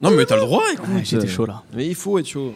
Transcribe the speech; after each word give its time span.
Non, 0.00 0.10
mais 0.10 0.24
t'as 0.26 0.36
le 0.36 0.42
droit, 0.42 0.64
écoute. 0.72 0.88
Ouais, 0.94 1.04
J'étais 1.04 1.28
chaud 1.28 1.46
là. 1.46 1.62
Mais 1.74 1.86
il 1.86 1.94
faut 1.94 2.18
être 2.18 2.26
chaud. 2.28 2.54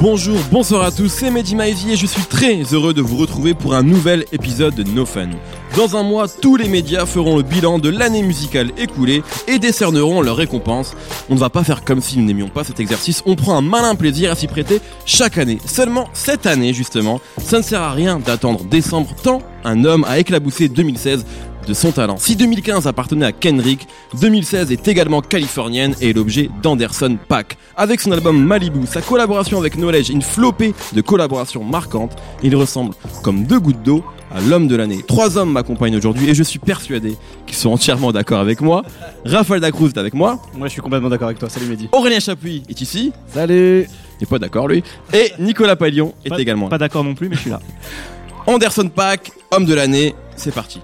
Bonjour, 0.00 0.38
bonsoir 0.52 0.82
à 0.82 0.90
tous, 0.90 1.08
c'est 1.08 1.30
Mehdi 1.30 1.56
Maizy 1.56 1.92
et 1.92 1.96
je 1.96 2.04
suis 2.04 2.24
très 2.24 2.62
heureux 2.74 2.92
de 2.92 3.00
vous 3.00 3.16
retrouver 3.16 3.54
pour 3.54 3.74
un 3.74 3.82
nouvel 3.82 4.26
épisode 4.32 4.74
de 4.74 4.82
No 4.82 5.06
Fun. 5.06 5.30
Dans 5.76 5.96
un 5.96 6.04
mois, 6.04 6.28
tous 6.28 6.54
les 6.54 6.68
médias 6.68 7.04
feront 7.04 7.36
le 7.36 7.42
bilan 7.42 7.80
de 7.80 7.88
l'année 7.88 8.22
musicale 8.22 8.70
écoulée 8.78 9.24
et 9.48 9.58
décerneront 9.58 10.22
leurs 10.22 10.36
récompenses. 10.36 10.94
On 11.28 11.34
ne 11.34 11.40
va 11.40 11.50
pas 11.50 11.64
faire 11.64 11.84
comme 11.84 12.00
si 12.00 12.16
nous 12.16 12.24
n'aimions 12.24 12.48
pas 12.48 12.62
cet 12.62 12.78
exercice, 12.78 13.24
on 13.26 13.34
prend 13.34 13.56
un 13.56 13.60
malin 13.60 13.96
plaisir 13.96 14.30
à 14.30 14.36
s'y 14.36 14.46
prêter 14.46 14.80
chaque 15.04 15.36
année. 15.36 15.58
Seulement 15.66 16.08
cette 16.12 16.46
année, 16.46 16.72
justement, 16.72 17.20
ça 17.38 17.58
ne 17.58 17.62
sert 17.64 17.82
à 17.82 17.90
rien 17.90 18.20
d'attendre 18.20 18.62
décembre 18.62 19.16
tant 19.20 19.42
un 19.64 19.84
homme 19.84 20.04
a 20.04 20.20
éclaboussé 20.20 20.68
2016 20.68 21.24
de 21.66 21.74
son 21.74 21.90
talent. 21.90 22.18
Si 22.18 22.36
2015 22.36 22.86
appartenait 22.86 23.26
à 23.26 23.32
Kendrick, 23.32 23.88
2016 24.20 24.70
est 24.70 24.86
également 24.86 25.22
californienne 25.22 25.94
et 26.00 26.12
l'objet 26.12 26.50
d'Anderson 26.62 27.16
Pack. 27.26 27.56
Avec 27.76 28.00
son 28.00 28.12
album 28.12 28.40
Malibu, 28.44 28.86
sa 28.86 29.00
collaboration 29.00 29.58
avec 29.58 29.74
Knowledge, 29.74 30.10
une 30.10 30.22
flopée 30.22 30.74
de 30.92 31.00
collaborations 31.00 31.64
marquantes, 31.64 32.16
il 32.42 32.54
ressemble 32.54 32.94
comme 33.22 33.44
deux 33.44 33.58
gouttes 33.58 33.82
d'eau 33.82 34.04
à 34.34 34.40
l'homme 34.40 34.66
de 34.66 34.76
l'année. 34.76 35.02
Trois 35.06 35.38
hommes 35.38 35.52
m'accompagnent 35.52 35.96
aujourd'hui 35.96 36.28
et 36.28 36.34
je 36.34 36.42
suis 36.42 36.58
persuadé 36.58 37.16
qu'ils 37.46 37.56
sont 37.56 37.70
entièrement 37.70 38.10
d'accord 38.12 38.40
avec 38.40 38.60
moi. 38.60 38.82
Raphaël 39.24 39.60
Dacruz 39.60 39.88
est 39.90 39.98
avec 39.98 40.12
moi. 40.14 40.40
Moi, 40.56 40.66
je 40.66 40.72
suis 40.72 40.82
complètement 40.82 41.08
d'accord 41.08 41.28
avec 41.28 41.38
toi. 41.38 41.48
Salut 41.48 41.66
Mehdi. 41.66 41.88
Aurélien 41.92 42.20
Chapuis 42.20 42.62
est 42.68 42.80
ici. 42.80 43.12
Salut. 43.32 43.86
Il 44.20 44.22
n'est 44.22 44.26
pas 44.26 44.38
d'accord 44.38 44.68
lui. 44.68 44.82
Et 45.12 45.32
Nicolas 45.38 45.76
Paillon 45.76 46.14
est 46.24 46.28
Pas- 46.30 46.38
également. 46.40 46.68
Pas 46.68 46.78
d'accord 46.78 47.04
non 47.04 47.14
plus, 47.14 47.28
mais 47.28 47.36
je 47.36 47.40
suis 47.42 47.50
là. 47.50 47.60
Anderson 48.46 48.90
Pack, 48.94 49.30
homme 49.52 49.64
de 49.64 49.74
l'année, 49.74 50.14
c'est 50.36 50.52
parti. 50.52 50.80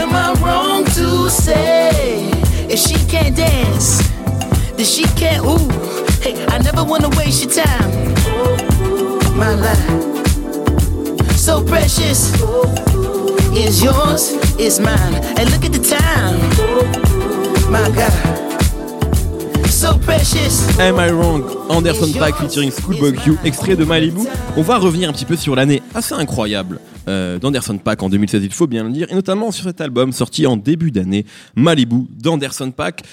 Am 0.00 0.10
I 0.14 0.32
wrong 0.40 0.84
to 0.94 1.28
say 1.28 1.90
if 2.70 2.78
she 2.78 2.94
can't 3.08 3.34
dance, 3.36 4.00
that 4.76 4.84
she 4.84 5.02
can't? 5.16 5.44
Ooh, 5.44 5.68
hey, 6.22 6.34
I 6.48 6.58
never 6.62 6.84
wanna 6.84 7.08
waste 7.10 7.42
your 7.44 7.52
time. 7.64 8.77
My 9.38 9.54
life, 9.54 9.78
so 11.36 11.62
precious, 11.62 12.34
is 13.54 13.80
yours, 13.80 14.32
is 14.58 14.80
mine. 14.80 15.14
And 15.38 15.48
look 15.52 15.64
at 15.64 15.72
the 15.72 15.78
time, 15.78 16.40
my 17.70 17.88
God, 17.94 18.12
so 19.68 19.96
precious. 19.98 20.76
Am 20.80 20.98
I 20.98 21.12
Wrong? 21.12 21.44
Anderson 21.70 22.12
Paak 22.18 22.34
featuring 22.34 22.72
Schoolboy 22.72 23.12
Q, 23.12 23.36
extrait 23.44 23.76
de 23.76 23.84
Malibu. 23.84 24.22
On 24.56 24.62
va 24.62 24.76
revenir 24.76 25.08
un 25.08 25.12
petit 25.12 25.24
peu 25.24 25.36
sur 25.36 25.54
l'année 25.54 25.82
assez 25.94 26.14
incroyable 26.14 26.80
euh, 27.06 27.38
d'Anderson 27.38 27.78
Paak 27.78 28.02
en 28.02 28.08
2016, 28.08 28.42
il 28.42 28.52
faut 28.52 28.66
bien 28.66 28.82
le 28.82 28.90
dire, 28.90 29.06
et 29.08 29.14
notamment 29.14 29.52
sur 29.52 29.62
cet 29.62 29.80
album 29.80 30.10
sorti 30.10 30.48
en 30.48 30.56
début 30.56 30.90
d'année, 30.90 31.24
Malibu 31.54 32.08
d'Anderson 32.10 32.72
Paak. 32.72 33.04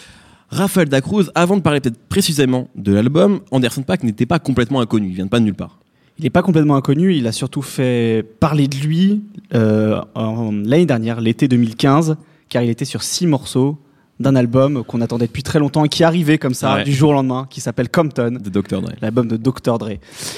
Raphaël 0.49 0.89
Dacruz, 0.89 1.29
avant 1.35 1.57
de 1.57 1.61
parler 1.61 1.81
peut-être 1.81 1.99
précisément 2.09 2.67
de 2.75 2.93
l'album, 2.93 3.41
Anderson 3.51 3.83
Paak 3.83 4.01
n'était 4.01 4.25
pas 4.25 4.39
complètement 4.39 4.81
inconnu, 4.81 5.09
il 5.09 5.13
vient 5.13 5.27
pas 5.27 5.39
de 5.39 5.45
nulle 5.45 5.53
part. 5.53 5.77
Il 6.17 6.23
n'est 6.23 6.29
pas 6.29 6.41
complètement 6.41 6.75
inconnu. 6.75 7.13
Il 7.15 7.27
a 7.27 7.31
surtout 7.31 7.61
fait 7.61 8.25
parler 8.39 8.67
de 8.67 8.75
lui 8.77 9.23
euh, 9.53 10.01
en- 10.15 10.51
l'année 10.51 10.85
dernière, 10.85 11.19
l'été 11.21 11.47
2015, 11.47 12.15
car 12.49 12.63
il 12.63 12.69
était 12.69 12.85
sur 12.85 13.03
six 13.03 13.27
morceaux 13.27 13.77
d'un 14.17 14.33
album 14.37 14.85
qu'on 14.85 15.01
attendait 15.01 15.27
depuis 15.27 15.43
très 15.43 15.59
longtemps 15.59 15.83
et 15.83 15.89
qui 15.89 16.05
arrivait 16.05 16.37
comme 16.37 16.53
ça 16.53 16.75
Ouais. 16.75 16.83
du 16.85 16.93
jour 16.93 17.09
au 17.09 17.13
lendemain, 17.13 17.47
qui 17.49 17.59
s'appelle 17.59 17.89
Compton, 17.89 18.39
De 18.41 18.49
Dr. 18.49 18.81
Dre. 18.81 18.91
l'album 19.01 19.27
de 19.27 19.35
Dr. 19.35 19.77
Dre. 19.77 19.89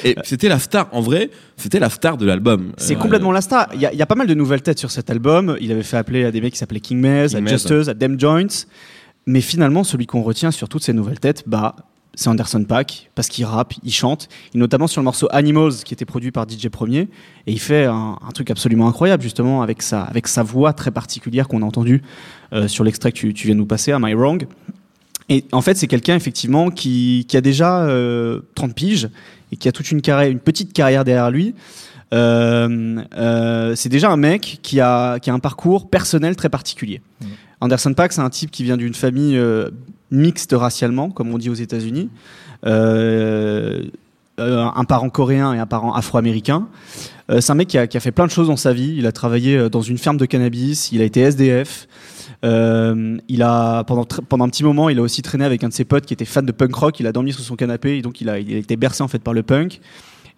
Et 0.03 0.15
c'était 0.23 0.49
la 0.49 0.57
star, 0.57 0.89
en 0.93 1.01
vrai, 1.01 1.29
c'était 1.57 1.77
la 1.77 1.91
star 1.91 2.17
de 2.17 2.25
l'album. 2.25 2.71
C'est 2.77 2.95
Euh, 2.95 2.99
complètement 2.99 3.31
la 3.31 3.41
star. 3.41 3.69
Il 3.75 3.79
y, 3.81 3.85
a, 3.85 3.93
il 3.93 3.99
y 3.99 4.01
a 4.01 4.07
pas 4.07 4.15
mal 4.15 4.25
de 4.25 4.33
nouvelles 4.33 4.63
têtes 4.63 4.79
sur 4.79 4.89
cet 4.89 5.11
album. 5.11 5.57
Il 5.61 5.71
avait 5.71 5.83
fait 5.83 5.97
appeler 5.97 6.25
à 6.25 6.31
des 6.31 6.41
mecs 6.41 6.53
qui 6.53 6.59
s'appelaient 6.59 6.79
King 6.79 6.99
Maze, 6.99 7.35
King 7.35 7.45
à 7.45 7.51
Justus, 7.51 7.87
à 7.87 7.93
Dem 7.93 8.19
Joints. 8.19 8.65
Mais 9.27 9.41
finalement, 9.41 9.83
celui 9.83 10.07
qu'on 10.07 10.23
retient 10.23 10.49
sur 10.49 10.69
toutes 10.69 10.83
ces 10.83 10.93
nouvelles 10.93 11.19
têtes, 11.19 11.43
bah, 11.45 11.75
c'est 12.13 12.29
Anderson 12.29 12.63
Paak, 12.63 13.11
parce 13.15 13.27
qu'il 13.27 13.45
rappe, 13.45 13.73
il 13.83 13.93
chante, 13.93 14.27
et 14.53 14.57
notamment 14.57 14.87
sur 14.87 15.01
le 15.01 15.05
morceau 15.05 15.27
Animals, 15.31 15.73
qui 15.85 15.93
était 15.93 16.05
produit 16.05 16.31
par 16.31 16.47
DJ 16.49 16.69
Premier, 16.69 17.01
et 17.45 17.51
il 17.51 17.59
fait 17.59 17.85
un, 17.85 18.17
un 18.27 18.31
truc 18.31 18.49
absolument 18.49 18.87
incroyable, 18.87 19.21
justement, 19.21 19.61
avec 19.61 19.81
sa, 19.81 20.01
avec 20.01 20.27
sa 20.27 20.43
voix 20.43 20.73
très 20.73 20.91
particulière 20.91 21.47
qu'on 21.47 21.61
a 21.61 21.65
entendue 21.65 22.01
euh, 22.53 22.67
sur 22.67 22.83
l'extrait 22.83 23.11
que 23.11 23.17
tu, 23.17 23.33
tu 23.33 23.47
viens 23.47 23.55
de 23.55 23.59
nous 23.59 23.65
passer, 23.65 23.91
Am 23.91 24.05
I 24.07 24.13
Wrong? 24.13 24.47
Et 25.29 25.45
en 25.51 25.61
fait, 25.61 25.75
c'est 25.75 25.87
quelqu'un, 25.87 26.15
effectivement, 26.15 26.71
qui, 26.71 27.25
qui 27.27 27.37
a 27.37 27.41
déjà 27.41 27.81
euh, 27.81 28.41
30 28.55 28.73
piges, 28.73 29.09
et 29.51 29.57
qui 29.57 29.67
a 29.67 29.71
toute 29.71 29.91
une, 29.91 30.01
carrière, 30.01 30.31
une 30.31 30.39
petite 30.39 30.73
carrière 30.73 31.03
derrière 31.03 31.31
lui. 31.31 31.53
Euh, 32.13 33.01
euh, 33.17 33.75
c'est 33.75 33.89
déjà 33.89 34.09
un 34.09 34.17
mec 34.17 34.59
qui 34.61 34.79
a, 34.79 35.19
qui 35.19 35.29
a 35.29 35.33
un 35.33 35.39
parcours 35.39 35.89
personnel 35.89 36.35
très 36.35 36.49
particulier. 36.49 37.01
Anderson 37.59 37.93
Paak, 37.93 38.13
c'est 38.13 38.21
un 38.21 38.29
type 38.29 38.51
qui 38.51 38.63
vient 38.63 38.77
d'une 38.77 38.93
famille 38.93 39.39
mixte 40.11 40.53
racialement, 40.53 41.09
comme 41.09 41.33
on 41.33 41.37
dit 41.37 41.49
aux 41.49 41.55
États-Unis. 41.55 42.09
Euh, 42.65 43.83
euh, 44.39 44.67
un 44.75 44.83
parent 44.83 45.09
coréen 45.09 45.53
et 45.53 45.59
un 45.59 45.65
parent 45.65 45.93
afro-américain. 45.93 46.67
Euh, 47.31 47.41
c'est 47.41 47.51
un 47.51 47.55
mec 47.55 47.67
qui 47.69 47.77
a, 47.77 47.87
fait 47.99 48.11
plein 48.11 48.27
de 48.27 48.31
choses 48.31 48.47
dans 48.47 48.57
sa 48.57 48.71
vie. 48.71 48.93
Il 48.95 49.07
a 49.07 49.11
travaillé 49.11 49.69
dans 49.69 49.81
une 49.81 49.97
ferme 49.97 50.17
de 50.17 50.25
cannabis, 50.25 50.91
il 50.91 51.01
a 51.01 51.05
été 51.05 51.21
SDF. 51.21 51.87
Il 52.43 53.41
a 53.41 53.83
pendant 53.83 54.45
un 54.45 54.49
petit 54.49 54.63
moment, 54.63 54.89
il 54.89 54.99
a 54.99 55.01
aussi 55.01 55.23
traîné 55.23 55.43
avec 55.43 55.63
un 55.63 55.69
de 55.69 55.73
ses 55.73 55.85
potes 55.85 56.05
qui 56.05 56.13
était 56.13 56.25
fan 56.25 56.45
de 56.45 56.51
punk 56.51 56.75
rock. 56.75 56.99
Il 56.99 57.07
a 57.07 57.11
dormi 57.11 57.33
sur 57.33 57.43
son 57.43 57.55
canapé 57.55 57.97
et 57.97 58.01
donc 58.01 58.21
il 58.21 58.29
a, 58.29 58.39
il 58.39 58.53
a 58.53 58.57
été 58.57 58.75
bercé 58.75 59.01
en 59.01 59.07
fait 59.07 59.19
par 59.19 59.33
le 59.33 59.41
punk. 59.41 59.81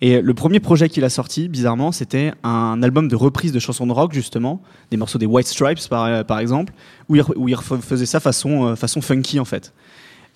Et 0.02 0.22
le 0.22 0.34
premier 0.34 0.60
projet 0.62 0.88
qu'il 0.88 1.04
a 1.04 1.10
sorti, 1.10 1.50
bizarrement, 1.50 1.92
c'était 1.92 2.32
un 2.44 2.82
album 2.84 3.10
de 3.10 3.16
reprise 3.16 3.52
de 3.52 3.60
chansons 3.60 3.86
de 3.86 3.92
rock, 3.92 4.14
justement, 4.14 4.62
des 4.92 4.98
morceaux 4.98 5.20
des 5.20 5.26
White 5.26 5.48
Stripes, 5.48 5.90
par, 5.90 6.06
euh, 6.06 6.24
par 6.24 6.40
exemple, 6.40 6.74
où 7.10 7.16
il, 7.18 7.24
où 7.36 7.50
faisait 7.82 8.06
ça 8.06 8.22
façon, 8.22 8.68
euh, 8.68 8.76
façon 8.76 9.02
funky, 9.02 9.40
en 9.40 9.46
fait. 9.46 9.74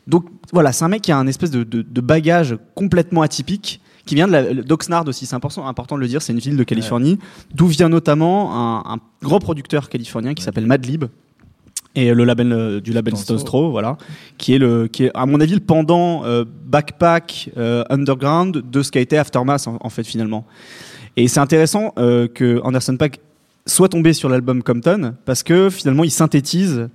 Donc 0.05 0.25
voilà, 0.51 0.73
c'est 0.73 0.83
un 0.83 0.89
mec 0.89 1.01
qui 1.01 1.13
a 1.13 1.17
un 1.17 1.27
espèce 1.27 1.49
de, 1.51 1.63
de, 1.63 1.81
de 1.81 2.01
bagage 2.01 2.57
complètement 2.75 3.21
atypique, 3.21 3.79
qui 4.05 4.15
vient 4.15 4.27
de 4.27 4.61
d'Oxnard 4.63 5.07
aussi, 5.07 5.25
c'est 5.25 5.35
important, 5.35 5.65
important 5.65 5.95
de 5.95 6.01
le 6.01 6.07
dire, 6.07 6.21
c'est 6.21 6.33
une 6.33 6.39
ville 6.39 6.57
de 6.57 6.63
Californie, 6.65 7.19
d'où 7.53 7.67
vient 7.67 7.87
notamment 7.87 8.53
un, 8.53 8.95
un 8.95 8.99
grand 9.21 9.39
producteur 9.39 9.87
californien 9.87 10.33
qui 10.33 10.43
s'appelle 10.43 10.65
Madlib, 10.65 11.05
et 11.95 12.13
le 12.13 12.23
label 12.23 12.51
euh, 12.51 12.81
du 12.81 12.91
label 12.91 13.15
Stone 13.15 13.43
Throw, 13.43 13.71
voilà, 13.71 13.97
qui 14.37 14.53
est 14.53 14.57
le, 14.57 14.87
qui 14.87 15.05
est 15.05 15.11
à 15.13 15.25
mon 15.25 15.39
avis 15.39 15.53
le 15.53 15.59
pendant 15.59 16.25
euh, 16.25 16.43
backpack 16.65 17.51
euh, 17.57 17.83
underground 17.89 18.63
de 18.69 18.81
ce 18.81 18.91
qu'a 18.91 18.99
été 18.99 19.17
Aftermath 19.17 19.67
en, 19.67 19.77
en 19.79 19.89
fait 19.89 20.03
finalement. 20.03 20.45
Et 21.15 21.27
c'est 21.27 21.39
intéressant 21.39 21.93
euh, 21.97 22.27
que 22.27 22.59
Anderson 22.63 22.97
Paak 22.97 23.19
soit 23.65 23.89
tombé 23.89 24.13
sur 24.13 24.29
l'album 24.29 24.63
Compton 24.63 25.13
parce 25.25 25.43
que 25.43 25.69
finalement 25.69 26.03
il 26.03 26.11
synthétise 26.11 26.89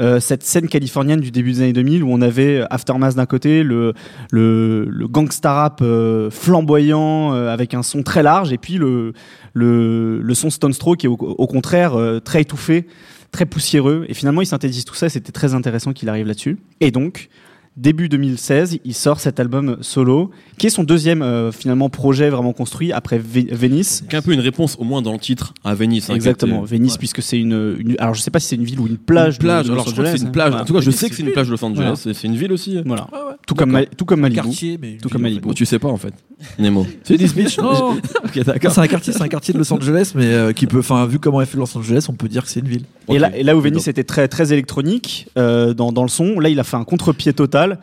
euh, 0.00 0.18
cette 0.18 0.42
scène 0.42 0.68
californienne 0.68 1.20
du 1.20 1.30
début 1.30 1.52
des 1.52 1.62
années 1.62 1.72
2000 1.72 2.02
où 2.04 2.10
on 2.10 2.20
avait 2.22 2.64
Aftermath 2.70 3.14
d'un 3.16 3.26
côté, 3.26 3.62
le, 3.62 3.92
le, 4.30 4.86
le 4.88 5.08
gangsta 5.08 5.52
rap 5.52 5.80
euh, 5.82 6.30
flamboyant 6.30 7.34
euh, 7.34 7.52
avec 7.52 7.74
un 7.74 7.82
son 7.82 8.02
très 8.02 8.22
large 8.22 8.52
et 8.52 8.58
puis 8.58 8.74
le, 8.74 9.12
le, 9.52 10.20
le 10.20 10.34
son 10.34 10.50
Stone 10.50 10.72
Throw 10.72 10.94
qui 10.94 11.06
est 11.06 11.08
au, 11.08 11.16
au 11.16 11.46
contraire 11.46 11.94
euh, 11.98 12.18
très 12.18 12.42
étouffé 12.42 12.86
très 13.32 13.46
poussiéreux. 13.46 14.04
Et 14.08 14.14
finalement, 14.14 14.42
il 14.42 14.46
synthétise 14.46 14.84
tout 14.84 14.94
ça. 14.94 15.08
C'était 15.08 15.32
très 15.32 15.54
intéressant 15.54 15.92
qu'il 15.92 16.08
arrive 16.08 16.26
là-dessus. 16.26 16.58
Et 16.80 16.90
donc, 16.90 17.28
début 17.76 18.08
2016, 18.08 18.78
il 18.84 18.94
sort 18.94 19.20
cet 19.20 19.38
album 19.40 19.78
solo, 19.80 20.30
qui 20.58 20.66
est 20.66 20.70
son 20.70 20.82
deuxième 20.84 21.22
euh, 21.22 21.52
finalement 21.52 21.88
projet 21.88 22.28
vraiment 22.28 22.52
construit 22.52 22.92
après 22.92 23.18
Ve- 23.18 23.54
Venice. 23.54 24.02
C'est 24.10 24.16
un 24.16 24.22
peu 24.22 24.32
une 24.32 24.40
réponse, 24.40 24.76
au 24.78 24.84
moins 24.84 25.00
dans 25.02 25.12
le 25.12 25.18
titre, 25.18 25.54
à 25.64 25.74
Venise. 25.74 26.10
hein, 26.10 26.14
Exactement, 26.16 26.62
qui 26.64 26.70
Venice, 26.72 26.92
Ouais. 26.94 26.98
puisque 26.98 27.22
c'est 27.22 27.38
une, 27.38 27.76
une- 27.78 27.94
Alors, 28.00 28.14
je 28.14 28.20
sais 28.22 28.30
pas 28.32 28.40
si 28.40 28.48
c'est 28.48 28.56
une 28.56 28.64
ville 28.64 28.80
ou 28.80 28.86
une 28.88 28.98
plage. 28.98 29.34
Une 29.36 29.40
plage, 29.40 29.66
de- 29.66 29.72
alors 29.72 29.86
je 29.86 29.92
crois 29.92 30.04
que 30.04 30.10
c'est 30.18 30.24
une 30.24 30.32
plage. 30.32 30.54
En 30.54 30.64
tout 30.64 30.74
cas, 30.74 30.80
je 30.80 30.86
Venise, 30.86 30.98
sais 31.00 31.08
que 31.08 31.14
c'est 31.14 31.22
une 31.22 31.30
plage 31.32 31.46
de 31.46 31.52
Los 31.52 31.64
Angeles. 31.64 31.76
Voilà. 31.76 32.14
C'est 32.14 32.26
une 32.26 32.36
ville 32.36 32.52
aussi. 32.52 32.82
Voilà. 32.84 33.06
Tout 33.50 33.54
comme. 33.56 33.72
Mal- 33.72 33.88
tout 33.96 34.04
comme 34.04 34.20
Malibu. 34.20 34.42
quartier, 34.42 34.78
mais 34.80 34.92
une 34.92 34.98
Tout 34.98 35.08
comme 35.08 35.22
Malibu. 35.22 35.52
Tu 35.54 35.66
sais 35.66 35.80
pas 35.80 35.88
en 35.88 35.96
fait, 35.96 36.14
Nemo. 36.58 36.86
C'est 37.02 37.16
Venice 37.16 37.34
Beach 37.34 37.58
Non, 37.58 37.94
ok, 38.24 38.44
d'accord. 38.44 38.70
c'est 38.72 38.80
un 38.80 38.86
quartier, 38.86 39.12
c'est 39.12 39.22
un 39.22 39.28
quartier 39.28 39.52
de 39.52 39.58
Los 39.58 39.72
Angeles, 39.72 40.12
mais 40.14 40.26
euh, 40.26 40.52
qui 40.52 40.66
peut, 40.66 40.78
enfin, 40.78 41.04
vu 41.06 41.18
comment 41.18 41.40
est 41.42 41.46
fait 41.46 41.58
Los 41.58 41.76
Angeles, 41.76 42.06
on 42.08 42.12
peut 42.12 42.28
dire 42.28 42.44
que 42.44 42.48
c'est 42.48 42.60
une 42.60 42.68
ville. 42.68 42.84
Et, 43.08 43.14
Ok. 43.14 43.18
là, 43.18 43.36
et 43.36 43.42
là 43.42 43.56
où 43.56 43.60
Venice 43.60 43.88
était 43.88 44.04
très, 44.04 44.28
très 44.28 44.52
électronique 44.52 45.26
euh, 45.36 45.74
dans, 45.74 45.90
dans 45.90 46.02
le 46.02 46.08
son, 46.08 46.38
là 46.38 46.48
il 46.48 46.60
a 46.60 46.64
fait 46.64 46.76
un 46.76 46.84
contre-pied 46.84 47.32
total, 47.32 47.80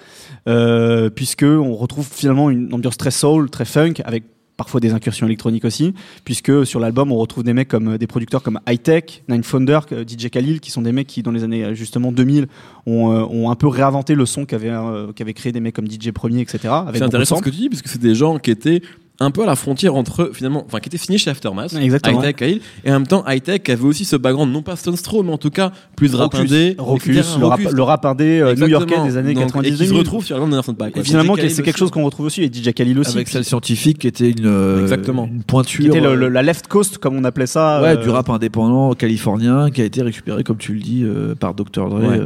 euh, 0.47 1.09
puisque 1.09 1.43
on 1.43 1.75
retrouve 1.75 2.07
finalement 2.09 2.49
une 2.49 2.73
ambiance 2.73 2.95
très 2.97 3.11
soul, 3.11 3.49
très 3.49 3.65
funk, 3.65 3.95
avec 4.05 4.23
parfois 4.57 4.79
des 4.79 4.91
incursions 4.91 5.27
électroniques 5.27 5.65
aussi, 5.65 5.93
puisque 6.25 6.65
sur 6.65 6.79
l'album 6.79 7.11
on 7.11 7.17
retrouve 7.17 7.43
des 7.43 7.53
mecs 7.53 7.67
comme 7.67 7.93
euh, 7.93 7.97
des 7.97 8.07
producteurs 8.07 8.43
comme 8.43 8.59
High 8.67 8.81
Tech, 8.81 9.23
Nine 9.29 9.43
Founder, 9.43 9.79
euh, 9.91 10.03
DJ 10.03 10.29
Khalil, 10.29 10.59
qui 10.59 10.71
sont 10.71 10.81
des 10.81 10.91
mecs 10.91 11.07
qui 11.07 11.21
dans 11.23 11.31
les 11.31 11.43
années 11.43 11.63
euh, 11.63 11.73
justement 11.73 12.11
2000 12.11 12.47
ont, 12.87 13.11
euh, 13.11 13.23
ont 13.23 13.51
un 13.51 13.55
peu 13.55 13.67
réinventé 13.67 14.15
le 14.15 14.25
son 14.25 14.45
qu'avaient 14.45 14.71
euh, 14.71 15.11
créé 15.13 15.51
des 15.51 15.59
mecs 15.59 15.75
comme 15.75 15.89
DJ 15.89 16.11
Premier, 16.11 16.41
etc. 16.41 16.73
C'est 16.93 17.01
intéressant 17.01 17.37
ce 17.37 17.43
que 17.43 17.49
tu 17.49 17.57
dis, 17.57 17.69
parce 17.69 17.81
que 17.81 17.89
c'est 17.89 18.01
des 18.01 18.15
gens 18.15 18.39
qui 18.39 18.51
étaient 18.51 18.81
un 19.19 19.31
peu 19.31 19.41
à 19.43 19.45
la 19.47 19.55
frontière 19.55 19.95
entre 19.95 20.29
finalement, 20.33 20.63
enfin 20.67 20.79
qui 20.79 20.89
était 20.89 20.97
signé 20.97 21.17
chez 21.17 21.29
Aftermath, 21.31 21.73
Exactement. 21.73 22.19
Hightech 22.21 22.35
Khalil, 22.35 22.61
et 22.85 22.89
en 22.91 22.93
même 22.93 23.07
temps 23.07 23.23
Hightech 23.27 23.67
avait 23.69 23.83
aussi 23.83 24.05
ce 24.05 24.15
background 24.15 24.53
non 24.53 24.61
pas 24.61 24.75
Stone 24.75 24.95
Throw 24.95 25.23
mais 25.23 25.31
en 25.31 25.37
tout 25.39 25.49
cas 25.49 25.71
plus 25.95 26.13
rap 26.13 26.35
indé, 26.35 26.75
Rocus, 26.77 27.37
le 27.39 27.45
rap, 27.47 27.59
Rocus. 27.59 27.73
le 27.73 27.81
rap 27.83 28.05
indé 28.05 28.39
euh, 28.39 28.53
new-yorkais 28.55 29.01
des 29.03 29.17
années 29.17 29.33
Donc, 29.33 29.45
90 29.45 29.69
et 29.69 29.75
qui 29.75 29.87
se 29.87 29.93
retrouve 29.93 30.23
sur 30.23 30.35
l'album 30.35 30.51
d'Anderson 30.51 30.73
Paak. 30.75 30.95
Et 30.97 31.03
finalement, 31.03 31.35
c'est 31.35 31.63
quelque 31.63 31.77
chose 31.79 31.89
qu'on 31.91 32.03
retrouve 32.05 32.27
aussi, 32.27 32.43
et 32.43 32.47
DJ 32.53 32.73
Khalil 32.73 32.99
aussi. 32.99 33.15
Avec 33.15 33.27
celle 33.27 33.43
scientifique 33.43 33.97
qui 33.99 34.07
était 34.07 34.29
une, 34.29 34.45
euh, 34.45 34.81
Exactement. 34.83 35.25
une 35.25 35.41
pointure. 35.43 35.81
qui 35.81 35.87
était 35.87 35.99
le- 35.99 36.09
euh, 36.09 36.15
le- 36.15 36.29
la 36.29 36.43
left 36.43 36.67
coast, 36.67 36.97
comme 36.99 37.15
on 37.15 37.23
appelait 37.23 37.47
ça. 37.47 37.81
ouais, 37.81 37.89
euh, 37.89 37.95
du 37.97 38.09
rap 38.09 38.29
indépendant 38.29 38.93
californien 38.93 39.71
qui 39.71 39.81
a 39.81 39.85
été 39.85 40.01
récupéré, 40.03 40.43
comme 40.43 40.57
tu 40.57 40.73
le 40.73 40.79
dis, 40.79 41.01
euh, 41.03 41.33
par 41.33 41.53
Dr. 41.55 41.89
Dre 41.89 41.99
Ouais. 42.07 42.19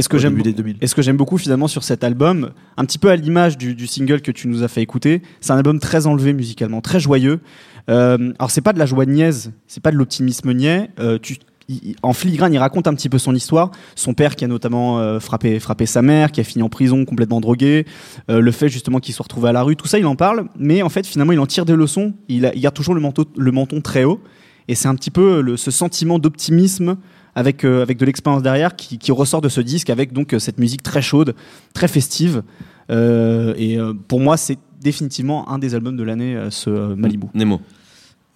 Et 0.00 0.02
ce 0.02 0.08
que 0.08 0.18
j'aime 0.18 0.32
début 0.34 0.42
des 0.42 0.52
2000. 0.52 0.76
Et 0.80 0.86
ce 0.86 0.94
que 0.94 1.02
j'aime 1.02 1.16
beaucoup 1.16 1.38
finalement 1.38 1.68
sur 1.68 1.84
cet 1.84 2.02
album, 2.04 2.50
un 2.76 2.84
petit 2.84 2.98
peu 2.98 3.10
à 3.10 3.16
l'image 3.16 3.56
du, 3.58 3.74
du 3.74 3.86
single 3.86 4.20
que 4.22 4.30
tu 4.32 4.48
nous 4.48 4.62
as 4.62 4.68
fait 4.68 4.82
écouter, 4.82 5.22
c'est 5.40 5.52
un 5.52 5.56
album 5.56 5.78
très 5.78 6.06
enlevé 6.06 6.32
musicalement, 6.32 6.80
très 6.80 7.00
joyeux. 7.00 7.40
Euh, 7.88 8.32
alors 8.38 8.50
c'est 8.50 8.60
pas 8.60 8.72
de 8.72 8.78
la 8.78 8.86
joie 8.86 9.06
niaise, 9.06 9.52
c'est 9.66 9.82
pas 9.82 9.90
de 9.90 9.96
l'optimisme 9.96 10.52
niais. 10.52 10.90
Euh, 11.00 11.18
tu, 11.20 11.36
il- 11.68 11.80
il- 11.90 11.96
en 12.02 12.12
filigrane, 12.12 12.52
il 12.52 12.58
raconte 12.58 12.86
un 12.88 12.94
petit 12.94 13.08
peu 13.08 13.18
son 13.18 13.34
histoire, 13.34 13.70
son 13.94 14.12
père 14.14 14.36
qui 14.36 14.44
a 14.44 14.48
notamment 14.48 14.98
euh, 15.00 15.20
frappé, 15.20 15.58
frappé 15.60 15.86
sa 15.86 16.02
mère, 16.02 16.32
qui 16.32 16.40
a 16.40 16.44
fini 16.44 16.62
en 16.62 16.68
prison 16.68 17.04
complètement 17.04 17.40
drogué, 17.40 17.86
euh, 18.30 18.40
le 18.40 18.52
fait 18.52 18.68
justement 18.68 18.98
qu'il 19.00 19.14
soit 19.14 19.24
retrouvé 19.24 19.48
à 19.48 19.52
la 19.52 19.62
rue, 19.62 19.76
tout 19.76 19.86
ça 19.86 19.98
il 19.98 20.06
en 20.06 20.16
parle, 20.16 20.46
mais 20.58 20.82
en 20.82 20.88
fait 20.88 21.06
finalement 21.06 21.32
il 21.32 21.40
en 21.40 21.46
tire 21.46 21.64
des 21.64 21.76
leçons. 21.76 22.14
Il, 22.28 22.46
a- 22.46 22.54
il 22.54 22.60
garde 22.60 22.74
toujours 22.74 22.94
le, 22.94 23.00
manteau, 23.00 23.24
le 23.36 23.52
menton 23.52 23.80
très 23.80 24.04
haut, 24.04 24.20
et 24.68 24.74
c'est 24.74 24.88
un 24.88 24.94
petit 24.94 25.10
peu 25.10 25.40
le- 25.40 25.56
ce 25.56 25.70
sentiment 25.70 26.18
d'optimisme 26.18 26.96
avec, 27.40 27.64
euh, 27.64 27.82
avec 27.82 27.96
de 27.98 28.04
l'expérience 28.04 28.42
derrière 28.42 28.76
qui, 28.76 28.98
qui 28.98 29.10
ressort 29.12 29.40
de 29.40 29.48
ce 29.48 29.62
disque 29.62 29.90
avec 29.90 30.12
donc 30.12 30.34
euh, 30.34 30.38
cette 30.38 30.58
musique 30.58 30.82
très 30.82 31.02
chaude, 31.02 31.34
très 31.72 31.88
festive. 31.88 32.42
Euh, 32.90 33.54
et 33.56 33.78
euh, 33.78 33.94
pour 34.08 34.20
moi, 34.20 34.36
c'est 34.36 34.58
définitivement 34.80 35.48
un 35.50 35.58
des 35.58 35.74
albums 35.74 35.96
de 35.96 36.02
l'année, 36.02 36.36
euh, 36.36 36.50
ce 36.50 36.70
euh, 36.70 36.96
Malibu. 36.96 37.28
Nemo. 37.34 37.60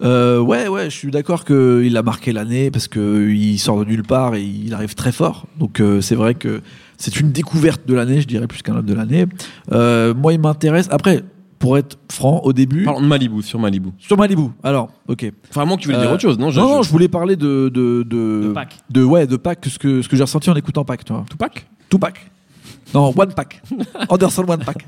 Euh, 0.03 0.39
ouais, 0.39 0.67
ouais, 0.67 0.89
je 0.89 0.97
suis 0.97 1.11
d'accord 1.11 1.45
qu'il 1.45 1.95
a 1.95 2.01
marqué 2.01 2.33
l'année 2.33 2.69
parce 2.71 2.87
qu'il 2.87 3.59
sort 3.59 3.79
de 3.79 3.85
nulle 3.85 4.03
part 4.03 4.35
et 4.35 4.43
il 4.43 4.73
arrive 4.73 4.95
très 4.95 5.11
fort. 5.11 5.47
Donc 5.57 5.79
euh, 5.79 6.01
c'est 6.01 6.15
vrai 6.15 6.33
que 6.33 6.61
c'est 6.97 7.19
une 7.19 7.31
découverte 7.31 7.87
de 7.87 7.93
l'année, 7.93 8.21
je 8.21 8.27
dirais 8.27 8.47
plus 8.47 8.61
qu'un 8.61 8.75
album 8.75 8.89
de 8.89 8.95
l'année. 8.95 9.25
Euh, 9.71 10.13
moi, 10.13 10.33
il 10.33 10.39
m'intéresse. 10.39 10.87
Après, 10.89 11.23
pour 11.59 11.77
être 11.77 11.97
franc, 12.11 12.41
au 12.43 12.53
début, 12.53 12.83
Parlons 12.83 13.01
de 13.01 13.07
Malibu, 13.07 13.41
sur 13.41 13.59
Malibu. 13.59 13.89
sur 13.97 14.17
Malibu. 14.17 14.49
Alors, 14.63 14.89
ok. 15.07 15.31
Enfin, 15.49 15.61
à 15.61 15.65
moins 15.65 15.77
que 15.77 15.81
tu 15.83 15.87
veux 15.89 15.95
Euh, 15.95 16.01
dire 16.01 16.11
autre 16.11 16.21
chose, 16.21 16.37
non 16.37 16.49
je- 16.51 16.59
non, 16.59 16.67
non, 16.67 16.81
je- 16.81 16.87
je 16.87 16.91
voulais 16.91 17.07
parler 17.07 17.35
de 17.35 17.69
de 17.73 18.03
de, 18.03 18.47
De 18.47 18.51
Pac. 18.53 18.77
de- 18.89 19.03
ouais, 19.03 19.25
de 19.27 19.37
Pac, 19.37 19.65
ce 19.65 19.79
que 19.79 20.01
ce 20.01 20.09
que 20.09 20.15
j'ai 20.15 20.23
ressenti 20.23 20.49
en 20.49 20.55
écoutant 20.55 20.83
Pac, 20.85 21.03
tu 21.05 21.13
vois. 21.13 21.23
Tupac? 21.29 21.65
Tupac. 21.89 22.31
Non, 22.93 23.13
One 23.17 23.33
Pack. 23.33 23.61
Anderson 24.09 24.45
One 24.47 24.63
Pack. 24.63 24.85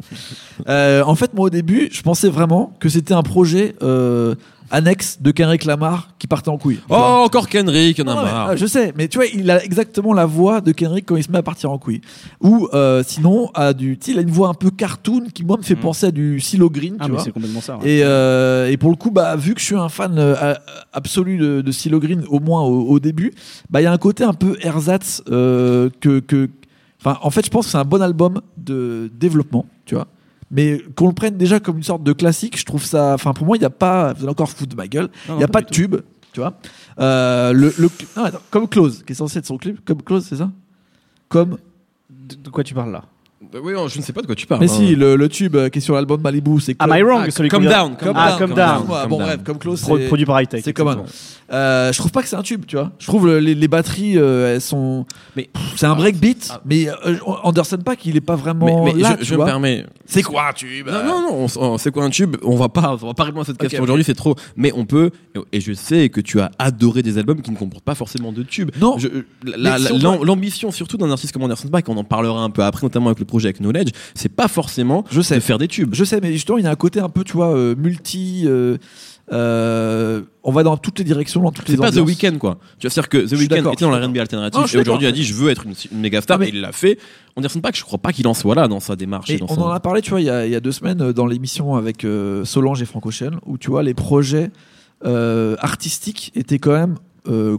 Euh, 0.69 1.03
en 1.03 1.15
fait, 1.15 1.33
moi, 1.33 1.47
au 1.47 1.49
début, 1.49 1.89
je 1.91 2.01
pensais 2.01 2.29
vraiment 2.29 2.73
que 2.79 2.89
c'était 2.89 3.13
un 3.13 3.23
projet 3.23 3.75
euh, 3.81 4.35
annexe 4.69 5.17
de 5.21 5.31
Kendrick 5.31 5.65
Lamar 5.65 6.09
qui 6.19 6.27
partait 6.27 6.49
en 6.49 6.57
couille. 6.57 6.79
Oh, 6.89 6.95
vois. 6.95 7.23
encore 7.23 7.47
Kendrick, 7.49 7.99
on 8.03 8.07
a 8.07 8.13
Non, 8.15 8.23
mais, 8.23 8.31
marre. 8.31 8.49
euh, 8.49 8.55
je 8.57 8.65
sais, 8.65 8.94
mais 8.97 9.07
tu 9.07 9.17
vois, 9.17 9.25
il 9.27 9.49
a 9.49 9.63
exactement 9.63 10.13
la 10.13 10.25
voix 10.25 10.61
de 10.61 10.71
Kendrick 10.73 11.05
quand 11.05 11.15
il 11.15 11.23
se 11.23 11.31
met 11.31 11.38
à 11.38 11.44
partir 11.44 11.71
en 11.71 11.77
couille. 11.77 12.01
Ou 12.41 12.67
euh, 12.73 13.01
sinon, 13.05 13.49
a 13.53 13.73
du, 13.73 13.97
il 14.07 14.17
a 14.19 14.21
une 14.21 14.29
voix 14.31 14.50
un 14.50 14.53
peu 14.53 14.69
cartoon 14.69 15.27
qui 15.33 15.43
moi 15.43 15.57
me 15.57 15.63
fait 15.63 15.75
Mm. 15.75 15.79
penser 15.79 16.05
à 16.07 16.11
du 16.11 16.39
Silo 16.39 16.69
Green, 16.69 16.95
Ah, 17.00 17.05
tu 17.05 17.11
mais 17.11 17.15
vois. 17.17 17.23
c'est 17.25 17.31
complètement 17.31 17.61
ça. 17.61 17.77
ouais. 17.77 17.89
Et, 17.89 18.01
euh, 18.03 18.69
et 18.69 18.77
pour 18.77 18.89
le 18.89 18.95
coup, 18.97 19.09
bah, 19.11 19.35
vu 19.38 19.53
que 19.53 19.59
je 19.61 19.65
suis 19.65 19.75
un 19.75 19.89
fan 19.89 20.17
euh, 20.19 20.35
a- 20.39 20.59
absolu 20.93 21.38
de, 21.38 21.61
de 21.61 21.71
Silo 21.71 22.00
Green, 22.00 22.23
au 22.29 22.39
moins 22.39 22.61
au, 22.61 22.81
au 22.89 23.00
début, 23.00 23.33
bah, 23.69 23.81
il 23.81 23.85
y 23.85 23.88
a 23.88 23.91
un 23.91 23.97
côté 23.97 24.23
un 24.23 24.33
peu 24.33 24.57
ersatz 24.61 25.23
euh, 25.31 25.89
que, 26.01 26.19
que. 26.19 26.50
Enfin, 27.07 27.19
en 27.21 27.30
fait, 27.30 27.45
je 27.45 27.50
pense 27.50 27.65
que 27.65 27.71
c'est 27.71 27.77
un 27.77 27.86
bon 27.86 28.01
album 28.01 28.42
de 28.57 29.09
développement, 29.18 29.65
tu 29.86 29.95
vois. 29.95 30.07
Mais 30.51 30.81
qu'on 30.95 31.07
le 31.07 31.13
prenne 31.13 31.38
déjà 31.38 31.59
comme 31.62 31.77
une 31.77 31.83
sorte 31.83 32.04
de 32.04 32.12
classique, 32.12 32.57
je 32.57 32.65
trouve 32.65 32.83
ça. 32.83 33.13
Enfin, 33.13 33.33
pour 33.33 33.45
moi, 33.45 33.56
il 33.56 33.62
n'y 33.62 33.65
a 33.65 33.69
pas. 33.69 34.12
Vous 34.13 34.24
allez 34.24 34.31
encore 34.31 34.50
foutre 34.50 34.71
de 34.71 34.75
ma 34.75 34.88
gueule. 34.88 35.09
Il 35.30 35.36
n'y 35.36 35.44
a 35.44 35.48
pas 35.48 35.62
de 35.62 35.69
tube, 35.69 35.95
tu 36.33 36.42
vois. 36.42 36.54
Euh, 37.00 37.54
le, 37.54 37.74
le, 37.77 37.89
non, 38.18 38.24
attends, 38.25 38.39
comme 38.50 38.68
Close, 38.68 39.04
qui 39.04 39.13
est 39.13 39.15
censé 39.15 39.39
être 39.39 39.45
son 39.45 39.57
clip. 39.57 39.83
Comme 39.86 40.01
Close, 40.01 40.25
c'est 40.25 40.38
ça? 40.38 40.51
Comme. 41.30 41.57
De, 42.09 42.36
de 42.36 42.50
quoi 42.50 42.63
tu 42.63 42.74
parles 42.74 42.92
là? 42.92 43.04
Euh, 43.54 43.60
Oui, 43.63 43.74
je 43.88 44.00
ne 44.00 44.04
sais 44.04 44.13
pas 44.13 44.22
de 44.22 44.25
quoi 44.25 44.36
tu 44.36 44.48
parles. 44.48 44.62
Mais 44.62 44.69
hein. 44.69 44.74
si, 44.74 44.95
le, 44.95 45.16
le 45.16 45.30
tube 45.30 45.56
euh, 45.56 45.69
qui 45.69 45.78
est 45.78 45.81
sur 45.81 45.94
l'album 45.94 46.19
Malibu, 46.22 46.60
c'est 46.60 46.75
Am 46.80 46.89
Comme- 46.89 46.98
I 46.98 47.04
wrong 47.04 47.24
Ah, 47.28 47.31
celui 47.31 47.50
Come 47.50 47.66
Down, 47.66 47.95
Come 47.95 48.13
Ah, 48.16 48.30
Down, 48.30 48.39
Come 48.39 48.48
Come 48.50 48.56
Down. 48.57 48.88
Down. 48.88 49.07
Bon, 49.10 49.18
d'hab. 49.19 49.28
bref, 49.28 49.39
comme 49.45 49.57
Close, 49.60 49.81
Pro- 49.81 50.00
Produit 50.07 50.25
par 50.25 50.38
Hightech. 50.38 50.63
C'est 50.63 50.74
comme 50.74 50.88
un- 50.88 50.92
effectivement. 50.94 51.34
Euh, 51.54 51.94
je 51.94 51.98
trouve 52.00 52.12
pas 52.12 52.22
que 52.24 52.28
c'est 52.28 52.36
un 52.36 52.42
tube, 52.42 52.66
tu 52.66 52.75
vois. 52.75 52.92
Je 53.00 53.06
trouve 53.07 53.28
le- 53.28 53.39
les, 53.39 53.56
les 53.56 53.68
batteries, 53.68 54.18
euh, 54.18 54.56
elles 54.56 54.62
sont. 54.62 55.06
Mais- 55.36 55.50
c'est 55.75 55.86
un 55.86 55.95
breakbeat, 55.95 56.50
Ah. 56.51 56.62
mais 56.66 56.89
euh, 56.89 57.16
Anderson 57.44 57.78
Pack, 57.78 58.06
il 58.06 58.18
est 58.18 58.22
pas 58.22 58.36
Mais, 58.36 58.42
vraiment 58.42 58.84
mais 58.86 58.94
là, 58.94 59.12
je, 59.13 59.19
tu 59.19 59.25
je 59.25 59.31
me 59.34 59.38
vois. 59.38 59.45
permets. 59.45 59.86
C'est 60.06 60.24
quoi 60.24 60.50
un 60.50 60.54
tube 60.54 60.88
Non, 60.89 61.04
non, 61.06 61.22
non, 61.22 61.34
on 61.36 61.45
s- 61.45 61.57
on- 61.57 61.78
c'est 61.78 61.92
quoi 61.92 62.04
un 62.06 62.10
tube? 62.10 62.36
On 62.44 62.56
va 62.57 62.69
pas, 62.69 62.98
on 63.01 63.07
va 63.07 63.13
pas 63.13 63.24
répondre 63.24 63.44
à 63.44 63.45
cette 63.45 63.57
question 63.60 63.80
ok. 63.80 63.84
aujourd'hui, 63.84 64.04
c'est 64.04 64.16
trop. 64.16 64.36
Mais 64.57 64.72
on 64.75 64.86
peut, 64.86 65.12
et 65.54 65.62
je 65.62 65.74
sais 65.74 66.10
que 66.10 66.22
tu 66.22 66.42
as 66.42 66.50
adoré 66.60 67.01
des 67.04 67.18
albums 67.18 67.42
qui 67.42 67.51
ne 67.51 67.56
comportent 67.57 67.86
pas 67.86 67.95
forcément 67.95 68.31
de 68.31 68.42
tubes. 68.44 68.72
Non. 68.81 68.98
Mais 69.45 69.54
L'ambition 70.24 70.72
surtout 70.72 70.98
d'un 70.98 71.12
artiste 71.12 71.34
comme 71.34 71.44
Anderson 71.44 71.68
Paak, 71.69 71.88
on 71.88 71.98
en 71.98 72.04
parlera 72.04 72.42
un 72.42 72.50
peu 72.50 72.63
après, 72.63 72.86
notamment 72.86 73.07
avec 73.07 73.19
le 73.19 73.25
projet 73.27 73.47
avec 73.47 73.59
Knowledge, 73.59 73.89
c'est 74.15 74.29
pas 74.33 74.47
forcément 74.47 75.03
Je 75.12 75.21
sais. 75.21 75.35
de 75.35 75.39
faire 75.41 75.57
des 75.59 75.68
tubes. 75.68 75.94
Je 75.94 76.03
sais, 76.03 76.19
mais 76.21 76.31
justement, 76.33 76.57
il 76.57 76.63
y 76.63 76.68
a 76.68 76.71
un 76.71 76.75
côté 76.75 77.00
un 77.00 77.09
peu, 77.09 77.24
tu 77.24 77.33
vois, 77.33 77.56
euh, 77.56 77.75
multi. 77.77 78.44
euh, 78.45 78.77
euh, 79.33 80.21
on 80.44 80.53
va 80.53 80.63
dans 80.63 80.77
toutes 80.77 81.00
les 81.00 81.03
directions, 81.06 81.41
dans 81.41 81.51
toutes 81.51 81.68
les 81.68 81.75
C'est 81.75 81.81
pas 81.81 81.91
The. 81.91 81.97
Weeknd 81.97 82.38
quoi. 82.39 82.59
Tu 82.79 82.88
vois, 82.88 82.91
c'est-à-dire 82.91 83.09
que 83.09 83.18
The 83.27 83.33
Weeknd 83.33 83.71
était 83.74 83.83
dans 83.83 83.89
la 83.91 84.06
R&B 84.07 84.15
alternative 84.18 84.57
Non, 84.62 84.65
et 84.65 84.77
aujourd'hui 84.77 85.06
a 85.07 85.12
dit 85.12 85.24
je 85.25 85.33
veux 85.33 85.50
être 85.50 85.65
une, 85.65 85.74
une 85.91 86.00
méga 86.00 86.21
star 86.21 86.39
mais- 86.39 86.45
et 86.47 86.50
il 86.53 86.62
l'a 86.62 86.71
fait. 86.71 86.97
Anderson 87.35 87.59
Paak, 87.59 87.75
je 87.77 87.83
crois 87.83 88.00
pas 88.00 88.13
qu'il 88.13 88.25
en 88.27 88.33
soit 88.33 88.56
là 88.56 88.69
dans 88.69 88.79
sa 88.79 88.95
démarche. 88.95 89.29
et 89.29 89.33
Et 89.33 89.38
dans 89.39 89.47
on 89.50 89.56
son- 89.56 89.62
en 89.63 89.69
a 89.71 89.79
parlé, 89.81 90.01
tu 90.01 90.12
vois, 90.12 90.21
il 90.21 90.27
y 90.27 90.29
a, 90.29 90.45
il 90.45 90.51
y 90.53 90.56
a 90.56 90.62
deux 90.62 90.71
semaines 90.71 91.12
dans 91.12 91.25
l'émission 91.25 91.75
avec 91.75 92.06
euh, 92.06 92.45
Solange 92.45 92.81
et 92.81 92.85
Franco 92.85 93.12
Chen, 93.12 93.38
où 93.45 93.57
tu 93.57 93.69
vois, 93.69 93.83
les 93.83 93.94
projets 93.94 94.50
euh, 95.06 95.57
artistiques 95.59 96.31
étaient 96.35 96.59
quand 96.59 96.71
même 96.71 96.95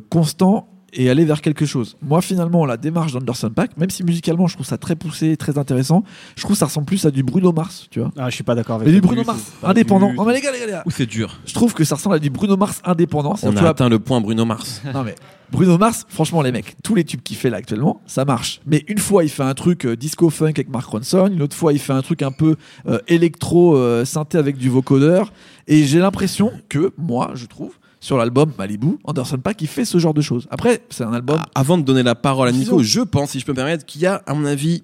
constants 0.08 0.68
et 0.92 1.10
allaient 1.10 1.24
vers 1.24 1.40
quelque 1.40 1.66
chose. 1.66 1.96
Moi, 2.02 2.20
finalement, 2.22 2.64
la 2.64 2.76
démarche 2.76 3.12
d'Anderson 3.12 3.50
Pack, 3.50 3.76
même 3.76 3.90
si 3.90 4.04
musicalement 4.04 4.46
je 4.46 4.54
trouve 4.54 4.66
ça 4.66 4.78
très 4.78 4.96
poussé, 4.96 5.36
très 5.36 5.58
intéressant, 5.58 6.04
je 6.36 6.42
trouve 6.42 6.54
que 6.54 6.58
ça 6.58 6.66
ressemble 6.66 6.86
plus 6.86 7.04
à 7.04 7.10
du 7.10 7.22
Bruno 7.22 7.52
Mars, 7.52 7.86
tu 7.90 8.00
vois. 8.00 8.10
Ah, 8.16 8.30
je 8.30 8.34
suis 8.34 8.44
pas 8.44 8.54
d'accord 8.54 8.76
avec 8.76 8.88
Mais 8.88 8.94
du 8.94 9.00
Bruno. 9.00 9.24
Mars, 9.24 9.52
indépendant. 9.62 10.12
Non, 10.12 10.24
mais 10.24 10.34
les 10.34 10.40
gars, 10.40 10.52
les 10.52 10.60
gars, 10.60 10.66
les 10.66 10.72
gars, 10.72 10.82
Ouh, 10.86 10.90
c'est 10.90 11.06
dur. 11.06 11.38
je 11.46 11.54
trouve 11.54 11.74
que 11.74 11.84
ça 11.84 11.96
ressemble 11.96 12.16
à 12.16 12.18
du 12.18 12.30
Bruno 12.30 12.56
Mars 12.56 12.80
indépendant. 12.84 13.34
On 13.42 13.56
a 13.56 13.68
atteint 13.68 13.88
le 13.88 13.98
point 13.98 14.20
Bruno 14.20 14.44
Mars. 14.44 14.82
non 14.94 15.04
mais 15.04 15.14
Bruno 15.50 15.78
Mars, 15.78 16.04
franchement 16.08 16.42
les 16.42 16.52
mecs, 16.52 16.76
tous 16.82 16.94
les 16.94 17.04
tubes 17.04 17.22
qu'il 17.22 17.36
fait 17.36 17.48
là 17.48 17.56
actuellement, 17.56 18.02
ça 18.06 18.24
marche. 18.24 18.60
Mais 18.66 18.84
une 18.86 18.98
fois 18.98 19.24
il 19.24 19.30
fait 19.30 19.42
un 19.42 19.54
truc 19.54 19.86
euh, 19.86 19.96
disco 19.96 20.28
funk 20.28 20.50
avec 20.50 20.68
Mark 20.68 20.88
Ronson, 20.90 21.26
une 21.28 21.40
autre 21.40 21.56
fois 21.56 21.72
il 21.72 21.78
fait 21.78 21.94
un 21.94 22.02
truc 22.02 22.22
un 22.22 22.32
peu 22.32 22.56
euh, 22.86 22.98
électro 23.08 23.76
euh, 23.76 24.04
synthé 24.04 24.36
avec 24.36 24.58
du 24.58 24.68
vocodeur. 24.68 25.32
Et 25.66 25.84
j'ai 25.84 25.98
l'impression 25.98 26.50
que 26.68 26.92
moi, 26.96 27.32
je 27.34 27.46
trouve, 27.46 27.74
sur 28.08 28.16
l'album 28.16 28.52
Malibu, 28.56 28.96
Anderson 29.04 29.36
Paak, 29.36 29.60
il 29.60 29.68
fait 29.68 29.84
ce 29.84 29.98
genre 29.98 30.14
de 30.14 30.22
choses. 30.22 30.48
Après, 30.50 30.80
c'est 30.88 31.04
un 31.04 31.12
album. 31.12 31.36
Ah, 31.38 31.60
Avant 31.60 31.76
de 31.76 31.82
donner 31.82 32.02
la 32.02 32.14
parole 32.14 32.48
à 32.48 32.52
Nico, 32.52 32.82
je 32.82 33.02
pense, 33.02 33.32
si 33.32 33.38
je 33.38 33.44
peux 33.44 33.52
me 33.52 33.56
permettre, 33.56 33.84
qu'il 33.84 34.00
y 34.00 34.06
a, 34.06 34.22
à 34.26 34.32
mon 34.32 34.46
avis, 34.46 34.82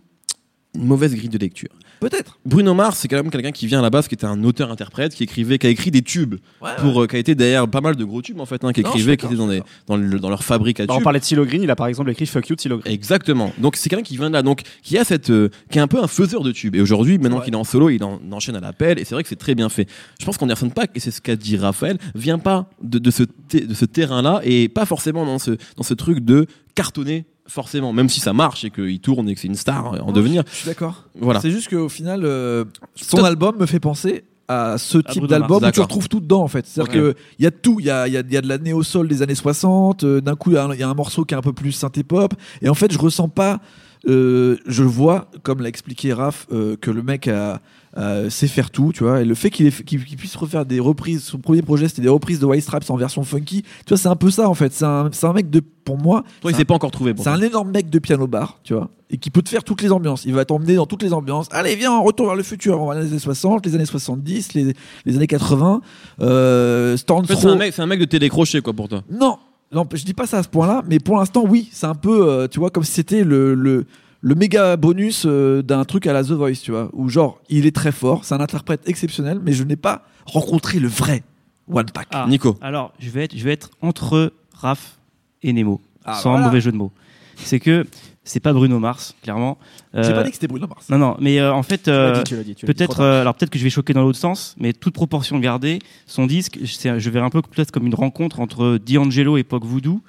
une 0.74 0.84
mauvaise 0.84 1.14
grille 1.14 1.30
de 1.30 1.38
lecture. 1.38 1.70
Peut-être. 2.10 2.38
Bruno 2.44 2.74
Mars, 2.74 2.98
c'est 2.98 3.08
quand 3.08 3.16
même 3.16 3.30
quelqu'un 3.30 3.50
qui 3.50 3.66
vient 3.66 3.78
à 3.78 3.82
la 3.82 3.88
base, 3.90 4.08
qui 4.08 4.14
était 4.14 4.26
un 4.26 4.44
auteur-interprète, 4.44 5.14
qui 5.14 5.22
écrivait, 5.22 5.58
qui 5.58 5.67
a 5.67 5.70
écrit 5.70 5.90
des 5.90 6.02
tubes, 6.02 6.34
Ouais, 6.60 6.70
pour, 6.79 7.02
euh, 7.02 7.06
qui 7.06 7.17
a 7.17 7.19
été 7.19 7.34
derrière 7.34 7.67
pas 7.67 7.81
mal 7.81 7.96
de 7.96 8.05
gros 8.05 8.20
tubes 8.20 8.40
en 8.40 8.46
fait, 8.46 8.62
hein, 8.64 8.72
qui 8.72 8.82
Non, 8.82 8.90
écrivait, 8.90 9.17
qui 9.17 9.24
étaient 9.26 9.34
dans, 9.36 9.48
des, 9.48 9.62
dans, 9.86 9.96
le- 9.96 10.19
dans 10.20 10.29
leur 10.29 10.44
fabrique 10.44 10.81
à 10.81 10.86
Bah, 10.86 10.93
on 10.94 10.96
tubes. 10.98 11.05
parlait 11.05 11.20
de 11.20 11.24
Silo 11.24 11.44
Green, 11.46 11.62
il 11.62 11.70
a 11.70 11.76
par 11.76 11.86
exemple 11.86 12.10
écrit 12.10 12.26
Fuck 12.26 12.48
You 12.48 12.56
de 12.56 12.60
Silo 12.60 12.79
Green. 12.79 12.93
Exactement. 12.93 13.52
Donc 13.58 13.76
c'est 13.76 13.88
quelqu'un 13.88 14.02
qui 14.05 14.17
vient 14.17 14.29
de 14.29 14.34
là, 14.34 14.43
donc 14.43 14.62
qui 14.82 14.98
a 14.98 15.05
cette, 15.05 15.31
euh, 15.31 15.48
qui 15.70 15.79
est 15.79 15.81
un 15.81 15.88
peu 15.88 16.02
un 16.02 16.06
faiseur 16.08 16.43
de 16.43 16.52
tubes. 16.52 16.74
Et 16.76 16.81
aujourd'hui, 16.81 17.17
maintenant 17.19 17.38
Ouais. 17.38 17.44
qu'il 17.44 17.55
est 17.55 17.56
en 17.56 17.64
solo, 17.64 17.88
il 17.88 18.05
en, 18.05 18.20
enchaîne 18.32 18.56
à 18.56 18.60
l'appel. 18.60 18.98
Et 18.98 19.05
c'est 19.05 19.14
vrai 19.14 19.22
que 19.22 19.29
c'est 19.29 19.36
très 19.36 19.55
bien 19.55 19.69
fait. 19.69 19.88
Je 20.20 20.26
pense 20.26 20.36
qu'Anderson 20.36 20.69
Pack, 20.69 20.90
et 20.94 21.00
c'est 21.00 21.10
ce 21.10 21.20
qu'a 21.22 21.36
dit 21.36 21.56
Raphaël, 21.56 21.96
vient 22.14 22.38
pas 22.38 22.69
de, 22.82 22.98
de 22.98 23.10
ce, 23.10 23.22
de 23.22 23.72
ce 23.74 23.84
terrain-là 23.86 24.40
et 24.44 24.69
pas 24.69 24.84
forcément 24.84 25.24
dans 25.24 25.38
ce, 25.38 25.52
dans 25.76 25.82
ce 25.84 25.94
truc 25.94 26.20
de 26.20 26.46
cartonner 26.74 27.24
forcément, 27.46 27.93
même 27.93 28.08
si 28.08 28.20
ça 28.20 28.32
marche 28.32 28.65
et 28.65 28.70
qu'il 28.70 29.01
tourne 29.01 29.29
et 29.29 29.34
que 29.34 29.41
c'est 29.41 29.48
une 29.48 29.55
star 29.55 30.03
en 30.06 30.13
devenir. 30.13 30.43
Je 30.51 30.56
suis 30.56 30.67
d'accord. 30.67 31.05
Voilà. 31.20 31.41
C'est 31.41 31.51
juste 31.51 31.69
qu'au 31.69 31.89
final, 31.89 32.22
euh, 32.24 32.65
son 32.96 33.22
album 33.24 33.56
me 33.58 33.67
fait 33.67 33.81
penser 33.81 34.24
à 34.48 34.77
ce 34.77 34.98
type 34.98 35.27
d'album 35.27 35.63
où 35.65 35.70
tu 35.70 35.81
retrouves 35.81 36.08
tout 36.08 36.20
dedans 36.20 36.43
en 36.43 36.48
fait. 36.48 36.67
C'est-à-dire 36.67 36.94
Ok. 36.94 37.01
que 37.15 37.19
il 37.39 37.44
y 37.44 37.46
a 37.46 37.51
tout, 37.51 37.81
il 37.81 37.86
y 37.86 37.91
a, 37.91 38.06
il 38.06 38.13
y, 38.13 38.17
a, 38.17 38.20
il 38.20 38.32
y 38.32 38.36
a 38.36 38.41
de 38.43 38.48
la 38.48 38.58
néo-soul 38.58 39.08
des 39.08 39.22
années 39.22 39.34
60, 39.34 40.05
euh, 40.05 40.20
d'un 40.20 40.36
coup 40.36 40.51
il 40.51 40.55
y 40.55 40.56
a 40.58 40.65
un- 40.65 40.74
il 40.74 40.81
y, 40.81 40.82
a 40.82 40.89
un 40.89 40.94
morceau 40.94 41.24
qui 41.24 41.32
est 41.34 41.36
un 41.36 41.41
peu 41.43 41.53
plus 41.55 41.72
synthé-pop, 41.72 42.34
et 42.60 42.69
en 42.69 42.74
fait 42.74 42.93
je 42.93 42.98
ressens 42.98 43.29
pas, 43.31 43.60
euh, 44.06 44.58
je 44.67 44.82
vois, 44.82 45.31
comme 45.44 45.63
l'a 45.63 45.69
expliqué 45.70 46.13
Raph, 46.13 46.46
euh, 46.53 46.77
que 46.79 46.91
le 46.91 47.03
mec 47.03 47.27
a, 47.27 47.60
a- 47.96 48.29
sait 48.31 48.48
faire 48.48 48.70
tout, 48.70 48.93
tu 48.93 49.05
vois, 49.05 49.20
et 49.20 49.24
le 49.24 49.34
fait 49.34 49.51
qu'il 49.51 49.70
puisse 49.70 50.36
refaire 50.36 50.67
des 50.67 50.81
reprises, 50.81 51.22
son 51.24 51.39
premier 51.39 51.63
projet 51.63 51.89
c'était 51.89 52.03
des 52.03 52.08
reprises 52.08 52.41
de 52.41 52.46
White 52.46 52.63
Stripes 52.63 52.89
en 52.91 52.96
version 52.96 53.22
funky, 53.22 53.63
tu 53.63 53.69
vois, 53.91 53.96
c'est 53.98 54.08
un 54.08 54.17
peu 54.17 54.31
ça 54.31 54.48
en 54.48 54.55
fait, 54.55 54.72
c'est 54.72 54.84
un, 54.84 55.08
c'est 55.13 55.27
un 55.27 55.32
mec 55.32 55.51
de, 55.51 55.60
pour 55.84 55.98
moi, 55.98 56.22
Toi, 56.41 56.51
il 56.51 56.55
c'est 56.55 56.58
s'est 56.60 56.65
pas 56.65 56.74
encore 56.74 56.91
trouvé. 56.91 57.15
c'est 57.17 57.29
un 57.29 57.41
énorme 57.41 57.70
mec 57.70 57.91
de 57.91 57.98
piano 57.98 58.27
bar, 58.27 58.58
tu 58.65 58.74
vois, 58.74 58.91
et 59.10 59.17
qui 59.19 59.31
peut 59.31 59.43
te 59.43 59.48
faire 59.48 59.63
toutes 59.63 59.82
les 59.82 59.93
ambiances. 59.93 60.24
Il 60.24 60.34
va 60.34 60.44
t'emmener 60.44 60.74
dans 60.74 60.86
toutes 60.86 61.03
les 61.03 61.13
ambiances. 61.13 61.46
Allez, 61.53 61.77
viens, 61.77 61.93
on 61.93 62.03
retourne 62.03 62.29
vers 62.31 62.36
le 62.36 62.43
futur. 62.43 62.81
On 62.81 62.86
va 62.86 62.94
dans 62.94 63.01
les 63.03 63.08
années 63.10 63.19
60, 63.20 63.65
les 63.67 63.74
années 63.77 63.84
70, 63.86 64.55
les, 64.55 64.72
les 65.05 65.17
années 65.17 65.27
80. 65.29 65.81
Euh, 66.20 66.96
Storm 66.96 67.22
En 67.24 67.27
fait, 67.27 67.36
c'est 67.36 67.46
un 67.46 67.56
mec, 67.56 67.72
c'est 67.74 67.82
un 67.82 67.86
mec 67.86 68.01
de 68.01 68.05
télécrochet 68.06 68.60
quoi 68.60 68.72
pour 68.72 68.89
toi. 68.89 69.03
Non, 69.10 69.39
non, 69.72 69.86
je 69.93 70.05
dis 70.05 70.15
pas 70.15 70.27
ça 70.27 70.39
à 70.39 70.43
ce 70.43 70.48
point-là, 70.48 70.82
mais 70.89 70.98
pour 70.98 71.17
l'instant, 71.19 71.44
oui, 71.46 71.69
c'est 71.72 71.86
un 71.86 71.94
peu, 71.94 72.29
euh, 72.29 72.48
tu 72.48 72.58
vois, 72.58 72.70
comme 72.70 72.84
si 72.84 72.93
c'était 72.93 73.24
le, 73.24 73.55
le, 73.55 73.86
le 74.26 74.34
méga 74.34 74.76
bonus 74.78 75.24
euh, 75.26 75.60
d'un 75.62 75.84
truc 75.84 76.06
à 76.06 76.14
la 76.14 76.24
The 76.24 76.31
Voice, 76.31 76.54
tu 76.62 76.70
vois, 76.70 76.88
où 76.94 77.10
genre 77.10 77.40
il 77.50 77.66
est 77.66 77.76
très 77.76 77.93
fort, 77.93 78.24
c'est 78.24 78.34
un 78.34 78.40
interprète 78.40 78.81
exceptionnel, 78.88 79.38
mais 79.44 79.52
je 79.52 79.64
n'ai 79.64 79.76
pas 79.76 80.06
rencontré 80.24 80.78
le 80.81 80.88
vrai 80.88 81.22
One 81.70 81.84
Pack. 81.93 82.08
Ah, 82.12 82.26
Nico. 82.26 82.56
Alors, 82.62 82.93
je 82.98 83.10
vais 83.10 83.24
être, 83.24 83.36
je 83.36 83.44
vais 83.44 83.52
être 83.52 83.70
entre 83.82 84.32
Raph 84.54 84.96
et 85.43 85.52
Nemo, 85.52 85.81
Ah, 86.06 86.14
sans 86.14 86.31
voilà. 86.32 86.46
mauvais 86.46 86.62
jeu 86.62 86.72
de 86.72 86.76
mots. 86.78 86.90
C'est 87.36 87.60
que 87.60 87.84
c'est 88.22 88.40
pas 88.40 88.54
Bruno 88.54 88.78
Mars, 88.78 89.14
clairement. 89.22 89.58
J'ai 89.93 90.00
Euh, 90.00 90.12
pas 90.14 90.22
dit 90.22 90.31
que 90.31 90.36
c'était 90.36 90.46
Bruno 90.48 90.66
Mars. 90.66 90.88
Non, 90.88 90.96
non, 90.96 91.16
mais 91.20 91.38
euh, 91.40 91.52
en 91.52 91.62
fait, 91.62 91.88
euh, 91.88 92.22
peut-être, 92.64 93.00
euh, 93.00 93.20
alors 93.20 93.34
peut-être 93.34 93.50
que 93.50 93.58
je 93.58 93.64
vais 93.64 93.70
choquer 93.70 93.93
dans 93.93 94.02
l'autre 94.02 94.19
sens, 94.19 94.54
mais 94.58 94.72
toute 94.72 94.94
proportion 94.94 95.38
gardée, 95.38 95.81
son 96.06 96.24
disque, 96.26 96.58
c'est- 96.64 96.98
je 96.98 97.10
verrai 97.10 97.26
un 97.26 97.31
peu 97.31 97.43
peut-être 97.43 97.70
comme 97.72 97.86
une 97.86 97.94
rencontre 97.94 98.40
entre 98.40 98.78
D'Angelo 98.78 99.36
époque 99.36 99.64
Voodoo 99.66 100.00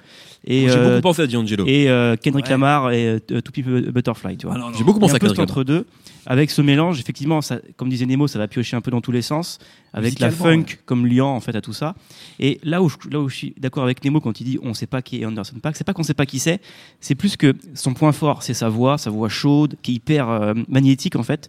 et 0.44 0.68
J'ai 0.68 0.76
euh, 0.76 0.88
beaucoup 0.90 1.02
pensé 1.02 1.22
à 1.22 1.26
D'Angelo. 1.26 1.64
et 1.66 1.88
euh, 1.88 2.16
Kendrick 2.16 2.46
Ouais. 2.46 2.50
Lamar 2.50 2.92
et 2.92 3.06
euh, 3.06 3.40
To 3.40 3.52
a 3.56 3.90
Butterfly, 3.90 4.36
tu 4.36 4.46
vois. 4.46 4.56
Ah. 4.58 4.72
J'ai 4.76 4.84
beaucoup 4.84 4.98
pensé 5.00 5.14
à 5.14 5.18
Kendrick 5.18 5.38
Lamar. 5.38 5.50
entre 5.50 5.64
deux, 5.64 5.86
avec 6.26 6.50
ce 6.50 6.62
mélange, 6.62 7.00
effectivement, 7.00 7.40
ça, 7.40 7.58
comme 7.76 7.88
disait 7.88 8.06
Nemo, 8.06 8.26
ça 8.28 8.38
va 8.38 8.48
piocher 8.48 8.76
un 8.76 8.80
peu 8.80 8.90
dans 8.90 9.00
tous 9.00 9.12
les 9.12 9.22
sens, 9.22 9.58
avec 9.92 10.18
la 10.18 10.30
funk 10.30 10.64
comme 10.84 11.06
liant 11.06 11.28
en 11.30 11.40
fait 11.40 11.54
à 11.56 11.60
tout 11.60 11.72
ça. 11.72 11.94
Et 12.38 12.60
là 12.62 12.82
où 12.82 12.88
je, 12.88 12.96
là 13.10 13.20
où 13.20 13.28
je 13.28 13.36
suis 13.36 13.54
d'accord 13.58 13.82
avec 13.84 14.04
Nemo 14.04 14.20
quand 14.20 14.40
il 14.40 14.44
dit 14.44 14.58
on 14.62 14.74
sait 14.74 14.86
pas 14.86 15.02
qui 15.02 15.20
est 15.20 15.24
Anderson 15.24 15.56
Paak, 15.60 15.76
c'est 15.76 15.84
pas 15.84 15.92
qu'on 15.94 16.02
sait 16.02 16.14
pas 16.14 16.26
qui 16.26 16.38
c'est, 16.38 16.60
c'est 17.00 17.14
plus 17.14 17.36
que 17.36 17.54
son 17.74 17.94
point 17.94 18.12
fort, 18.12 18.42
c'est 18.42 18.54
sa 18.54 18.68
voix, 18.68 18.98
sa 18.98 19.10
voix 19.10 19.28
chaude, 19.28 19.76
qui 19.82 19.92
est 19.92 19.94
hyper 19.94 20.28
euh, 20.28 20.54
magnétique 20.68 21.16
en 21.16 21.22
fait. 21.22 21.48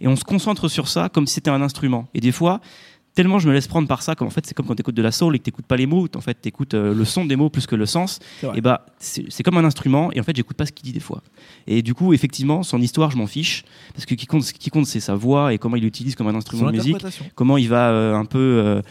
Et 0.00 0.08
on 0.08 0.16
se 0.16 0.24
concentre 0.24 0.68
sur 0.68 0.88
ça 0.88 1.08
comme 1.08 1.26
si 1.26 1.34
c'était 1.34 1.50
un 1.50 1.62
instrument. 1.62 2.08
Et 2.14 2.20
des 2.20 2.32
fois, 2.32 2.60
tellement 3.16 3.40
je 3.40 3.48
me 3.48 3.52
laisse 3.52 3.66
prendre 3.66 3.88
par 3.88 4.02
ça, 4.02 4.14
comme 4.14 4.28
en 4.28 4.30
fait 4.30 4.46
c'est 4.46 4.54
comme 4.54 4.66
quand 4.66 4.76
tu 4.76 4.82
écoutes 4.82 4.94
de 4.94 5.02
la 5.02 5.10
soul 5.10 5.34
et 5.34 5.40
que 5.40 5.50
tu 5.50 5.62
pas 5.62 5.76
les 5.76 5.86
mots, 5.86 6.06
en 6.14 6.20
fait 6.20 6.38
tu 6.40 6.48
écoutes 6.48 6.74
le 6.74 7.04
son 7.04 7.24
des 7.24 7.34
mots 7.34 7.50
plus 7.50 7.66
que 7.66 7.74
le 7.74 7.86
sens. 7.86 8.20
Et 8.54 8.60
bah 8.60 8.86
c'est 9.00 9.42
comme 9.42 9.56
un 9.58 9.64
instrument 9.64 10.12
et 10.12 10.20
en 10.20 10.22
fait 10.22 10.36
j'écoute 10.36 10.56
pas 10.56 10.66
ce 10.66 10.72
qu'il 10.72 10.84
dit 10.84 10.92
des 10.92 11.00
fois. 11.00 11.22
Et 11.66 11.82
du 11.82 11.94
coup 11.94 12.12
effectivement 12.12 12.62
son 12.62 12.80
histoire 12.80 13.10
je 13.10 13.16
m'en 13.16 13.26
fiche 13.26 13.64
parce 13.94 14.06
que 14.06 14.14
ce 14.14 14.16
qui 14.16 14.26
compte, 14.26 14.44
ce 14.44 14.52
qui 14.52 14.70
compte 14.70 14.86
c'est 14.86 15.00
sa 15.00 15.16
voix 15.16 15.52
et 15.52 15.58
comment 15.58 15.74
il 15.76 15.82
l'utilise 15.82 16.14
comme 16.14 16.28
un 16.28 16.34
instrument 16.36 16.64
de 16.70 16.76
musique 16.84 16.94
comment 17.34 17.56
il 17.56 17.68
va 17.68 17.90
euh, 17.90 18.14
un 18.14 18.24
peu 18.26 18.38
euh, 18.38 18.82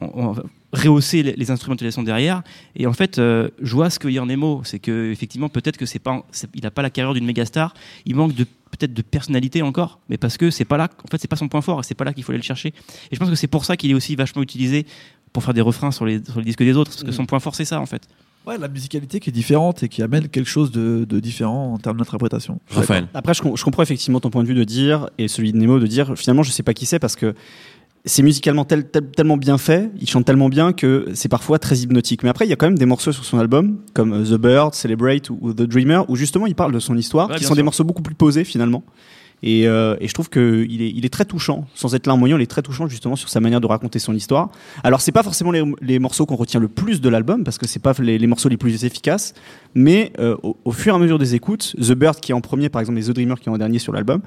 on- 0.00 0.10
on 0.14 0.32
va 0.32 0.42
rehausser 0.74 1.22
les, 1.22 1.32
les 1.36 1.50
instrumentalisations 1.50 2.02
derrière 2.02 2.42
et 2.76 2.86
en 2.86 2.92
fait 2.92 3.18
euh, 3.18 3.48
je 3.62 3.74
vois 3.74 3.90
ce 3.90 3.98
que 3.98 4.08
dit 4.08 4.18
Nemo 4.20 4.60
c'est 4.64 4.78
que 4.78 5.10
effectivement 5.10 5.48
peut-être 5.48 5.76
que 5.76 5.86
c'est 5.86 5.98
pas 5.98 6.24
c'est- 6.32 6.48
il 6.54 6.66
a 6.66 6.70
pas 6.70 6.82
la 6.82 6.90
carrière 6.90 7.14
d'une 7.14 7.24
méga 7.24 7.44
star 7.46 7.72
il 8.06 8.14
manque 8.16 8.34
de 8.34 8.44
peut-être 8.44 8.92
de 8.92 9.02
personnalité 9.02 9.62
encore 9.62 10.00
mais 10.08 10.16
parce 10.18 10.36
que 10.36 10.50
c'est 10.50 10.64
pas 10.64 10.76
là 10.76 10.88
en 11.04 11.08
fait 11.08 11.18
c'est 11.20 11.28
pas 11.28 11.36
son 11.36 11.48
point 11.48 11.60
fort 11.62 11.80
et 11.80 11.82
c'est 11.84 11.94
pas 11.94 12.04
là 12.04 12.12
qu'il 12.12 12.24
faut 12.24 12.32
aller 12.32 12.38
le 12.38 12.44
chercher 12.44 12.68
et 12.68 13.14
je 13.14 13.18
pense 13.18 13.30
que 13.30 13.36
c'est 13.36 13.46
pour 13.46 13.64
ça 13.64 13.76
qu'il 13.76 13.90
est 13.90 13.94
aussi 13.94 14.16
vachement 14.16 14.42
utilisé 14.42 14.86
pour 15.32 15.42
faire 15.42 15.54
des 15.54 15.60
refrains 15.60 15.90
sur 15.90 16.04
les, 16.06 16.22
sur 16.24 16.38
les 16.38 16.44
disques 16.44 16.58
des 16.62 16.76
autres 16.76 16.90
parce 16.90 17.02
que 17.04 17.10
Mm. 17.10 17.12
son 17.12 17.26
point 17.26 17.40
fort 17.40 17.54
c'est 17.54 17.64
ça 17.64 17.80
en 17.80 17.86
fait 17.86 18.02
Ouais, 18.46 18.58
la 18.58 18.68
musicalité 18.68 19.20
qui 19.20 19.30
est 19.30 19.32
différente 19.32 19.82
et 19.84 19.88
qui 19.88 20.02
amène 20.02 20.28
quelque 20.28 20.50
chose 20.50 20.70
de, 20.70 21.06
de 21.08 21.18
différent 21.18 21.72
en 21.72 21.78
termes 21.78 21.96
d'interprétation. 21.96 22.60
Raphaël. 22.68 23.08
Après, 23.14 23.32
je, 23.32 23.40
com- 23.40 23.56
je 23.56 23.64
comprends 23.64 23.82
effectivement 23.82 24.20
ton 24.20 24.28
point 24.28 24.42
de 24.42 24.48
vue 24.48 24.54
de 24.54 24.64
dire, 24.64 25.08
et 25.16 25.28
celui 25.28 25.50
de 25.52 25.56
Nemo 25.56 25.78
de 25.80 25.86
dire, 25.86 26.12
finalement, 26.14 26.42
je 26.42 26.50
sais 26.50 26.62
pas 26.62 26.74
qui 26.74 26.84
c'est 26.84 26.98
parce 26.98 27.16
que 27.16 27.34
c'est 28.04 28.22
musicalement 28.22 28.64
tel- 28.64 28.88
tel- 28.90 29.10
tellement 29.10 29.36
bien 29.36 29.56
fait, 29.58 29.90
il 30.00 30.08
chante 30.08 30.24
tellement 30.26 30.48
bien 30.48 30.72
que 30.72 31.06
c'est 31.14 31.28
parfois 31.30 31.58
très 31.58 31.78
hypnotique. 31.78 32.22
Mais 32.22 32.28
après, 32.28 32.44
il 32.46 32.50
y 32.50 32.52
a 32.52 32.56
quand 32.56 32.66
même 32.66 32.78
des 32.78 32.86
morceaux 32.86 33.12
sur 33.12 33.24
son 33.24 33.38
album, 33.38 33.78
comme 33.94 34.12
euh, 34.12 34.24
The 34.24 34.38
Bird, 34.40 34.74
Celebrate 34.74 35.30
ou, 35.30 35.38
ou 35.40 35.52
The 35.54 35.62
Dreamer, 35.62 36.04
où 36.08 36.16
justement 36.16 36.46
il 36.46 36.54
parle 36.54 36.72
de 36.72 36.78
son 36.80 36.96
histoire, 36.96 37.30
Ouais, 37.30 37.36
qui 37.36 37.44
sont 37.44 37.54
des 37.54 37.62
morceaux 37.62 37.84
beaucoup 37.84 38.02
plus 38.02 38.14
posés 38.14 38.44
finalement. 38.44 38.82
Et, 39.42 39.66
euh, 39.66 39.96
et 40.00 40.08
je 40.08 40.14
trouve 40.14 40.30
qu'il 40.30 40.80
est, 40.80 40.90
il 40.90 41.04
est 41.04 41.12
très 41.12 41.24
touchant, 41.26 41.66
sans 41.74 41.94
être 41.94 42.06
larmoyant, 42.06 42.38
il 42.38 42.42
est 42.42 42.46
très 42.46 42.62
touchant 42.62 42.86
justement 42.88 43.14
sur 43.16 43.28
sa 43.28 43.40
manière 43.40 43.60
de 43.60 43.66
raconter 43.66 43.98
son 43.98 44.14
histoire. 44.14 44.50
Alors 44.84 45.02
c'est 45.02 45.12
pas 45.12 45.22
forcément 45.22 45.50
les, 45.50 45.62
les 45.82 45.98
morceaux 45.98 46.24
qu'on 46.24 46.36
retient 46.36 46.60
le 46.60 46.68
plus 46.68 47.00
de 47.02 47.08
l'album, 47.10 47.44
parce 47.44 47.58
que 47.58 47.66
c'est 47.66 47.80
pas 47.82 47.92
les, 47.98 48.16
les 48.18 48.26
morceaux 48.26 48.48
les 48.48 48.56
plus 48.56 48.84
efficaces, 48.86 49.34
mais 49.74 50.12
euh, 50.18 50.36
au, 50.42 50.56
au 50.64 50.72
fur 50.72 50.94
et 50.94 50.96
à 50.96 50.98
mesure 50.98 51.18
des 51.18 51.34
écoutes, 51.34 51.74
The 51.78 51.92
Bird 51.92 52.20
qui 52.20 52.32
est 52.32 52.34
en 52.34 52.40
premier 52.40 52.68
par 52.70 52.80
exemple 52.80 52.98
et 53.00 53.02
The 53.02 53.10
Dreamer 53.10 53.38
qui 53.38 53.48
est 53.50 53.52
en 53.52 53.58
dernier 53.58 53.78
sur 53.80 53.92
l'album, 53.92 54.22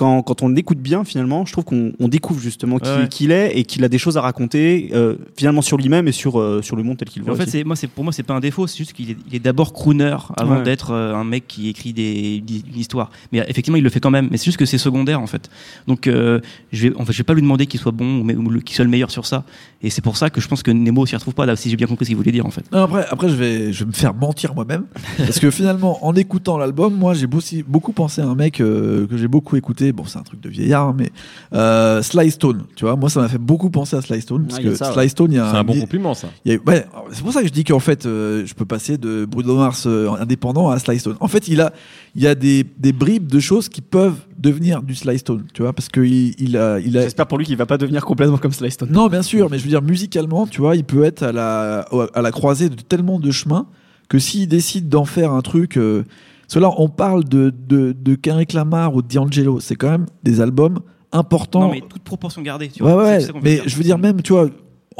quand, 0.00 0.22
quand 0.22 0.42
on 0.42 0.56
écoute 0.56 0.78
bien 0.78 1.04
finalement, 1.04 1.44
je 1.44 1.52
trouve 1.52 1.64
qu'on 1.64 1.92
on 2.00 2.08
découvre 2.08 2.40
justement 2.40 2.78
qui, 2.78 2.88
Ouais, 2.90 3.06
il 3.20 3.32
est 3.32 3.58
et 3.58 3.64
qu'il 3.64 3.84
a 3.84 3.88
des 3.90 3.98
choses 3.98 4.16
à 4.16 4.22
raconter 4.22 4.88
euh, 4.94 5.16
finalement 5.36 5.60
sur 5.60 5.76
lui-même 5.76 6.08
et 6.08 6.12
sur, 6.12 6.40
euh, 6.40 6.62
sur 6.62 6.74
le 6.74 6.82
monde 6.82 6.96
tel 6.96 7.08
qu'il 7.10 7.22
voit. 7.22 7.34
en 7.34 7.36
fait, 7.36 7.64
moi, 7.64 7.76
c'est 7.76 7.86
pour 7.86 8.02
moi, 8.02 8.10
c'est 8.14 8.22
pas 8.22 8.32
un 8.32 8.40
défaut. 8.40 8.66
C'est 8.66 8.78
juste 8.78 8.94
qu'il 8.94 9.10
est, 9.10 9.16
il 9.28 9.34
est 9.36 9.40
d'abord 9.40 9.74
crooner 9.74 10.16
avant 10.38 10.56
Ouais. 10.56 10.62
d'être 10.62 10.92
euh, 10.92 11.14
un 11.14 11.24
mec 11.24 11.46
qui 11.46 11.68
écrit 11.68 11.92
des, 11.92 12.40
des- 12.40 12.62
une 12.72 12.80
histoire. 12.80 13.10
Mais 13.30 13.44
effectivement, 13.46 13.76
il 13.76 13.84
le 13.84 13.90
fait 13.90 14.00
quand 14.00 14.10
même. 14.10 14.28
Mais 14.30 14.38
c'est 14.38 14.46
juste 14.46 14.56
que 14.56 14.64
c'est 14.64 14.78
secondaire 14.78 15.20
en 15.20 15.26
fait. 15.26 15.50
Donc, 15.86 16.06
euh, 16.06 16.40
je 16.72 16.88
vais, 16.88 16.96
en 16.96 17.04
fait, 17.04 17.12
je 17.12 17.18
vais 17.18 17.24
pas 17.24 17.34
lui 17.34 17.42
demander 17.42 17.66
qu'il 17.66 17.78
soit 17.78 17.92
bon 17.92 18.20
ou, 18.20 18.60
qu'il 18.62 18.74
soit 18.74 18.86
le 18.86 18.90
meilleur 18.90 19.10
sur 19.10 19.26
ça. 19.26 19.44
Et 19.82 19.90
c'est 19.90 20.00
pour 20.02 20.16
ça 20.16 20.30
que 20.30 20.40
je 20.40 20.48
pense 20.48 20.62
que 20.62 20.70
Nemo 20.70 21.04
s'y 21.04 21.14
retrouve 21.14 21.34
pas. 21.34 21.44
Là, 21.44 21.56
si 21.56 21.68
j'ai 21.68 21.76
bien 21.76 21.86
compris 21.86 22.06
ce 22.06 22.10
qu'il 22.10 22.16
voulait 22.16 22.32
dire 22.32 22.46
en 22.46 22.50
fait. 22.50 22.64
Non, 22.72 22.84
après, 22.84 23.04
après 23.10 23.28
je, 23.28 23.34
vais, 23.34 23.72
je 23.74 23.80
vais 23.84 23.88
me 23.88 23.92
faire 23.94 24.14
mentir 24.14 24.54
moi-même. 24.54 24.84
parce 25.18 25.38
que 25.38 25.50
finalement, 25.50 26.04
en 26.06 26.14
écoutant 26.14 26.56
l'album, 26.56 26.94
moi, 26.94 27.12
j'ai 27.12 27.26
aussi 27.30 27.62
beaucoup 27.62 27.92
pensé 27.92 28.22
à 28.22 28.26
un 28.26 28.34
mec 28.34 28.60
euh, 28.62 29.06
que 29.06 29.18
j'ai 29.18 29.28
beaucoup 29.28 29.56
écouté. 29.56 29.89
Bon, 29.92 30.04
c'est 30.04 30.18
un 30.18 30.22
truc 30.22 30.40
de 30.40 30.48
vieillard, 30.48 30.88
hein, 30.88 30.94
mais 30.96 31.10
euh, 31.54 32.02
Sly 32.02 32.30
Stone. 32.30 32.64
Tu 32.76 32.84
vois, 32.84 32.96
moi, 32.96 33.08
ça 33.10 33.20
m'a 33.20 33.28
fait 33.28 33.38
beaucoup 33.38 33.70
penser 33.70 33.96
à 33.96 34.02
Sly 34.02 34.20
Stone. 34.20 34.46
Parce 34.46 34.60
Ah, 34.60 34.62
que 34.62 34.74
ça, 34.74 34.92
Sly 34.92 35.08
Stone, 35.08 35.32
il 35.32 35.36
y 35.36 35.38
a 35.38 35.50
C'est 35.50 35.56
un 35.58 35.64
bon 35.64 35.74
il- 35.74 35.80
compliment, 35.80 36.14
ça. 36.14 36.28
il 36.44 36.52
y 36.52 36.54
a- 36.56 36.58
ouais, 36.66 36.86
alors, 36.92 37.06
c'est 37.12 37.22
pour 37.22 37.32
ça 37.32 37.40
que 37.42 37.48
je 37.48 37.52
dis 37.52 37.64
qu'en 37.64 37.78
fait, 37.80 38.06
euh, 38.06 38.44
je 38.46 38.54
peux 38.54 38.64
passer 38.64 38.98
de 38.98 39.24
Bruno 39.24 39.56
Mars 39.56 39.84
euh, 39.86 40.08
indépendant 40.20 40.70
à 40.70 40.78
Sly 40.78 40.98
Stone. 40.98 41.16
En 41.20 41.28
fait, 41.28 41.48
il 41.48 41.60
a, 41.60 41.72
il 42.14 42.22
y 42.22 42.26
a 42.26 42.34
des, 42.34 42.64
des 42.78 42.92
bribes 42.92 43.26
de 43.28 43.40
choses 43.40 43.68
qui 43.68 43.80
peuvent 43.80 44.18
devenir 44.38 44.82
du 44.82 44.94
Sly 44.94 45.18
Stone, 45.18 45.44
tu 45.52 45.62
vois, 45.62 45.72
parce 45.72 45.88
que 45.88 46.00
il, 46.00 46.34
il 46.38 46.56
a, 46.56 46.78
il 46.80 46.96
a, 46.96 47.02
J'espère 47.02 47.26
pour 47.26 47.38
lui 47.38 47.44
qu'il 47.46 47.56
va 47.56 47.66
pas 47.66 47.78
devenir 47.78 48.04
complètement 48.04 48.38
comme 48.38 48.52
Sly 48.52 48.70
Stone. 48.70 48.88
non, 48.90 49.08
bien 49.08 49.22
sûr, 49.22 49.50
mais 49.50 49.58
je 49.58 49.64
veux 49.64 49.68
dire, 49.70 49.82
musicalement, 49.82 50.46
tu 50.46 50.60
vois, 50.60 50.76
il 50.76 50.84
peut 50.84 51.04
être 51.04 51.22
à 51.22 51.32
la, 51.32 51.86
à 52.14 52.22
la 52.22 52.30
croisée 52.30 52.68
de 52.68 52.74
tellement 52.76 53.18
de 53.20 53.30
chemins 53.30 53.66
que 54.08 54.18
s'il 54.18 54.48
décide 54.48 54.88
d'en 54.88 55.04
faire 55.04 55.32
un 55.32 55.40
truc. 55.42 55.76
Euh, 55.76 56.04
cela, 56.50 56.68
on 56.78 56.88
parle 56.88 57.22
de, 57.22 57.54
de, 57.56 57.92
de 57.92 58.16
Kendrick 58.16 58.54
Lamar 58.54 58.92
ou 58.92 59.02
de 59.02 59.06
D'Angelo, 59.06 59.60
c'est 59.60 59.76
quand 59.76 59.88
même 59.88 60.06
des 60.24 60.40
albums 60.40 60.80
importants. 61.12 61.60
Non, 61.60 61.70
mais 61.70 61.80
toute 61.80 62.02
proportion 62.02 62.42
gardée. 62.42 62.68
Tu 62.68 62.82
ouais, 62.82 62.92
vois. 62.92 63.04
ouais, 63.04 63.20
veut 63.20 63.32
mais 63.40 63.60
je 63.64 63.76
veux 63.76 63.84
dire, 63.84 63.98
même, 63.98 64.20
tu 64.20 64.32
vois, 64.32 64.48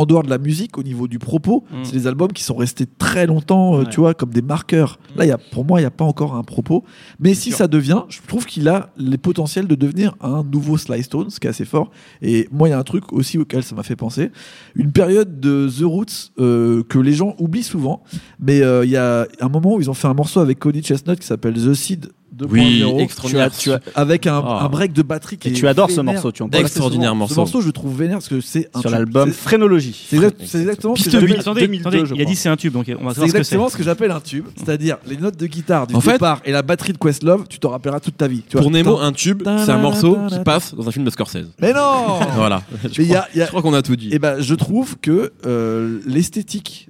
en 0.00 0.06
dehors 0.06 0.22
de 0.22 0.30
la 0.30 0.38
musique, 0.38 0.78
au 0.78 0.82
niveau 0.82 1.06
du 1.08 1.18
propos, 1.18 1.64
Mm. 1.70 1.84
c'est 1.84 1.92
des 1.92 2.06
albums 2.06 2.32
qui 2.32 2.42
sont 2.42 2.54
restés 2.56 2.86
très 2.86 3.26
longtemps, 3.26 3.74
euh, 3.74 3.78
Ouais. 3.80 3.90
tu 3.90 4.00
vois, 4.00 4.14
comme 4.14 4.30
des 4.30 4.40
marqueurs. 4.42 4.98
Là, 5.16 5.24
il 5.26 5.28
y 5.28 5.32
a, 5.32 5.38
pour 5.38 5.64
moi, 5.64 5.78
il 5.78 5.82
n'y 5.82 5.86
a 5.86 5.90
pas 5.90 6.04
encore 6.04 6.34
un 6.34 6.42
propos. 6.42 6.84
Mais 7.18 7.34
si 7.34 7.50
sûr. 7.50 7.58
ça 7.58 7.68
devient, 7.68 8.02
je 8.08 8.18
trouve 8.26 8.46
qu'il 8.46 8.66
a 8.68 8.90
les 8.96 9.18
potentiels 9.18 9.66
de 9.66 9.74
devenir 9.74 10.16
un 10.22 10.42
nouveau 10.42 10.78
Sly 10.78 11.02
Stone, 11.02 11.28
ce 11.30 11.38
qui 11.40 11.46
est 11.46 11.50
assez 11.50 11.64
fort. 11.66 11.90
Et 12.22 12.48
moi, 12.50 12.68
il 12.68 12.70
y 12.70 12.74
a 12.74 12.78
un 12.78 12.82
truc 12.84 13.12
aussi 13.12 13.36
auquel 13.38 13.62
ça 13.62 13.74
m'a 13.74 13.82
fait 13.82 13.96
penser. 13.96 14.30
Une 14.74 14.92
période 14.92 15.38
de 15.40 15.68
The 15.68 15.82
Roots 15.84 16.32
euh, 16.38 16.82
que 16.88 16.98
les 16.98 17.12
gens 17.12 17.34
oublient 17.38 17.62
souvent. 17.62 18.02
Mais 18.38 18.62
euh, 18.62 18.84
il 18.84 18.90
y 18.90 18.96
a 18.96 19.26
un 19.40 19.48
moment 19.48 19.74
où 19.74 19.80
ils 19.80 19.90
ont 19.90 19.94
fait 19.94 20.08
un 20.08 20.14
morceau 20.14 20.40
avec 20.40 20.58
Cody 20.58 20.82
Chestnut 20.82 21.18
qui 21.18 21.26
s'appelle 21.26 21.54
The 21.54 21.74
Seed 21.74 22.10
2.0. 22.46 22.48
Oui, 22.50 22.84
Tu 22.96 23.02
extraordinaire. 23.02 23.46
as- 23.46 23.58
tu 23.58 23.72
as- 23.72 23.80
avec 23.94 24.26
un, 24.26 24.42
Ah. 24.44 24.62
un 24.64 24.68
break 24.68 24.92
de 24.92 25.02
batterie 25.02 25.36
qui 25.38 25.48
Et 25.48 25.50
est 25.52 25.54
tu 25.54 25.68
adores 25.68 25.90
ce 25.90 26.00
morceau, 26.00 26.32
tu 26.32 26.42
en 26.42 26.46
Ouais, 26.46 26.50
parles 26.50 26.64
Extraordinaire 26.64 27.10
ce 27.12 27.16
morceau. 27.16 27.34
Ce 27.34 27.40
morceau, 27.40 27.60
je 27.60 27.70
trouve 27.70 27.96
vénère 27.98 28.16
parce 28.16 28.28
que 28.28 28.40
c'est 28.40 28.68
un 28.74 28.80
sur 28.80 28.90
l'album 28.90 29.28
C'est- 29.30 29.36
Phrénologie. 29.40 30.06
c'est 30.08 30.16
exact- 30.16 30.40
c'est 30.44 30.60
exactement 30.60 30.94
ce 30.96 31.00
que 31.00 31.04
Piste 31.04 31.12
j'appelle- 31.12 31.28
8, 31.36 31.40
attendez, 31.40 31.60
2002, 31.62 31.88
attendez, 31.88 32.06
je 32.06 32.14
il 32.14 32.22
a 32.22 32.24
dit 32.24 32.36
c'est 32.36 32.48
un 32.48 32.56
tube, 32.56 32.72
donc 32.72 32.86
on 32.88 32.92
va 33.04 33.10
C'est 33.10 33.14
savoir 33.14 33.14
ce 33.14 33.20
que 33.20 33.24
c'est. 33.24 33.38
exactement 33.38 33.68
ce 33.68 33.76
que 33.76 33.82
j'appelle 33.82 34.10
un 34.10 34.20
tube, 34.20 34.46
c'est-à-dire 34.56 34.96
les 35.06 35.16
notes 35.16 35.36
de 35.36 35.46
guitare 35.46 35.86
du 35.86 35.94
départ 35.94 36.40
et 36.44 36.52
la 36.52 36.62
batterie 36.62 36.92
de 36.92 36.98
Questlove, 36.98 37.44
tu 37.48 37.58
t'en 37.58 37.70
rappelleras 37.70 38.00
toute 38.00 38.16
ta 38.16 38.28
vie. 38.28 38.42
Pour 38.52 38.70
Nemo, 38.70 38.98
un 38.98 39.12
tube, 39.12 39.42
c'est 39.44 39.70
un 39.70 39.78
morceau 39.78 40.18
qui 40.28 40.38
passe 40.40 40.74
dans 40.74 40.88
un 40.88 40.90
film 40.92 41.04
de 41.04 41.10
Scorsese. 41.10 41.46
Mais 41.60 41.72
non 41.72 42.18
Voilà. 42.36 42.62
Je 42.92 43.46
crois 43.48 43.62
qu'on 43.62 43.74
a 43.74 43.82
tout 43.82 43.96
dit. 43.96 44.08
Eh 44.12 44.18
ben, 44.18 44.40
je 44.40 44.54
trouve 44.54 44.96
que 45.00 45.32
euh, 45.46 45.98
l'esthétique 46.06 46.89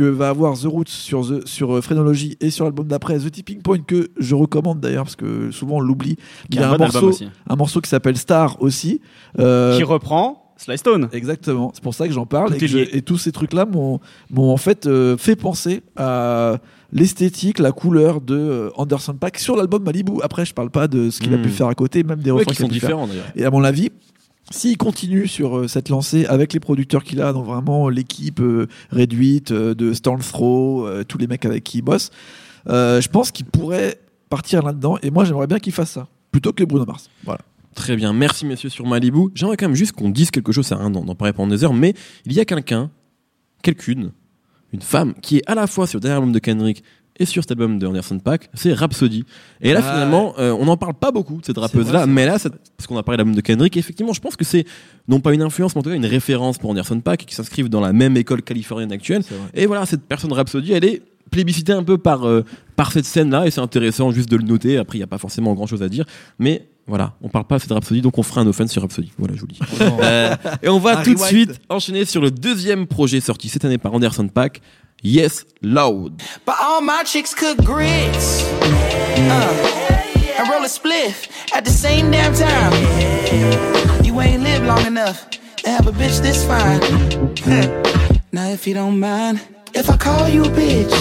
que 0.00 0.08
va 0.08 0.28
avoir 0.30 0.58
The 0.58 0.64
Roots 0.64 0.88
sur, 0.88 1.20
The- 1.26 1.46
sur 1.46 1.76
euh, 1.76 1.80
Phrénologie 1.82 2.36
et 2.40 2.50
sur 2.50 2.64
l'album 2.64 2.86
d'après, 2.86 3.18
The 3.18 3.30
Tipping 3.30 3.60
Point, 3.62 3.80
que 3.86 4.08
je 4.18 4.34
recommande 4.34 4.80
d'ailleurs, 4.80 5.04
parce 5.04 5.16
que 5.16 5.50
souvent 5.50 5.76
on 5.76 5.80
l'oublie. 5.80 6.16
Qui 6.16 6.22
Il 6.52 6.56
y 6.56 6.58
a 6.60 6.68
un 6.70 6.72
un 6.72 6.76
bon 6.78 6.84
album 6.84 7.02
morceau, 7.02 7.08
aussi. 7.08 7.28
un 7.48 7.56
morceau 7.56 7.80
qui 7.80 7.90
s'appelle 7.90 8.16
Star 8.16 8.60
aussi. 8.62 9.00
Euh, 9.38 9.76
Qui 9.76 9.82
reprend 9.82 10.54
Sly 10.56 10.78
Stone. 10.78 11.08
Exactement, 11.12 11.70
c'est 11.74 11.82
pour 11.82 11.94
ça 11.94 12.06
que 12.06 12.12
j'en 12.14 12.26
parle. 12.26 12.54
Et, 12.54 12.58
que 12.58 12.64
est 12.64 12.68
je- 12.68 12.78
lié. 12.78 12.88
et 12.92 13.02
tous 13.02 13.18
ces 13.18 13.32
trucs-là 13.32 13.64
m'ont 13.66 13.98
m'ont 14.30 14.50
en 14.52 14.56
fait 14.58 14.86
euh, 14.86 15.16
fait 15.16 15.36
penser 15.36 15.82
à 15.96 16.56
l'esthétique, 16.92 17.58
la 17.58 17.72
couleur 17.72 18.20
de 18.20 18.34
euh, 18.36 18.70
Anderson 18.76 19.14
Paak 19.14 19.38
sur 19.38 19.56
l'album 19.56 19.82
Malibu. 19.84 20.12
Après, 20.22 20.44
je 20.44 20.52
parle 20.54 20.70
pas 20.70 20.88
de 20.88 21.10
ce 21.10 21.20
qu'il 21.20 21.32
a 21.34 21.36
Hmm. 21.38 21.42
pu 21.42 21.48
faire 21.50 21.66
à 21.68 21.74
côté, 21.74 22.02
même 22.02 22.20
des 22.20 22.30
Ouais, 22.30 22.40
refrains 22.40 22.52
qui 22.54 22.60
sont 22.62 22.68
différents 22.68 23.06
d'ailleurs. 23.06 23.26
Et 23.36 23.44
à 23.44 23.50
mon 23.50 23.64
avis, 23.64 23.90
s'il 24.50 24.76
continue 24.76 25.28
sur 25.28 25.58
euh, 25.58 25.68
cette 25.68 25.88
lancée 25.88 26.26
avec 26.26 26.52
les 26.52 26.60
producteurs 26.60 27.04
qu'il 27.04 27.22
a, 27.22 27.32
donc 27.32 27.46
vraiment 27.46 27.88
l'équipe 27.88 28.40
euh, 28.40 28.66
réduite 28.90 29.52
euh, 29.52 29.74
de 29.74 29.92
euh, 29.92 31.04
tous 31.04 31.18
les 31.18 31.26
mecs 31.26 31.44
avec 31.44 31.64
qui 31.64 31.78
il 31.78 31.82
bosse, 31.82 32.10
je 32.66 33.08
pense 33.08 33.30
qu'il 33.30 33.46
pourrait 33.46 33.98
partir 34.28 34.62
là-dedans. 34.62 34.98
Et 35.02 35.10
moi, 35.10 35.24
j'aimerais 35.24 35.46
bien 35.46 35.58
qu'il 35.58 35.72
fasse 35.72 35.92
ça 35.92 36.08
plutôt 36.30 36.52
que 36.52 36.64
Bruno 36.64 36.84
Mars. 36.84 37.08
Voilà. 37.24 37.40
Très 37.74 37.96
bien, 37.96 38.12
merci 38.12 38.44
messieurs 38.44 38.68
sur 38.68 38.86
Malibu. 38.86 39.28
J'aimerais 39.34 39.56
quand 39.56 39.66
même 39.66 39.76
juste 39.76 39.92
qu'on 39.92 40.10
dise 40.10 40.30
quelque 40.30 40.52
chose, 40.52 40.66
ça 40.66 40.76
d'en 40.76 40.90
d'en 40.90 41.14
parler 41.14 41.32
pendant 41.32 41.50
des 41.50 41.62
heures, 41.62 41.72
mais 41.72 41.94
il 42.26 42.32
y 42.32 42.40
a 42.40 42.44
quelqu'un, 42.44 42.90
quelqu'une, 43.62 44.10
une 44.72 44.82
femme, 44.82 45.14
qui 45.22 45.38
est 45.38 45.42
à 45.46 45.54
la 45.54 45.66
fois 45.66 45.86
sur 45.86 45.98
le 45.98 46.02
dernier 46.02 46.16
album 46.16 46.32
de 46.32 46.38
Kendrick 46.40 46.82
et 47.20 47.26
sur 47.26 47.42
cet 47.42 47.52
album 47.52 47.78
de 47.78 47.86
Anderson 47.86 48.18
Paak, 48.18 48.48
c'est 48.54 48.72
Rhapsody. 48.72 49.24
Et 49.60 49.72
là 49.72 49.80
Ah, 49.84 49.92
finalement, 49.92 50.34
euh, 50.38 50.56
on 50.58 50.64
n'en 50.64 50.78
parle 50.78 50.94
pas 50.94 51.12
beaucoup 51.12 51.40
de 51.40 51.44
cette 51.44 51.58
rappeuse-là, 51.58 52.06
mais 52.06 52.24
là, 52.24 52.38
parce 52.38 52.86
qu'on 52.88 52.96
a 52.96 53.02
parlé 53.02 53.18
de 53.18 53.20
l'album 53.20 53.36
de 53.36 53.40
Kendrick, 53.42 53.76
et 53.76 53.78
effectivement, 53.78 54.14
je 54.14 54.20
pense 54.20 54.36
que 54.36 54.44
c'est 54.44 54.64
non 55.06 55.20
pas 55.20 55.34
une 55.34 55.42
influence, 55.42 55.74
mais 55.74 55.80
en 55.80 55.82
tout 55.82 55.90
cas 55.90 55.96
une 55.96 56.06
référence 56.06 56.56
pour 56.58 56.70
Anderson 56.70 56.98
Paak, 57.00 57.26
qui 57.26 57.34
s'inscrivent 57.34 57.68
dans 57.68 57.82
la 57.82 57.92
même 57.92 58.16
école 58.16 58.42
californienne 58.42 58.90
actuelle. 58.90 59.22
Et 59.54 59.66
voilà, 59.66 59.84
cette 59.84 60.02
personne 60.02 60.32
Rhapsody, 60.32 60.72
elle 60.72 60.84
est 60.84 61.02
plébiscité 61.30 61.72
un 61.72 61.84
peu 61.84 61.98
par, 61.98 62.26
euh, 62.26 62.42
par 62.74 62.90
cette 62.90 63.04
scène-là, 63.04 63.46
et 63.46 63.50
c'est 63.50 63.60
intéressant 63.60 64.10
juste 64.10 64.30
de 64.30 64.36
le 64.36 64.44
noter. 64.44 64.78
Après, 64.78 64.96
il 64.96 65.00
n'y 65.00 65.04
a 65.04 65.08
pas 65.08 65.18
forcément 65.18 65.52
grand-chose 65.52 65.82
à 65.82 65.90
dire, 65.90 66.06
mais 66.38 66.69
voilà, 66.86 67.14
on 67.22 67.28
parle 67.28 67.44
pas 67.44 67.56
assez 67.56 67.68
de 67.68 67.74
Rhapsody, 67.74 68.00
donc 68.00 68.18
on 68.18 68.22
fera 68.22 68.40
un 68.40 68.46
offense 68.46 68.72
sur 68.72 68.82
Rhapsody. 68.82 69.12
Voilà, 69.18 69.34
je 69.34 69.40
vous 69.40 69.46
le 69.46 69.52
dis. 69.52 69.60
Euh, 70.02 70.34
et 70.62 70.68
on 70.68 70.78
va 70.78 70.98
Un 70.98 71.02
tout 71.02 71.14
de 71.14 71.20
suite 71.20 71.60
enchaîner 71.68 72.04
sur 72.04 72.20
le 72.20 72.30
deuxième 72.30 72.86
projet 72.86 73.20
sorti 73.20 73.48
cette 73.48 73.64
année 73.64 73.78
par 73.78 73.94
Anderson 73.94 74.28
Paak, 74.28 74.60
Yes 75.02 75.46
Loud. 75.62 76.20
But 76.46 76.56
all 76.60 76.82
my 76.82 77.04
chicks 77.04 77.34
cook 77.34 77.58
grits. 77.64 78.44
Uh, 79.16 79.90
and 80.38 80.48
roll 80.48 80.64
a 80.64 80.68
spliff 80.68 81.28
at 81.54 81.64
the 81.64 81.70
same 81.70 82.10
damn 82.10 82.34
time. 82.34 82.72
You 84.04 84.20
ain't 84.20 84.42
lived 84.42 84.66
long 84.66 84.86
enough 84.86 85.28
to 85.30 85.70
have 85.70 85.86
a 85.86 85.92
bitch 85.92 86.20
this 86.22 86.44
fine. 86.44 86.80
now, 88.32 88.48
if 88.50 88.66
you 88.66 88.74
don't 88.74 88.98
mind, 88.98 89.40
if 89.74 89.88
I 89.88 89.96
call 89.96 90.28
you 90.28 90.44
a 90.44 90.48
bitch, 90.48 90.92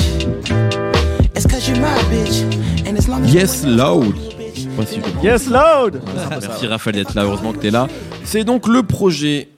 it's 1.36 1.46
cause 1.46 1.68
you're 1.68 1.80
my 1.80 1.98
bitch. 2.10 2.44
And 2.86 2.98
as 2.98 3.08
long 3.08 3.24
as 3.24 3.34
Yes 3.34 3.64
Loud. 3.64 4.39
Si 4.56 4.64
je- 4.64 5.26
Yes, 5.26 5.48
loud 5.50 6.02
Merci 6.42 6.68
Raphaël 6.68 6.96
d'être 6.96 7.14
là, 7.16 7.24
heureusement 7.24 7.54
que 7.54 7.60
tu 7.60 7.68
es 7.68 7.72
là. 7.72 7.88
C'est 8.24 8.44
donc 8.44 8.68
le 8.68 8.84
projet 8.84 9.50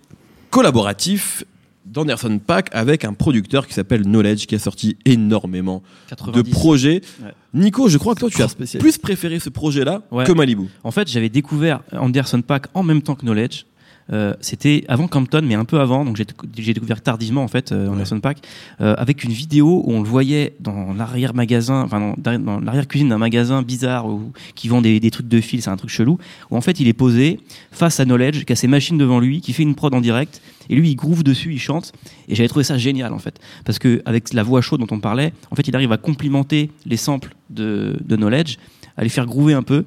collaboratif 0.49 1.43
d'Anderson 1.85 2.39
Pack 2.39 2.69
avec 2.73 3.03
un 3.05 3.13
producteur 3.13 3.67
qui 3.67 3.73
s'appelle 3.73 4.03
Knowledge 4.03 4.45
qui 4.45 4.55
a 4.55 4.59
sorti 4.59 4.97
énormément 5.05 5.81
de 6.09 6.15
90. 6.15 6.51
projets. 6.51 7.01
Ouais. 7.23 7.31
Nico, 7.53 7.89
je 7.89 7.97
crois 7.97 8.15
que 8.15 8.19
toi 8.21 8.29
tu 8.29 8.41
as 8.41 8.47
plus 8.79 8.97
préféré 8.97 9.39
ce 9.39 9.49
projet-là 9.49 10.01
Ouais. 10.11 10.23
que 10.25 10.31
Malibu. 10.31 10.67
En 10.83 10.91
fait, 10.91 11.07
j'avais 11.09 11.29
découvert 11.29 11.81
Anderson 11.91 12.41
Pack 12.41 12.67
en 12.73 12.83
même 12.83 13.01
temps 13.01 13.15
que 13.15 13.21
Knowledge. 13.25 13.65
Euh, 14.11 14.33
c'était 14.41 14.83
avant 14.87 15.07
Campton, 15.07 15.41
mais 15.43 15.55
un 15.55 15.65
peu 15.65 15.79
avant, 15.79 16.03
donc 16.03 16.17
j'ai 16.17 16.73
découvert 16.73 17.01
tardivement 17.01 17.43
en 17.43 17.47
fait 17.47 17.71
euh, 17.71 17.87
Anderson 17.87 18.19
Pack 18.19 18.39
euh, 18.81 18.93
avec 18.97 19.23
une 19.23 19.31
vidéo 19.31 19.83
où 19.85 19.93
on 19.93 20.01
le 20.01 20.07
voyait 20.07 20.53
dans 20.59 20.93
l'arrière 20.93 21.33
magasin, 21.33 21.83
enfin 21.83 22.13
dans, 22.17 22.39
dans 22.39 22.59
l'arrière 22.59 22.87
cuisine 22.87 23.09
d'un 23.09 23.17
magasin 23.17 23.61
bizarre 23.61 24.07
où, 24.07 24.31
qui 24.55 24.67
vend 24.67 24.81
des, 24.81 24.99
des 24.99 25.11
trucs 25.11 25.27
de 25.27 25.39
fil, 25.39 25.61
c'est 25.61 25.69
un 25.69 25.77
truc 25.77 25.89
chelou. 25.89 26.17
Où 26.49 26.57
en 26.57 26.61
fait 26.61 26.79
il 26.79 26.87
est 26.87 26.93
posé 26.93 27.39
face 27.71 27.99
à 27.99 28.05
Knowledge, 28.05 28.43
qui 28.43 28.53
a 28.53 28.55
ses 28.55 28.67
machines 28.67 28.97
devant 28.97 29.19
lui, 29.19 29.41
qui 29.41 29.53
fait 29.53 29.63
une 29.63 29.75
prod 29.75 29.93
en 29.93 30.01
direct, 30.01 30.41
et 30.69 30.75
lui 30.75 30.89
il 30.89 30.95
groove 30.95 31.23
dessus, 31.23 31.53
il 31.53 31.59
chante, 31.59 31.93
et 32.27 32.35
j'avais 32.35 32.49
trouvé 32.49 32.63
ça 32.63 32.77
génial 32.77 33.13
en 33.13 33.19
fait, 33.19 33.39
parce 33.65 33.79
que 33.79 34.01
avec 34.05 34.33
la 34.33 34.43
voix 34.43 34.61
chaude 34.61 34.81
dont 34.81 34.93
on 34.95 34.99
parlait, 34.99 35.33
en 35.51 35.55
fait 35.55 35.67
il 35.67 35.75
arrive 35.75 35.91
à 35.91 35.97
complimenter 35.97 36.69
les 36.85 36.97
samples 36.97 37.33
de, 37.49 37.97
de 38.03 38.15
Knowledge, 38.15 38.57
à 38.97 39.03
les 39.03 39.09
faire 39.09 39.25
groover 39.25 39.53
un 39.53 39.63
peu. 39.63 39.85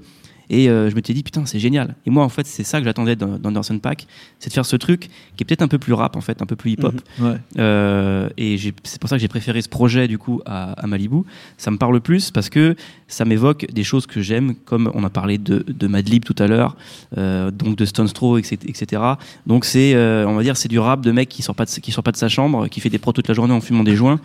Et 0.50 0.68
euh, 0.68 0.90
je 0.90 0.94
m'étais 0.94 1.14
dit, 1.14 1.22
putain, 1.22 1.46
c'est 1.46 1.58
génial. 1.58 1.94
Et 2.06 2.10
moi, 2.10 2.22
en 2.24 2.28
fait, 2.28 2.46
c'est 2.46 2.64
ça 2.64 2.78
que 2.78 2.84
j'attendais 2.84 3.16
dans- 3.16 3.38
d'Anderson 3.38 3.78
Pack, 3.78 4.06
c'est 4.38 4.48
de 4.50 4.54
faire 4.54 4.66
ce 4.66 4.76
truc 4.76 5.08
qui 5.36 5.42
est 5.42 5.44
peut-être 5.44 5.62
un 5.62 5.68
peu 5.68 5.78
plus 5.78 5.92
rap, 5.94 6.16
en 6.16 6.20
fait, 6.20 6.42
un 6.42 6.46
peu 6.46 6.56
plus 6.56 6.72
hip-hop. 6.72 6.94
Ouais. 7.20 7.36
Euh, 7.58 8.28
et 8.36 8.56
c'est 8.84 9.00
pour 9.00 9.08
ça 9.08 9.16
que 9.16 9.20
j'ai 9.22 9.28
préféré 9.28 9.62
ce 9.62 9.68
projet, 9.68 10.06
du 10.08 10.18
coup, 10.18 10.40
à, 10.46 10.72
à 10.72 10.86
Malibu. 10.86 11.22
Ça 11.56 11.70
me 11.70 11.78
parle 11.78 12.00
plus 12.00 12.30
parce 12.30 12.48
que 12.50 12.76
ça 13.08 13.24
m'évoque 13.24 13.66
des 13.72 13.84
choses 13.84 14.06
que 14.06 14.20
j'aime, 14.20 14.54
comme 14.54 14.90
on 14.94 15.04
a 15.04 15.10
parlé 15.10 15.38
de, 15.38 15.64
de 15.66 15.86
Madlib 15.86 16.24
tout 16.24 16.36
à 16.38 16.46
l'heure, 16.46 16.76
euh, 17.16 17.50
donc 17.50 17.76
de 17.76 17.84
Stone 17.84 18.08
Throw, 18.08 18.38
etc. 18.38 18.58
etc. 18.66 19.02
Donc 19.46 19.64
c'est, 19.64 19.94
on 19.96 20.34
va 20.34 20.42
dire, 20.42 20.56
c'est 20.56 20.68
du 20.68 20.78
rap 20.78 21.00
de 21.00 21.12
mec 21.12 21.28
qui 21.28 21.42
sort 21.42 21.54
pas 21.54 21.64
de, 21.64 21.70
qui 21.70 21.92
sort 21.92 22.04
pas 22.04 22.12
de 22.12 22.16
sa 22.16 22.28
chambre, 22.28 22.68
qui 22.68 22.80
fait 22.80 22.90
des 22.90 22.98
pros 22.98 23.12
toute 23.12 23.28
la 23.28 23.34
journée 23.34 23.54
en 23.54 23.60
fumant 23.60 23.84
des 23.84 23.96
joints. 23.96 24.20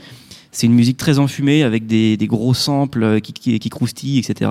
C'est 0.52 0.66
une 0.68 0.74
musique 0.74 0.98
très 0.98 1.20
enfumée 1.20 1.64
avec 1.64 1.86
des, 1.86 2.18
des 2.18 2.28
gros 2.28 2.54
samples 2.54 3.04
euh, 3.04 3.20
qui, 3.20 3.34
qui, 3.34 3.60
qui 3.60 3.70
croustillent, 3.70 4.18
etc. 4.20 4.50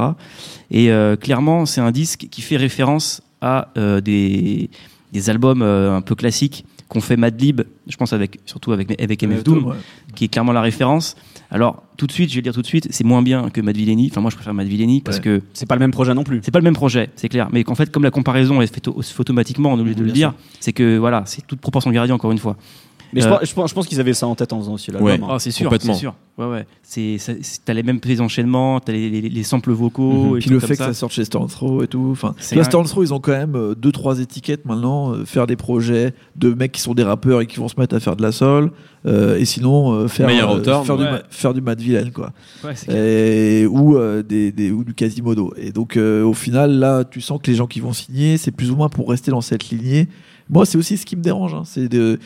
Et 0.71 0.91
euh, 0.91 1.17
clairement, 1.17 1.67
c'est 1.67 1.81
un 1.81 1.91
disque 1.91 2.29
qui 2.31 2.41
fait 2.41 2.57
référence 2.57 3.21
à 3.41 3.69
euh, 3.77 4.01
des, 4.01 4.71
des 5.13 5.31
albums 5.31 5.63
euh, 5.63 5.97
un 5.97 6.01
peu 6.01 6.15
classiques 6.15 6.65
qu'ont 6.89 7.01
fait 7.03 7.17
Madlib, 7.19 7.61
je 7.87 7.97
pense 7.97 8.13
avec, 8.15 8.39
surtout 8.47 8.73
avec, 8.73 8.99
avec 9.01 9.23
MF 9.23 9.45
Doom, 9.45 9.65
Ouais. 9.67 9.77
qui 10.15 10.25
est 10.25 10.29
clairement 10.29 10.53
la 10.53 10.63
référence. 10.63 11.17
Alors, 11.51 11.83
tout 11.99 12.07
de 12.07 12.13
suite, 12.13 12.31
je 12.31 12.35
vais 12.37 12.39
le 12.39 12.43
dire 12.45 12.55
tout 12.55 12.63
de 12.63 12.67
suite, 12.67 12.89
c'est 12.91 13.05
moins 13.05 13.21
bien 13.21 13.51
que 13.51 13.61
Mad 13.61 13.77
Villainy. 13.77 14.09
Enfin, 14.11 14.21
moi, 14.23 14.31
je 14.31 14.37
préfère 14.37 14.55
Mad 14.55 14.67
Villainy 14.69 15.03
parce 15.03 15.19
Ouais. 15.19 15.23
que 15.23 15.43
C'est 15.53 15.67
pas 15.67 15.75
le 15.75 15.81
même 15.81 15.91
projet 15.91 16.15
non 16.15 16.25
plus. 16.25 16.41
c'est 16.43 16.51
pas 16.51 16.61
le 16.61 16.65
même 16.65 16.75
projet, 16.75 17.11
c'est 17.17 17.29
clair. 17.29 17.49
Mais 17.53 17.63
qu'en 17.65 17.75
fait, 17.75 17.91
comme 17.91 18.05
la 18.05 18.11
comparaison 18.11 18.63
est 18.63 18.73
faite 18.73 18.89
au- 18.89 19.03
se 19.03 19.13
fait 19.13 19.21
automatiquement, 19.21 19.71
on 19.73 19.79
oublie 19.79 19.95
de 19.95 20.03
le 20.05 20.13
dire, 20.13 20.33
c'est 20.61 20.73
que 20.73 20.97
voilà, 20.97 21.25
c'est 21.27 21.47
toute 21.47 21.61
proportion 21.61 21.91
gardée, 21.91 22.13
encore 22.13 22.33
une 22.33 22.39
fois. 22.39 22.57
Mais 23.13 23.21
je 23.23 23.27
Euh, 23.27 23.31
pense- 23.31 23.49
je 23.49 23.55
pense, 23.55 23.71
je 23.71 23.75
pense 23.75 23.87
qu'ils 23.87 24.01
avaient 24.01 24.13
ça 24.15 24.27
en 24.27 24.35
tête 24.35 24.53
en 24.53 24.59
faisant 24.61 24.75
aussi 24.75 24.91
l'album. 24.91 25.07
Ouais. 25.11 25.19
hein. 25.23 25.27
Ah, 25.31 25.39
c'est 25.39 25.51
sûr, 25.51 25.65
complètement. 25.67 25.95
c'est 25.95 26.01
sûr. 26.01 26.15
Ouais, 26.37 26.47
ouais. 26.47 26.67
C'est, 26.83 27.17
t'as 27.65 27.73
les 27.75 27.83
mêmes 27.83 27.99
les 28.05 28.21
enchaînements, 28.21 28.79
t'as 28.81 28.93
les, 28.93 29.09
les, 29.11 29.29
les 29.29 29.43
samples 29.43 29.73
vocaux. 29.73 30.37
et 30.37 30.41
Puis 30.41 30.51
le 30.51 30.61
comme 30.61 30.69
fait 30.69 30.77
que 30.77 30.85
ça 30.85 30.95
sorte 30.95 31.13
chez 31.13 31.25
Stone 31.25 31.47
Throw 31.49 31.83
et 31.83 31.89
tout. 31.89 32.09
Enfin, 32.13 32.35
là, 32.53 32.61
un- 32.61 32.65
Stone 32.65 32.85
Throw, 32.85 33.03
ils 33.03 33.13
ont 33.15 33.19
quand 33.21 33.33
même 33.33 33.57
euh, 33.57 33.75
deux 33.75 33.91
trois 33.93 34.21
étiquettes 34.21 34.65
maintenant. 34.67 35.13
euh, 35.15 35.25
faire 35.25 35.47
des 35.47 35.57
projets 35.57 36.13
de 36.37 36.53
mecs 36.55 36.73
qui 36.73 36.81
sont 36.81 36.95
des 36.95 37.03
rappeurs 37.03 37.41
et 37.41 37.47
qui 37.47 37.57
vont 37.57 37.69
se 37.69 37.79
mettre 37.81 37.95
à 37.97 38.01
faire 38.01 38.15
de 38.15 38.23
la 38.23 38.31
euh, 39.07 39.37
et 39.39 39.45
sinon, 39.45 39.93
euh, 39.93 40.09
faire, 40.09 40.29
euh, 40.29 40.63
faire, 40.63 40.97
du, 40.97 41.03
ouais. 41.05 41.11
ma- 41.11 41.23
faire 41.31 41.55
du 41.55 41.61
Mad 41.61 41.81
Villain, 41.81 42.11
quoi. 42.11 42.33
Ouais, 42.65 42.73
c'est 42.75 42.87
clair. 42.87 42.99
Et, 43.03 43.67
ou, 43.67 43.97
euh, 43.97 44.23
des, 44.23 44.53
des- 44.53 44.71
ou 44.71 44.85
du 44.85 44.93
Quasimodo. 44.95 45.53
Et 45.57 45.73
donc, 45.73 45.97
euh, 45.97 46.23
au 46.25 46.35
final, 46.35 46.73
là, 46.79 47.05
tu 47.05 47.21
sens 47.21 47.41
que 47.43 47.51
les 47.51 47.57
gens 47.57 47.67
qui 47.67 47.81
vont 47.81 47.93
signer, 47.93 48.37
c'est 48.37 48.51
plus 48.51 48.71
ou 48.71 48.77
moins 48.77 48.89
pour 48.89 49.09
rester 49.09 49.31
dans 49.31 49.41
cette 49.41 49.71
lignée. 49.71 50.09
Moi, 50.51 50.67
c'est 50.67 50.79
aussi 50.79 50.97
ce 50.97 51.07
qui 51.07 51.17
me 51.17 51.23
dérange. 51.23 51.55
hein, 51.55 51.63
c'est 51.65 51.89
de, 51.89 52.19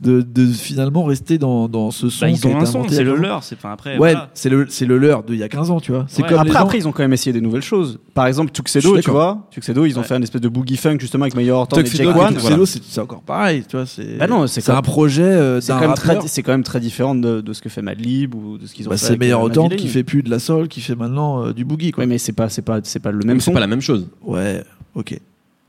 de, 0.00 0.22
de 0.22 0.46
finalement 0.46 1.04
rester 1.04 1.36
dans, 1.36 1.68
dans 1.68 1.90
ce 1.90 2.08
son. 2.08 2.24
Bah, 2.24 2.30
ils 2.30 2.46
a 2.46 2.50
ont 2.50 2.56
un 2.58 2.64
son, 2.64 2.88
c'est 2.88 3.04
le 3.04 3.10
15 3.12 3.18
ans. 3.18 3.22
leur. 3.22 3.42
C'est, 3.44 3.54
enfin, 3.56 3.72
après, 3.72 3.90
Ouais, 3.92 3.96
voilà. 3.98 4.30
c'est 4.32 4.48
le, 4.48 4.66
c'est 4.68 4.86
le 4.86 4.96
leur 4.98 5.22
d'il 5.22 5.36
y 5.36 5.42
a 5.42 5.48
15 5.48 5.70
ans, 5.70 5.78
tu 5.80 5.92
vois. 5.92 6.06
C'est 6.08 6.22
Ouais. 6.22 6.28
comme 6.28 6.38
Après, 6.38 6.48
les 6.48 6.52
gens- 6.54 6.60
après, 6.64 6.78
ils 6.78 6.88
ont 6.88 6.92
quand 6.92 7.02
même 7.02 7.12
essayé 7.12 7.32
des 7.34 7.40
nouvelles 7.42 7.60
choses. 7.62 7.98
Par 8.14 8.26
exemple, 8.26 8.50
Tuxedo, 8.50 8.98
tu 9.00 9.10
vois. 9.10 9.46
Tuxedo, 9.50 9.84
ils 9.84 9.98
ont 9.98 10.00
Ouais. 10.02 10.06
fait 10.06 10.14
un 10.14 10.22
espèce 10.22 10.40
de 10.40 10.48
boogie 10.48 10.76
funk 10.76 10.96
justement 11.00 11.24
avec 11.24 11.34
Mayor 11.34 11.58
Horton 11.60 11.76
et 11.80 11.84
que 11.84 11.88
One. 11.88 11.92
tu- 11.92 11.96
Tuxedo, 12.34 12.50
voilà. 12.56 12.66
c'est 12.66 13.00
encore 13.00 13.22
pareil, 13.22 13.62
tu 13.68 13.76
vois. 13.76 13.84
C'est 13.86 14.16
Bah 14.16 14.26
non, 14.26 14.46
c'est 14.46 14.68
un 14.70 14.80
projet 14.82 15.22
euh, 15.22 15.60
C'est 15.60 15.72
quand, 15.72 15.80
même 15.80 15.90
rappeur. 15.90 16.18
très- 16.20 16.28
c'est 16.28 16.42
quand 16.42 16.52
même 16.52 16.62
très 16.64 16.80
différent 16.80 17.14
de, 17.14 17.40
de 17.42 17.52
ce 17.52 17.60
que 17.60 17.68
fait 17.68 17.82
Madlib 17.82 18.34
ou 18.34 18.56
de 18.56 18.66
ce 18.66 18.72
qu'ils 18.74 18.86
ont 18.86 18.90
Bah, 18.90 18.96
fait. 18.96 19.04
c'est 19.06 19.18
meilleur 19.18 19.42
autant 19.42 19.64
Madvillainy. 19.64 19.82
qui 19.82 19.92
fait 19.92 20.02
plus 20.04 20.22
de 20.22 20.30
la 20.30 20.38
soul, 20.38 20.68
qui 20.68 20.80
fait 20.80 20.94
maintenant 20.94 21.44
euh, 21.44 21.52
du 21.52 21.64
boogie, 21.66 21.90
quoi. 21.92 22.04
Ouais, 22.04 22.08
mais 22.08 22.16
c'est 22.18 22.32
pas, 22.32 22.48
c'est 22.48 22.62
pas, 22.62 22.80
c'est 22.82 23.00
pas 23.00 23.10
le 23.10 23.18
Même 23.18 23.26
même 23.26 23.40
c'est 23.40 23.44
son. 23.46 23.52
pas 23.52 23.60
la 23.60 23.66
même 23.66 23.80
chose. 23.82 24.08
Ouais, 24.22 24.62
ok. 24.94 25.18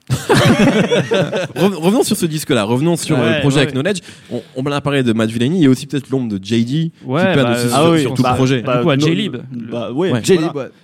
Re- 1.55 1.75
revenons 1.75 2.03
sur 2.03 2.17
ce 2.17 2.25
disque-là, 2.25 2.63
revenons 2.63 2.95
sur 2.97 3.17
Ouais, 3.17 3.23
euh, 3.23 3.35
le 3.35 3.39
projet 3.41 3.57
ouais. 3.57 3.61
avec 3.63 3.73
Knowledge. 3.75 3.99
On, 4.31 4.41
on 4.55 4.61
m'a 4.63 4.81
parlé 4.81 5.03
de 5.03 5.13
Matt 5.13 5.29
Villainy, 5.29 5.59
il 5.59 5.63
y 5.63 5.67
a 5.67 5.69
aussi 5.69 5.87
peut-être 5.87 6.09
l'ombre 6.09 6.29
de 6.37 6.43
JD 6.43 6.91
Ouais, 7.05 7.21
qui 7.21 7.25
perd 7.33 7.41
bah, 7.47 7.51
aussi 7.53 7.65
euh, 7.65 7.69
sur, 7.69 7.77
ah 7.77 7.91
oui, 7.91 8.01
sur 8.01 8.13
tout 8.13 8.23
bah, 8.23 8.31
le 8.31 8.35
projet. 8.35 8.61
bah, 8.61 8.77
Du 8.77 8.83
coup, 8.83 8.89
à 8.89 8.97
no- 8.97 9.05
J-Lib. 9.07 9.37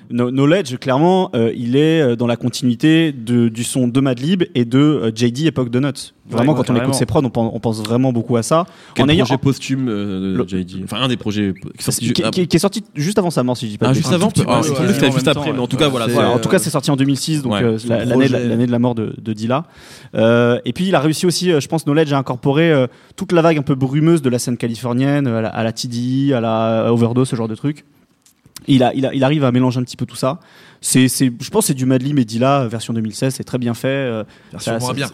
Ouais, 0.10 0.16
Ouais. 0.16 0.24
Ouais. 0.24 0.26
No- 0.26 0.32
Knowledge, 0.32 0.78
clairement, 0.78 1.30
euh, 1.36 1.52
il 1.56 1.76
est 1.76 2.02
euh, 2.02 2.16
dans 2.16 2.28
la 2.28 2.36
continuité 2.38 3.12
de, 3.12 3.50
du 3.50 3.64
son 3.64 3.88
de 3.88 4.00
Madlib 4.00 4.44
et 4.56 4.66
de 4.66 4.78
euh, 4.80 5.12
JD 5.14 5.46
époque 5.48 5.70
de 5.70 5.80
Nuts. 5.80 6.14
Vraiment, 6.30 6.52
Ouais, 6.52 6.58
quand 6.58 6.62
on 6.64 6.64
carrément. 6.74 6.84
écoute 6.86 6.96
ses 6.96 7.06
prods, 7.06 7.22
on 7.24 7.30
pense, 7.30 7.52
on 7.54 7.60
pense 7.60 7.82
vraiment 7.82 8.12
beaucoup 8.12 8.36
à 8.36 8.44
ça. 8.44 8.66
Quel 8.96 9.06
en 9.06 9.10
ayant, 9.10 9.24
projet 9.26 9.38
posthume 9.38 9.88
euh, 9.88 10.34
de 10.34 10.38
Le- 10.38 10.48
JD 10.48 10.84
Enfin, 10.84 10.98
un 11.02 11.08
des 11.08 11.16
projets 11.18 11.54
qui 11.54 11.68
est 11.80 11.82
sorti. 11.82 12.12
qui, 12.14 12.22
qui- 12.32 12.48
qui 12.48 12.56
est 12.58 12.60
sorti 12.60 12.84
juste 12.96 13.18
avant 13.18 13.32
sa 13.32 13.44
mort, 13.44 13.56
si 13.56 13.66
je 13.68 13.72
dis 13.72 13.78
pas 13.78 13.88
Ah, 13.90 13.94
juste 13.94 14.12
avant 14.12 14.28
tout 14.30 14.42
petit 14.42 14.46
Ah, 14.50 14.58
peu, 14.58 14.64
c'est 14.64 14.70
ouais. 14.72 14.76
possible 14.76 14.88
que 14.88 14.94
c'était 14.94 15.08
En 15.08 15.12
juste 15.14 15.26
même 15.26 15.38
après, 15.38 15.54
mais 15.54 15.60
en 15.60 15.68
tout 15.68 15.76
ouais. 15.78 15.82
cas, 15.84 15.88
voilà. 15.90 16.06
En 16.32 16.36
euh, 16.38 16.40
tout 16.40 16.50
cas, 16.50 16.60
c'est 16.60 16.70
sorti 16.70 16.92
en 16.92 16.96
2006, 16.98 17.42
donc 17.44 17.54
ouais, 17.54 17.64
euh, 17.64 17.78
l'année 17.88 18.66
de, 18.68 18.72
la 18.72 18.80
mort 18.80 18.94
de, 18.96 19.14
de 19.22 19.34
Dilla. 19.34 19.64
Euh, 20.16 20.60
et 20.66 20.74
puis, 20.74 20.88
il 20.88 20.96
a 20.96 21.00
réussi 21.00 21.26
aussi, 21.26 21.52
euh, 21.52 21.60
je 21.62 21.68
pense, 21.68 21.84
Knowledge 21.86 22.12
à 22.14 22.18
incorporer 22.18 22.72
euh, 22.72 22.88
toute 23.16 23.32
la 23.32 23.42
vague 23.42 23.58
un 23.58 23.62
peu 23.62 23.76
brumeuse 23.76 24.22
de 24.22 24.30
la 24.30 24.40
scène 24.40 24.58
californienne, 24.58 25.28
euh, 25.28 25.38
à 25.40 25.42
la, 25.42 25.50
à 25.50 25.64
la 25.64 25.72
TDI, 25.72 26.34
à 26.34 26.42
la 26.42 26.92
Overdose, 26.94 27.30
ce 27.30 27.36
genre 27.38 27.48
de 27.48 27.56
truc. 27.56 27.86
Il, 28.68 28.84
a, 28.84 28.94
il, 28.94 29.06
a- 29.06 29.14
il 29.14 29.24
arrive 29.24 29.44
à 29.44 29.52
mélanger 29.52 29.80
un 29.80 29.84
petit 29.84 29.98
peu 29.98 30.06
tout 30.06 30.16
ça. 30.16 30.40
C'est, 30.82 31.08
c'est, 31.08 31.26
je 31.42 31.50
pense 31.50 31.64
que 31.64 31.68
c'est 31.68 31.74
du 31.74 31.86
Dilla 32.26 32.62
euh, 32.64 32.68
version 32.68 32.94
2016, 32.94 33.34
c'est 33.36 33.44
très 33.44 33.58
bien 33.58 33.74
fait. 33.74 33.88
euh, 33.88 34.24
Version 34.52 34.74
ça- 34.74 34.80
moins 34.80 34.88
ça- 34.90 34.94
bien. 34.94 35.10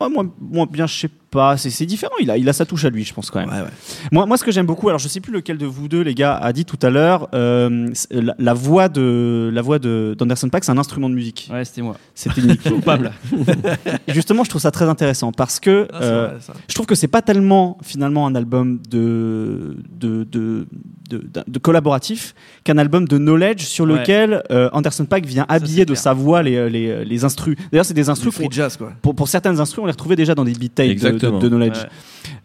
Ouais, 0.00 0.08
moins, 0.08 0.30
moins 0.40 0.66
bien, 0.66 0.86
je 0.86 0.94
sais 1.00 1.10
pas. 1.32 1.56
C'est, 1.56 1.86
différent. 1.86 2.14
Il 2.20 2.30
a, 2.30 2.36
il 2.36 2.48
a 2.48 2.52
sa 2.52 2.64
touche 2.66 2.84
à 2.84 2.90
lui, 2.90 3.02
je 3.04 3.12
pense 3.12 3.30
quand 3.30 3.40
même. 3.40 3.48
Ouais, 3.48 3.62
ouais. 3.62 3.70
Moi, 4.12 4.26
moi, 4.26 4.36
ce 4.36 4.44
que 4.44 4.52
j'aime 4.52 4.66
beaucoup, 4.66 4.88
alors 4.88 4.98
je 5.00 5.08
sais 5.08 5.20
plus 5.20 5.32
lequel 5.32 5.58
de 5.58 5.66
vous 5.66 5.88
deux, 5.88 6.02
les 6.02 6.14
gars, 6.14 6.36
a 6.36 6.52
dit 6.52 6.64
tout 6.64 6.78
à 6.82 6.90
l'heure, 6.90 7.28
euh, 7.34 7.88
la, 8.10 8.34
la 8.38 8.54
voix 8.54 8.88
de 8.88 9.50
la 9.52 9.62
voix 9.62 9.78
de 9.80 10.14
d'Anderson 10.16 10.48
Paak, 10.48 10.62
c'est 10.64 10.70
un 10.70 10.78
instrument 10.78 11.08
de 11.10 11.14
musique. 11.14 11.48
Ouais, 11.52 11.64
c'était 11.64 11.82
moi. 11.82 11.96
C'était 12.14 12.42
Nick. 12.42 12.62
Coupable. 12.68 13.10
Justement, 14.08 14.44
je 14.44 14.50
trouve 14.50 14.60
ça 14.62 14.70
très 14.70 14.88
intéressant 14.88 15.32
parce 15.32 15.58
que 15.60 15.88
Ah, 15.92 16.02
euh, 16.02 16.26
vrai, 16.28 16.54
je 16.68 16.74
trouve 16.74 16.86
que 16.86 16.94
c'est 16.94 17.08
pas 17.08 17.22
tellement 17.22 17.78
finalement 17.82 18.26
un 18.26 18.34
album 18.34 18.80
de 18.88 19.76
de 19.98 20.24
de, 20.24 20.66
de, 21.10 21.24
de- 21.46 21.58
collaboratif 21.58 22.34
qu'un 22.64 22.78
album 22.78 23.06
de 23.08 23.18
knowledge 23.18 23.62
sur 23.62 23.82
Ouais. 23.86 23.98
lequel 23.98 24.42
euh, 24.50 24.68
Anderson 24.72 25.04
Paak 25.06 25.26
vient 25.26 25.44
habiller 25.48 25.78
c'est 25.80 25.84
de 25.86 25.92
clair. 25.92 25.98
sa 26.02 26.12
voix 26.12 26.42
les 26.42 26.70
les, 26.70 27.04
les 27.04 27.24
instrus. 27.24 27.56
D'ailleurs, 27.70 27.84
c'est 27.84 27.94
des 27.94 28.08
instrus 28.08 28.32
free 28.34 28.44
pour, 28.44 28.52
jazz, 28.52 28.76
quoi. 28.76 28.92
pour 29.02 29.14
pour 29.14 29.28
certaines 29.28 29.58
instrus, 29.60 29.82
on 29.82 29.86
les 29.86 29.92
retrouvait 29.92 30.16
déjà 30.16 30.34
dans 30.34 30.44
des 30.44 30.52
beat 30.52 30.74
tapes 30.74 30.86
de, 30.88 31.21
Exactement. 31.28 31.38
de 31.38 31.48
knowledge. 31.48 31.78
Ouais. 31.78 31.88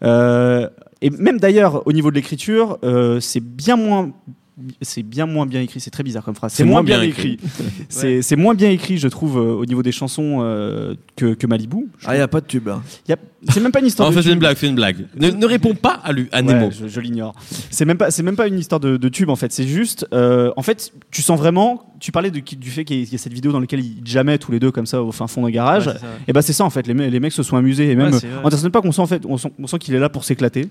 Euh, 0.04 0.68
et 1.00 1.10
même 1.10 1.38
d'ailleurs, 1.38 1.86
au 1.86 1.92
niveau 1.92 2.10
de 2.10 2.16
l'écriture, 2.16 2.78
euh, 2.84 3.20
c'est 3.20 3.40
bien 3.40 3.76
moins. 3.76 4.10
C'est 4.82 5.02
bien 5.04 5.26
moins 5.26 5.46
bien 5.46 5.60
écrit, 5.60 5.78
c'est 5.78 5.90
très 5.90 6.02
bizarre 6.02 6.24
comme 6.24 6.34
phrase. 6.34 6.52
C'est 6.52 6.64
moins, 6.64 6.82
bien, 6.82 7.00
écrit. 7.02 7.38
C'est 7.88 8.22
c'est 8.22 8.34
moins 8.36 8.54
bien 8.54 8.70
écrit, 8.70 8.98
je 8.98 9.06
trouve, 9.06 9.38
euh, 9.38 9.52
au 9.54 9.64
niveau 9.66 9.82
des 9.82 9.92
chansons 9.92 10.38
euh, 10.42 10.94
que, 11.16 11.34
que 11.34 11.46
Malibu. 11.46 11.86
Ah, 12.04 12.14
il 12.14 12.18
n'y 12.18 12.22
a 12.22 12.28
pas 12.28 12.40
de 12.40 12.46
tube. 12.46 12.68
hein. 12.68 12.82
Y 13.08 13.12
a- 13.12 13.16
C'est 13.48 13.60
même 13.60 13.70
pas 13.70 13.78
une 13.78 13.86
histoire 13.86 14.08
En 14.08 14.10
de 14.10 14.16
fait, 14.16 14.22
c'est 14.22 14.28
tube. 14.30 14.34
une 14.34 14.38
blague, 14.40 14.56
c'est 14.56 14.66
une 14.68 14.74
blague. 14.74 15.06
Ne, 15.16 15.30
ne 15.30 15.46
réponds 15.46 15.74
pas 15.76 16.00
à, 16.02 16.12
lui, 16.12 16.28
à 16.32 16.38
Ouais, 16.42 16.54
Nemo. 16.54 16.70
je, 16.72 16.88
je 16.88 17.00
l'ignore. 17.00 17.34
C'est 17.70 17.84
même 17.84 17.98
pas, 17.98 18.10
c'est 18.10 18.22
même 18.24 18.34
pas 18.36 18.48
une 18.48 18.58
histoire 18.58 18.80
de, 18.80 18.96
de 18.96 19.08
tube 19.08 19.30
en 19.30 19.36
fait. 19.36 19.52
C'est 19.52 19.66
juste, 19.66 20.06
euh, 20.12 20.50
en 20.56 20.62
fait, 20.62 20.92
tu 21.12 21.22
sens 21.22 21.38
vraiment. 21.38 21.94
Tu 22.00 22.10
parlais 22.10 22.30
de, 22.32 22.40
du 22.40 22.70
fait 22.70 22.84
qu'il 22.84 22.96
y, 22.96 23.00
a- 23.00 23.02
il 23.04 23.12
y 23.12 23.14
a 23.14 23.18
cette 23.18 23.32
vidéo 23.32 23.52
dans 23.52 23.60
laquelle 23.60 23.80
ils 23.80 24.02
jammaient 24.04 24.38
tous 24.38 24.50
les 24.50 24.58
deux 24.60 24.72
comme 24.72 24.86
ça 24.86 25.02
au 25.02 25.12
fin 25.12 25.28
fond 25.28 25.42
d'un 25.42 25.50
garage. 25.50 25.86
Ouais. 25.86 25.94
Et 26.26 26.32
bah 26.32 26.42
c'est 26.42 26.52
ça 26.52 26.64
en 26.64 26.70
fait. 26.70 26.86
Les, 26.88 26.94
me- 26.94 27.06
les 27.08 27.20
mecs 27.20 27.32
se 27.32 27.42
sont 27.44 27.56
amusés 27.56 27.90
et 27.90 27.94
même 27.96 28.12
Ouais, 28.12 28.18
c'est 28.18 28.26
vrai. 28.26 28.40
Anderson 28.44 28.70
Paak, 28.70 28.84
on 28.84 28.92
sent 28.92 29.02
en 29.02 29.06
fait, 29.06 29.22
on 29.24 29.36
sent, 29.36 29.52
on 29.58 29.66
sent 29.68 29.78
qu'il 29.78 29.94
est 29.94 30.00
là 30.00 30.08
pour 30.08 30.24
s'éclater. 30.24 30.68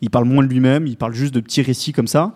Il 0.00 0.10
parle 0.10 0.26
moins 0.26 0.44
de 0.44 0.48
lui-même, 0.48 0.86
il 0.86 0.96
parle 0.96 1.12
juste 1.12 1.34
de 1.34 1.40
petits 1.40 1.60
récits 1.62 1.92
comme 1.92 2.06
ça. 2.06 2.34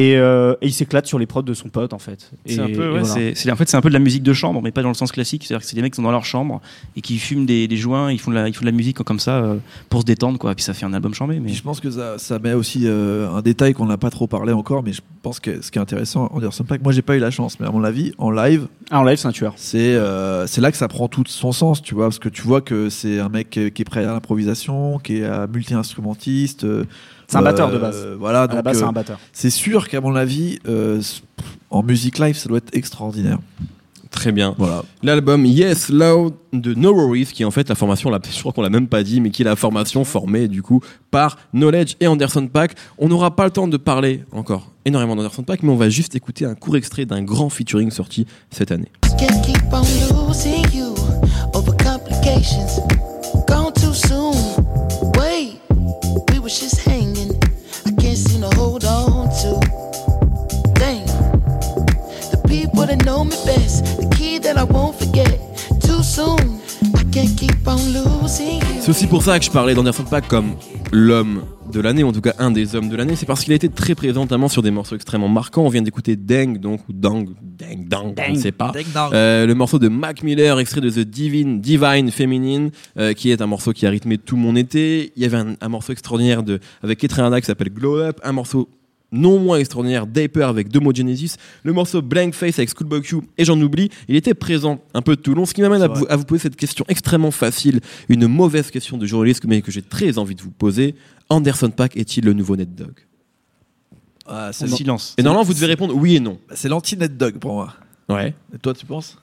Et, 0.00 0.16
euh, 0.16 0.54
et 0.62 0.66
il 0.68 0.72
s'éclate 0.72 1.06
sur 1.06 1.18
les 1.18 1.26
prods 1.26 1.42
de 1.42 1.52
son 1.52 1.68
pote 1.68 1.92
en 1.92 1.98
fait. 1.98 2.30
Et- 2.46 2.54
C'est 2.54 2.60
un 2.60 2.66
et 2.68 2.72
peu, 2.72 2.92
ouais, 2.92 3.00
voilà. 3.00 3.12
en 3.12 3.56
fait, 3.56 3.68
c'est 3.68 3.76
un 3.76 3.80
peu 3.80 3.88
de 3.90 3.94
la 3.94 3.98
musique 3.98 4.22
de 4.22 4.32
chambre, 4.32 4.60
mais 4.62 4.70
pas 4.70 4.82
dans 4.82 4.88
le 4.88 4.94
sens 4.94 5.12
classique. 5.12 5.44
C'est-à-dire 5.44 5.62
que 5.62 5.68
c'est 5.68 5.76
des 5.76 5.82
mecs 5.82 5.92
qui 5.92 5.96
sont 5.96 6.02
dans 6.02 6.10
leur 6.10 6.24
chambre 6.24 6.60
et 6.96 7.00
qui 7.00 7.18
fument 7.18 7.44
des, 7.44 7.68
des 7.68 7.76
joints, 7.76 8.10
ils 8.12 8.18
font 8.18 8.30
de 8.30 8.36
la, 8.36 8.48
ils 8.48 8.54
font 8.54 8.62
de 8.62 8.66
la 8.66 8.72
musique 8.72 8.96
comme 9.02 9.20
ça 9.20 9.36
euh, 9.42 9.56
pour 9.88 10.00
se 10.00 10.06
détendre, 10.06 10.38
quoi. 10.38 10.54
Puis 10.54 10.64
ça 10.64 10.72
fait 10.74 10.86
un 10.86 10.94
album 10.94 11.12
chambé. 11.14 11.38
Mais 11.40 11.52
je 11.52 11.62
pense 11.62 11.80
que 11.80 11.90
ça, 11.90 12.18
ça 12.18 12.38
met 12.38 12.52
aussi 12.54 12.82
euh, 12.84 13.28
un 13.30 13.42
détail 13.42 13.74
qu'on 13.74 13.86
n'a 13.86 13.98
pas 13.98 14.10
trop 14.10 14.26
parlé 14.26 14.52
encore, 14.52 14.82
mais 14.82 14.92
je 14.92 15.02
pense 15.22 15.38
que 15.40 15.60
ce 15.60 15.70
qui 15.70 15.78
est 15.78 15.82
intéressant, 15.82 16.30
Anderson 16.32 16.64
Paak, 16.64 16.82
moi 16.82 16.92
j'ai 16.92 17.02
pas 17.02 17.16
eu 17.16 17.20
la 17.20 17.30
chance, 17.30 17.60
mais 17.60 17.66
à 17.66 17.70
mon 17.70 17.84
avis, 17.84 18.12
en 18.18 18.30
live, 18.30 18.68
Ah, 18.90 19.00
en 19.00 19.04
live, 19.04 19.18
c'est 19.18 19.28
un 19.28 19.32
tueur. 19.32 19.52
c'est 19.56 19.78
euh, 19.96 20.46
c'est 20.46 20.60
là 20.62 20.70
que 20.70 20.78
ça 20.78 20.88
prend 20.88 21.08
tout 21.08 21.24
son 21.26 21.52
sens, 21.52 21.82
tu 21.82 21.94
vois, 21.94 22.04
parce 22.06 22.18
que 22.18 22.28
tu 22.30 22.42
vois 22.42 22.60
que 22.62 22.88
c'est 22.88 23.18
un 23.20 23.28
mec 23.28 23.50
qui 23.50 23.60
est 23.60 23.84
prêt 23.84 24.04
à 24.04 24.12
l'improvisation, 24.12 24.98
qui 24.98 25.18
est 25.18 25.24
euh, 25.24 25.46
multi-instrumentiste. 25.52 26.64
C'est 27.30 27.36
un 27.38 27.42
batteur 27.42 27.70
de 27.70 27.76
euh, 27.76 27.80
base. 27.80 28.06
Voilà, 28.18 28.42
À 28.42 28.46
la 28.46 28.54
donc 28.54 28.64
base, 28.64 28.78
c'est 28.78 28.84
euh, 28.84 28.88
un 28.88 28.92
batteur. 28.92 29.18
c'est 29.32 29.50
sûr 29.50 29.88
qu'à 29.88 30.00
mon 30.00 30.16
avis, 30.16 30.58
euh, 30.68 31.00
en 31.70 31.82
musique 31.82 32.18
live, 32.18 32.36
ça 32.36 32.48
doit 32.48 32.58
être 32.58 32.74
extraordinaire. 32.76 33.38
Très 34.10 34.32
bien. 34.32 34.56
Voilà. 34.58 34.82
L'album 35.04 35.46
Yes 35.46 35.88
Loud 35.88 36.34
de 36.52 36.74
No 36.74 36.92
Worries, 36.92 37.26
qui 37.26 37.42
est 37.42 37.46
en 37.46 37.52
fait 37.52 37.68
la 37.68 37.76
formation, 37.76 38.10
la- 38.10 38.18
je 38.28 38.40
crois 38.40 38.52
qu'on 38.52 38.62
l'a 38.62 38.68
même 38.68 38.88
pas 38.88 39.04
dit, 39.04 39.20
mais 39.20 39.30
qui 39.30 39.42
est 39.42 39.44
la 39.44 39.54
formation 39.54 40.04
formée 40.04 40.48
du 40.48 40.62
coup 40.62 40.80
par 41.12 41.38
Knowledge 41.54 41.94
et 42.00 42.08
Anderson 42.08 42.48
Paak. 42.48 42.74
On 42.98 43.06
n'aura 43.08 43.36
pas 43.36 43.44
le 43.44 43.52
temps 43.52 43.68
de 43.68 43.76
parler 43.76 44.24
encore 44.32 44.72
énormément 44.84 45.14
d'Anderson 45.14 45.44
Paak, 45.44 45.62
mais 45.62 45.70
on 45.70 45.76
va 45.76 45.88
juste 45.90 46.16
écouter 46.16 46.44
un 46.44 46.56
court 46.56 46.76
extrait 46.76 47.06
d'un 47.06 47.22
grand 47.22 47.50
featuring 47.50 47.92
sorti 47.92 48.26
cette 48.50 48.72
année. 48.72 48.90
C'est 68.80 68.90
aussi 68.90 69.06
pour 69.06 69.22
ça 69.22 69.38
que 69.38 69.44
je 69.44 69.50
parlais 69.50 69.74
d'Anderson 69.74 70.02
Paak 70.02 70.26
comme 70.26 70.54
l'homme 70.90 71.42
de 71.72 71.80
l'année, 71.80 72.02
ou 72.02 72.08
en 72.08 72.12
tout 72.12 72.20
cas 72.20 72.34
un 72.38 72.50
des 72.50 72.74
hommes 72.74 72.88
de 72.88 72.96
l'année, 72.96 73.14
c'est 73.14 73.26
parce 73.26 73.44
qu'il 73.44 73.52
a 73.52 73.56
été 73.56 73.68
très 73.68 73.94
présent 73.94 74.22
notamment 74.22 74.48
sur 74.48 74.60
des 74.60 74.72
morceaux 74.72 74.96
extrêmement 74.96 75.28
marquants. 75.28 75.62
On 75.62 75.68
vient 75.68 75.82
d'écouter 75.82 76.16
Dang, 76.16 76.58
donc, 76.58 76.80
ou 76.88 76.92
Dang, 76.92 77.28
Dang, 77.40 77.86
Dang, 77.86 78.14
je 78.26 78.32
ne 78.32 78.36
sais 78.38 78.50
pas. 78.50 78.72
Euh, 79.12 79.46
le 79.46 79.54
morceau 79.54 79.78
de 79.78 79.86
Mac 79.86 80.24
Miller, 80.24 80.58
extrait 80.58 80.80
de 80.80 80.90
The 80.90 81.00
Divine, 81.00 81.60
Divine 81.60 82.10
Feminine, 82.10 82.70
euh, 82.98 83.12
qui 83.12 83.30
est 83.30 83.40
un 83.40 83.46
morceau 83.46 83.72
qui 83.72 83.86
a 83.86 83.90
rythmé 83.90 84.18
tout 84.18 84.36
mon 84.36 84.56
été. 84.56 85.12
Il 85.14 85.22
y 85.22 85.26
avait 85.26 85.36
un, 85.36 85.54
un 85.60 85.68
morceau 85.68 85.92
extraordinaire 85.92 86.42
de, 86.42 86.58
avec 86.82 86.98
Ketrina 86.98 87.40
qui 87.40 87.46
s'appelle 87.46 87.70
Glow 87.72 87.98
Up, 87.98 88.20
un 88.24 88.32
morceau 88.32 88.68
non 89.12 89.38
moins 89.40 89.58
extraordinaire, 89.58 90.06
Diaper 90.06 90.48
avec 90.48 90.68
Domo 90.68 90.92
Genesis, 90.94 91.34
le 91.64 91.72
morceau 91.72 92.00
Blank 92.02 92.32
Face 92.34 92.58
avec 92.58 92.70
Schoolboy 92.70 93.02
Q, 93.02 93.16
et 93.38 93.44
j'en 93.44 93.60
oublie. 93.60 93.90
Il 94.08 94.14
était 94.16 94.34
présent 94.34 94.80
un 94.94 95.02
peu 95.02 95.16
de 95.16 95.20
tout 95.20 95.34
long, 95.34 95.46
ce 95.46 95.54
qui 95.54 95.62
m'amène 95.62 95.82
à, 95.82 95.88
vous- 95.88 96.06
à 96.08 96.16
vous 96.16 96.24
poser 96.24 96.42
cette 96.42 96.56
question 96.56 96.84
extrêmement 96.88 97.30
facile, 97.32 97.80
une 98.08 98.26
mauvaise 98.28 98.70
question 98.70 98.96
de 98.98 99.06
journaliste, 99.06 99.44
mais 99.46 99.62
que 99.62 99.72
j'ai 99.72 99.82
très 99.82 100.16
envie 100.18 100.34
de 100.36 100.42
vous 100.42 100.50
poser. 100.52 100.94
Anderson 101.28 101.70
Paak 101.70 101.96
est-il 101.96 102.24
le 102.24 102.32
nouveau 102.32 102.56
Ned 102.56 102.74
Dog 102.74 102.92
Ah, 104.26 104.50
c'est 104.52 104.66
le 104.66 104.70
silence. 104.72 105.14
Et 105.18 105.22
normalement, 105.22 105.44
vous 105.44 105.54
devez 105.54 105.66
répondre 105.66 105.94
oui 105.96 106.16
et 106.16 106.20
non. 106.20 106.38
c'est 106.54 106.68
l'anti-net 106.68 107.16
dog 107.16 107.38
pour 107.38 107.54
moi. 107.54 107.74
Ouais. 108.08 108.34
Et 108.54 108.58
toi, 108.58 108.74
tu 108.74 108.86
penses? 108.86 109.18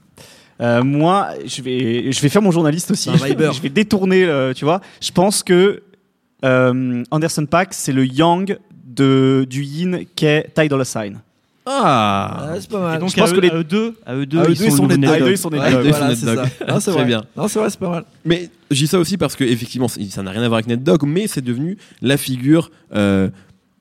Euh, 0.59 0.83
moi, 0.83 1.29
je 1.45 1.61
vais, 1.61 2.11
je 2.11 2.19
vais 2.21 2.29
faire 2.29 2.41
mon 2.41 2.51
journaliste 2.51 2.91
aussi. 2.91 3.09
Je 3.17 3.61
vais 3.61 3.69
détourner, 3.69 4.25
le- 4.25 4.53
tu 4.55 4.65
vois. 4.65 4.81
Je 5.01 5.11
pense 5.11 5.43
que 5.43 5.83
euh, 6.43 7.03
Anderson 7.11 7.45
Paak, 7.45 7.73
c'est 7.73 7.91
le 7.93 8.05
Yang 8.05 8.57
de, 8.97 9.45
du 9.49 9.63
Yin 9.63 10.01
qu'est 10.15 10.49
Ty 10.53 10.67
Dolla 10.67 10.85
Sign. 10.85 11.17
Ah, 11.69 12.53
c'est 12.59 12.69
pas 12.69 12.95
Et 12.95 12.99
donc, 12.99 13.09
je 13.09 13.15
pense 13.17 13.29
à, 13.29 13.33
que 13.33 13.37
eux, 13.37 13.41
les- 13.41 13.49
à 13.49 13.55
eux 13.55 13.63
deux, 13.65 13.93
à 14.05 14.15
eux 14.15 14.25
deux, 14.25 14.37
Ah, 14.39 14.43
eux 14.47 14.51
ils 14.51 14.57
deux, 14.57 14.65
ils 14.65 14.71
sont 14.71 14.87
des 14.87 14.97
nouveau 14.97 15.13
Ah, 15.13 15.17
Ned 15.17 15.21
eux, 15.21 15.25
Dog. 15.25 15.31
ils 15.33 15.37
sont 15.37 15.49
des 15.49 15.57
dogs. 15.57 15.69
voilà, 15.69 16.15
c'est 16.15 16.25
Ned 16.25 16.35
ça. 16.35 16.35
Dog. 16.35 16.45
Non, 16.69 16.79
c'est 16.79 16.91
Très 16.91 16.99
vrai. 16.99 17.05
bien. 17.05 17.23
Non, 17.35 17.47
c'est 17.49 17.59
vrai, 17.59 17.69
c'est 17.69 17.79
pas 17.79 17.89
mal. 17.89 18.03
Mais 18.23 18.49
je 18.71 18.75
dis 18.77 18.87
ça 18.87 18.99
aussi 18.99 19.17
parce 19.17 19.35
que 19.35 19.43
effectivement, 19.43 19.89
ça 19.89 20.23
n'a 20.23 20.31
rien 20.31 20.43
à 20.43 20.47
voir 20.47 20.59
avec 20.59 20.67
Ned 20.67 20.81
Dog, 20.83 21.03
mais 21.05 21.27
c'est 21.27 21.41
devenu 21.43 21.77
la 22.01 22.15
figure 22.15 22.71
euh, 22.95 23.29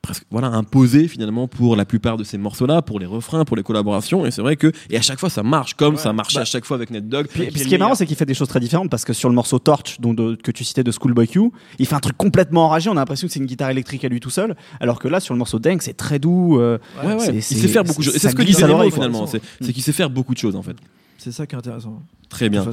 presque 0.07 0.23
voilà 0.31 0.47
imposée 0.47 1.07
finalement 1.09 1.47
pour 1.49 1.75
la 1.75 1.83
plupart 1.83 2.15
de 2.17 2.23
ces 2.23 2.37
morceaux-là, 2.37 2.81
pour 2.81 2.97
les 2.99 3.05
refrains, 3.05 3.43
pour 3.43 3.57
les 3.57 3.63
collaborations. 3.63 4.25
Et 4.25 4.31
c'est 4.31 4.41
vrai 4.41 4.55
que 4.55 4.71
et 4.89 4.97
à 4.97 5.01
chaque 5.01 5.19
fois 5.19 5.29
ça 5.29 5.43
marche, 5.43 5.73
comme 5.73 5.97
ça 5.97 6.13
marchait 6.13 6.35
Bah. 6.39 6.41
à 6.43 6.45
chaque 6.45 6.63
fois 6.65 6.77
avec 6.77 6.89
Ned 6.91 7.09
Dog. 7.09 7.27
Puis, 7.27 7.47
puis 7.47 7.59
est 7.59 7.63
ce 7.63 7.67
qui 7.67 7.75
est 7.75 7.77
marrant, 7.77 7.93
c'est 7.95 8.05
qu'il 8.05 8.15
fait 8.15 8.25
des 8.25 8.33
choses 8.33 8.47
très 8.47 8.59
différentes 8.61 8.89
parce 8.89 9.03
que 9.03 9.11
sur 9.13 9.27
le 9.27 9.35
morceau 9.35 9.59
Torch, 9.59 9.99
dont, 9.99 10.13
de- 10.13 10.35
que 10.41 10.51
tu 10.51 10.63
citais 10.63 10.83
de 10.83 10.91
Schoolboy 10.91 11.27
Q, 11.27 11.51
il 11.79 11.85
fait 11.85 11.95
un 11.95 11.99
truc 11.99 12.15
complètement 12.17 12.65
enragé. 12.65 12.89
On 12.89 12.93
a 12.93 12.95
l'impression 12.95 13.27
que 13.27 13.33
c'est 13.33 13.39
une 13.39 13.45
guitare 13.47 13.69
électrique 13.69 14.05
à 14.05 14.07
lui 14.07 14.19
tout 14.21 14.29
seul. 14.29 14.55
Alors 14.79 14.99
que 14.99 15.07
là, 15.09 15.19
sur 15.19 15.33
le 15.33 15.37
morceau 15.39 15.59
Dang, 15.59 15.79
c'est 15.81 15.97
très 15.97 16.19
doux. 16.19 16.57
euh, 16.59 16.77
Ouais, 17.03 17.13
ouais. 17.15 17.19
c'est- 17.19 17.51
Il 17.55 17.57
sait 17.61 17.67
faire 17.67 17.83
beaucoup 17.83 17.99
de 18.01 18.05
choses. 18.05 18.15
Et 18.15 18.19
c'est 18.19 18.29
ce 18.29 18.35
que 18.35 18.43
disait 18.43 18.63
à 18.63 18.67
Nemo 18.67 18.89
finalement. 18.89 19.27
C'est 19.27 19.41
c'est 19.61 19.73
qu'il 19.73 19.83
sait 19.83 19.91
faire 19.91 20.09
beaucoup 20.09 20.33
de 20.33 20.39
choses 20.39 20.55
en 20.55 20.61
fait. 20.63 20.75
C'est 21.19 21.31
ça 21.31 21.45
qui 21.45 21.55
est 21.55 21.57
intéressant. 21.57 22.01
Très 22.29 22.47
bien. 22.49 22.65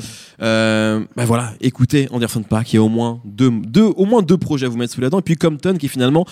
Euh, 0.43 1.05
bah 1.17 1.25
voilà, 1.25 1.53
écoutez 1.61 2.09
Anderson 2.11 2.43
Paak, 2.43 2.73
il 2.73 2.77
y 2.77 2.79
a 2.79 2.83
au 2.83 2.89
moins 2.89 3.21
deux, 3.25 3.51
deux, 3.51 3.85
au 3.97 4.05
moins 4.05 4.23
deux 4.23 4.37
projets 4.37 4.67
à 4.67 4.69
vous 4.69 4.77
mettre 4.77 4.93
sous 4.93 5.01
la 5.01 5.11
dent. 5.11 5.19
Et 5.19 5.23
puis 5.23 5.37
Compton 5.37 5.75
qui 5.77 5.87
est 5.87 5.89
finalement 5.89 6.27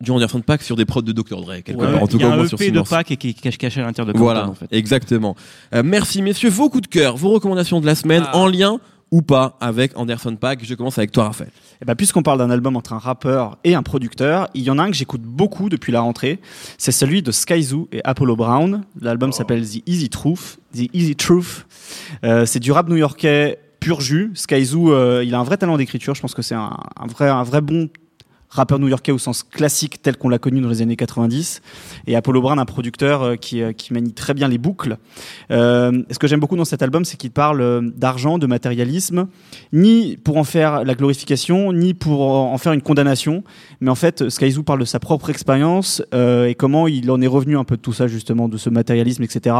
du 0.00 0.10
Anderson 0.10 0.40
Paak 0.42 0.62
sur 0.62 0.76
des 0.76 0.84
prods 0.84 1.02
de 1.02 1.12
Dr. 1.12 1.40
Dre, 1.40 1.54
quelque 1.64 1.78
Ouais, 1.80 1.90
part. 1.92 2.02
En 2.02 2.06
tout 2.06 2.16
il 2.18 2.20
y 2.20 2.24
cas, 2.24 2.32
un 2.32 2.36
moins 2.36 2.46
sur 2.48 2.58
EP 2.58 2.66
ce 2.66 2.70
de 2.72 2.76
morceau. 2.78 2.94
Pac 2.94 3.10
et 3.10 3.16
qui 3.16 3.28
est 3.30 3.56
caché 3.56 3.80
à 3.80 3.84
l'intérieur 3.84 4.06
de 4.06 4.12
Compton, 4.12 4.24
Voilà, 4.24 4.48
en 4.48 4.54
fait. 4.54 4.66
exactement. 4.70 5.34
Euh, 5.74 5.82
merci 5.84 6.20
messieurs, 6.22 6.50
vos 6.50 6.68
coups 6.68 6.82
de 6.82 6.88
cœur, 6.88 7.16
vos 7.16 7.30
recommandations 7.30 7.80
de 7.80 7.86
la 7.86 7.94
semaine 7.94 8.24
Ah. 8.26 8.36
en 8.36 8.46
lien 8.46 8.78
ou 9.12 9.22
pas 9.22 9.56
avec 9.60 9.96
Anderson 9.96 10.34
Paak. 10.36 10.64
Je 10.64 10.74
commence 10.74 10.98
avec 10.98 11.12
toi, 11.12 11.24
Raphaël. 11.24 11.50
Eh 11.80 11.84
ben, 11.84 11.94
puisqu'on 11.94 12.22
parle 12.22 12.38
d'un 12.38 12.50
album 12.50 12.76
entre 12.76 12.92
un 12.92 12.98
rappeur 12.98 13.56
et 13.64 13.74
un 13.74 13.82
producteur, 13.82 14.48
il 14.52 14.62
y 14.64 14.70
en 14.70 14.78
a 14.78 14.82
un 14.82 14.90
que 14.90 14.96
j'écoute 14.96 15.22
beaucoup 15.22 15.68
depuis 15.70 15.92
la 15.92 16.00
rentrée. 16.00 16.40
C'est 16.76 16.92
celui 16.92 17.22
de 17.22 17.30
Skyzoo 17.30 17.88
et 17.92 18.00
Apollo 18.04 18.36
Brown. 18.36 18.82
L'album 19.00 19.32
s'appelle 19.32 19.66
The 19.66 19.82
Easy 19.86 20.10
Truth. 20.10 20.58
The 20.74 20.90
Easy 20.92 21.14
Truth. 21.16 21.66
Euh, 22.24 22.44
c'est 22.46 22.58
du 22.60 22.72
rap 22.72 22.88
new-yorkais 22.88 23.60
pur 23.80 24.00
jus. 24.00 24.32
Skyzoo, 24.34 24.92
euh, 24.92 25.22
il 25.24 25.34
a 25.34 25.38
un 25.38 25.44
vrai 25.44 25.56
talent 25.56 25.76
d'écriture. 25.78 26.14
Je 26.14 26.20
pense 26.20 26.34
que 26.34 26.42
c'est 26.42 26.54
un, 26.56 26.76
un 27.00 27.06
vrai, 27.06 27.28
un 27.28 27.44
vrai 27.44 27.60
bon 27.60 27.88
rappeur 28.56 28.78
new-yorkais 28.78 29.12
au 29.12 29.18
sens 29.18 29.42
classique 29.42 30.02
tel 30.02 30.16
qu'on 30.16 30.28
l'a 30.28 30.38
connu 30.38 30.60
dans 30.60 30.68
les 30.68 30.82
années 30.82 30.96
90 30.96 31.60
et 32.06 32.16
Apollo 32.16 32.40
Brown 32.40 32.58
un 32.58 32.64
producteur 32.64 33.22
euh, 33.22 33.36
qui, 33.36 33.62
euh, 33.62 33.72
qui 33.72 33.92
manie 33.92 34.12
très 34.12 34.34
bien 34.34 34.48
les 34.48 34.58
boucles. 34.58 34.96
Euh, 35.50 36.02
ce 36.10 36.18
que 36.18 36.26
j'aime 36.26 36.40
beaucoup 36.40 36.56
dans 36.56 36.64
cet 36.64 36.82
album 36.82 37.04
c'est 37.04 37.16
qu'il 37.16 37.30
parle 37.30 37.92
d'argent 37.94 38.38
de 38.38 38.46
matérialisme 38.46 39.28
ni 39.72 40.16
pour 40.16 40.36
en 40.36 40.44
faire 40.44 40.84
la 40.84 40.94
glorification 40.94 41.72
ni 41.72 41.94
pour 41.94 42.22
en 42.22 42.58
faire 42.58 42.72
une 42.72 42.82
condamnation. 42.82 43.44
Mais 43.80 43.90
en 43.90 43.94
fait 43.94 44.28
Skyzoo 44.28 44.62
parle 44.62 44.80
de 44.80 44.84
sa 44.84 44.98
propre 44.98 45.30
expérience 45.30 46.02
et 46.12 46.54
comment 46.58 46.88
il 46.88 47.10
en 47.10 47.20
est 47.20 47.26
revenu 47.26 47.56
un 47.58 47.64
peu 47.64 47.76
de 47.76 47.82
tout 47.82 47.92
ça 47.92 48.06
justement 48.06 48.48
de 48.48 48.56
ce 48.56 48.70
matérialisme 48.70 49.22
etc 49.22 49.56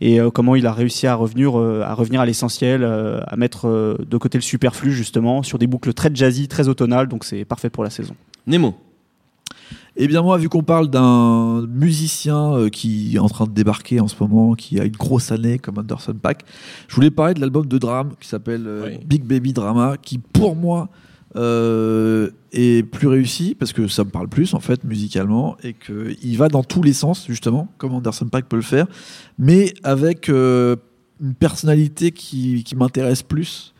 et 0.00 0.18
comment 0.34 0.56
il 0.56 0.66
a 0.66 0.72
réussi 0.72 1.06
à 1.06 1.14
revenir 1.14 1.56
à 1.56 1.94
revenir 1.94 2.20
à 2.20 2.26
l'essentiel 2.26 2.84
à 2.84 3.36
mettre 3.36 3.96
de 3.98 4.16
côté 4.16 4.38
le 4.38 4.42
superflu 4.42 4.92
justement 4.92 5.42
sur 5.42 5.58
des 5.58 5.66
boucles 5.66 5.94
très 5.94 6.10
jazzy 6.12 6.48
très 6.48 6.68
automnales. 6.68 7.08
Donc 7.08 7.24
c'est 7.24 7.44
parfait 7.44 7.70
pour 7.70 7.84
la 7.84 7.90
saison 7.90 8.14
Nemo. 8.46 8.74
Eh 9.96 10.08
bien 10.08 10.22
moi, 10.22 10.38
vu 10.38 10.48
qu'on 10.48 10.62
parle 10.62 10.88
d'un 10.88 11.66
musicien 11.66 12.54
euh, 12.54 12.68
qui 12.70 13.14
est 13.14 13.18
en 13.18 13.28
train 13.28 13.44
de 13.46 13.52
débarquer 13.52 14.00
en 14.00 14.08
ce 14.08 14.16
moment, 14.18 14.54
qui 14.54 14.80
a 14.80 14.84
une 14.84 14.96
grosse 14.96 15.30
année 15.32 15.58
comme 15.58 15.78
Anderson 15.78 16.14
Paak, 16.14 16.44
je 16.88 16.94
voulais 16.94 17.10
parler 17.10 17.34
de 17.34 17.40
l'album 17.40 17.66
de 17.66 17.78
drame 17.78 18.12
qui 18.18 18.26
s'appelle 18.26 18.64
euh, 18.66 18.86
Oui. 18.86 19.00
Big 19.04 19.24
Baby 19.24 19.52
Drama, 19.52 19.96
qui 20.00 20.16
pour 20.18 20.56
moi 20.56 20.88
euh, 21.34 22.30
est 22.52 22.86
plus 22.86 23.08
réussi 23.08 23.54
parce 23.54 23.72
que 23.72 23.88
ça 23.88 24.04
me 24.04 24.10
parle 24.10 24.28
plus 24.28 24.52
en 24.52 24.60
fait 24.60 24.84
musicalement 24.84 25.56
et 25.62 25.72
que 25.72 26.14
il 26.22 26.36
va 26.36 26.48
dans 26.48 26.62
tous 26.62 26.82
les 26.82 26.92
sens 26.92 27.26
justement 27.26 27.68
comme 27.78 27.94
Anderson 27.94 28.26
Paak 28.26 28.46
peut 28.46 28.56
le 28.56 28.62
faire, 28.62 28.86
mais 29.38 29.72
avec 29.82 30.28
euh, 30.28 30.76
une 31.22 31.34
personnalité 31.34 32.12
qui, 32.12 32.64
qui 32.64 32.76
m'intéresse 32.76 33.22
plus 33.22 33.71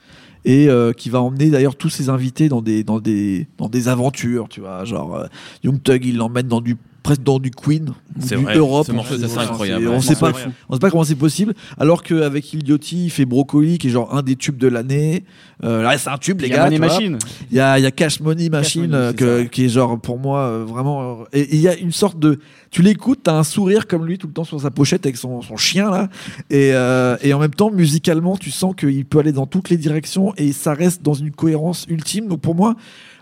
et 0.44 0.68
euh, 0.68 0.92
qui 0.92 1.10
va 1.10 1.20
emmener 1.20 1.50
d'ailleurs 1.50 1.76
tous 1.76 1.88
ses 1.88 2.08
invités 2.08 2.48
dans 2.48 2.62
des 2.62 2.84
dans 2.84 3.00
des 3.00 3.46
dans 3.58 3.68
des 3.68 3.88
aventures 3.88 4.48
tu 4.48 4.60
vois. 4.60 4.84
Genre 4.84 5.14
euh, 5.14 5.26
Young 5.64 5.82
Thug 5.82 6.04
il 6.04 6.16
l'emmène 6.16 6.48
dans 6.48 6.60
du 6.60 6.76
presque 7.02 7.22
dans 7.22 7.38
du 7.38 7.50
Queen 7.50 7.92
du 8.16 8.36
vrai, 8.36 8.56
Europe 8.56 8.86
ce 8.86 8.92
morceau, 8.92 9.14
on 9.14 9.18
c'est 9.18 9.28
sait- 9.28 9.38
incroyable. 9.38 9.88
on 9.88 9.94
Ouais, 9.94 10.00
sait 10.00 10.14
pas 10.16 10.32
on 10.68 10.74
sait 10.74 10.78
pas 10.80 10.90
comment 10.90 11.04
c'est 11.04 11.14
possible 11.14 11.54
alors 11.78 12.02
qu'avec 12.02 12.52
Iliotti 12.52 13.06
il 13.06 13.10
fait 13.10 13.24
Brocoli 13.24 13.78
qui 13.78 13.88
est 13.88 13.90
genre 13.90 14.14
un 14.14 14.22
des 14.22 14.36
tubes 14.36 14.58
de 14.58 14.68
l'année 14.68 15.24
euh, 15.64 15.82
là 15.82 15.96
c'est 15.98 16.10
un 16.10 16.18
tube 16.18 16.40
les 16.40 16.48
il 16.48 16.50
y 16.52 16.56
a 16.56 16.68
gars. 16.70 16.78
Machine 16.78 17.18
Il 17.50 17.56
y 17.56 17.60
a, 17.60 17.78
il 17.78 17.82
y 17.82 17.86
a 17.86 17.90
Cash 17.90 18.20
Money 18.20 18.48
Machine 18.50 18.82
Money, 18.82 18.94
euh, 18.94 19.12
que- 19.12 19.42
qui 19.44 19.64
est 19.64 19.68
genre 19.68 19.98
pour 20.00 20.18
moi 20.18 20.40
euh, 20.40 20.64
vraiment. 20.66 21.20
euh, 21.22 21.24
et 21.32 21.40
et 21.40 21.54
il 21.56 21.60
y 21.60 21.68
a 21.68 21.76
une 21.76 21.92
sorte 21.92 22.18
de. 22.18 22.38
Tu 22.70 22.80
l'écoutes, 22.82 23.20
t'as 23.24 23.34
un 23.36 23.42
sourire 23.44 23.86
comme 23.86 24.06
lui 24.06 24.16
tout 24.18 24.26
le 24.28 24.32
temps 24.32 24.44
sur 24.44 24.60
sa 24.60 24.70
pochette 24.70 25.04
avec 25.04 25.16
son, 25.16 25.42
son 25.42 25.56
chien 25.56 25.90
là. 25.90 26.08
Et, 26.50 26.70
euh, 26.72 27.16
et 27.22 27.34
en 27.34 27.38
même 27.38 27.52
temps, 27.52 27.70
musicalement, 27.70 28.36
tu 28.36 28.50
sens 28.50 28.74
qu'il 28.76 29.04
peut 29.04 29.18
aller 29.18 29.32
dans 29.32 29.46
toutes 29.46 29.68
les 29.70 29.76
directions 29.76 30.32
et 30.38 30.52
ça 30.52 30.72
reste 30.72 31.02
dans 31.02 31.12
une 31.14 31.30
cohérence 31.32 31.84
ultime. 31.88 32.28
Donc 32.28 32.40
pour 32.40 32.54
moi, 32.54 32.74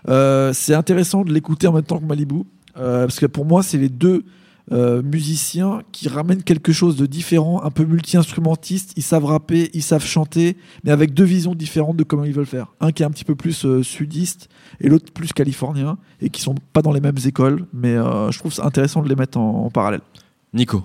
euh, 0.07 0.51
c'est 0.53 0.73
intéressant 0.73 1.23
de 1.23 1.33
l'écouter 1.33 1.67
en 1.67 1.73
même 1.73 1.83
temps 1.83 1.99
que 1.99 2.05
Malibu. 2.05 2.43
Euh, 2.77 3.05
parce 3.05 3.19
que 3.19 3.25
pour 3.25 3.45
moi, 3.45 3.63
c'est 3.63 3.77
les 3.77 3.89
deux 3.89 4.23
euh, 4.71 5.01
musiciens 5.01 5.81
qui 5.91 6.07
ramènent 6.07 6.43
quelque 6.43 6.71
chose 6.71 6.95
de 6.95 7.05
différent, 7.05 7.61
un 7.63 7.71
peu 7.71 7.83
multi-instrumentiste. 7.83 8.93
Ils 8.95 9.03
savent 9.03 9.25
rapper, 9.25 9.69
ils 9.73 9.81
savent 9.81 10.05
chanter, 10.05 10.55
mais 10.83 10.91
avec 10.91 11.13
deux 11.13 11.23
visions 11.25 11.55
différentes 11.55 11.97
de 11.97 12.03
comment 12.03 12.23
ils 12.23 12.31
veulent 12.33 12.45
faire. 12.45 12.67
Un 12.79 12.91
qui 12.91 13.03
est 13.03 13.05
un 13.05 13.11
petit 13.11 13.25
peu 13.25 13.35
plus 13.35 13.65
euh, 13.65 13.83
sudiste 13.83 14.47
et 14.79 14.87
l'autre 14.87 15.11
plus 15.11 15.33
californien, 15.33 15.97
et 16.21 16.29
qui 16.29 16.41
sont 16.41 16.55
pas 16.73 16.81
dans 16.81 16.93
les 16.93 17.01
mêmes 17.01 17.17
écoles, 17.25 17.65
mais 17.73 17.95
euh, 17.95 18.31
je 18.31 18.39
trouve 18.39 18.53
ça 18.53 18.65
intéressant 18.65 19.01
de 19.01 19.09
les 19.09 19.15
mettre 19.15 19.37
en, 19.37 19.65
en 19.65 19.69
parallèle. 19.69 20.01
Nico. 20.53 20.83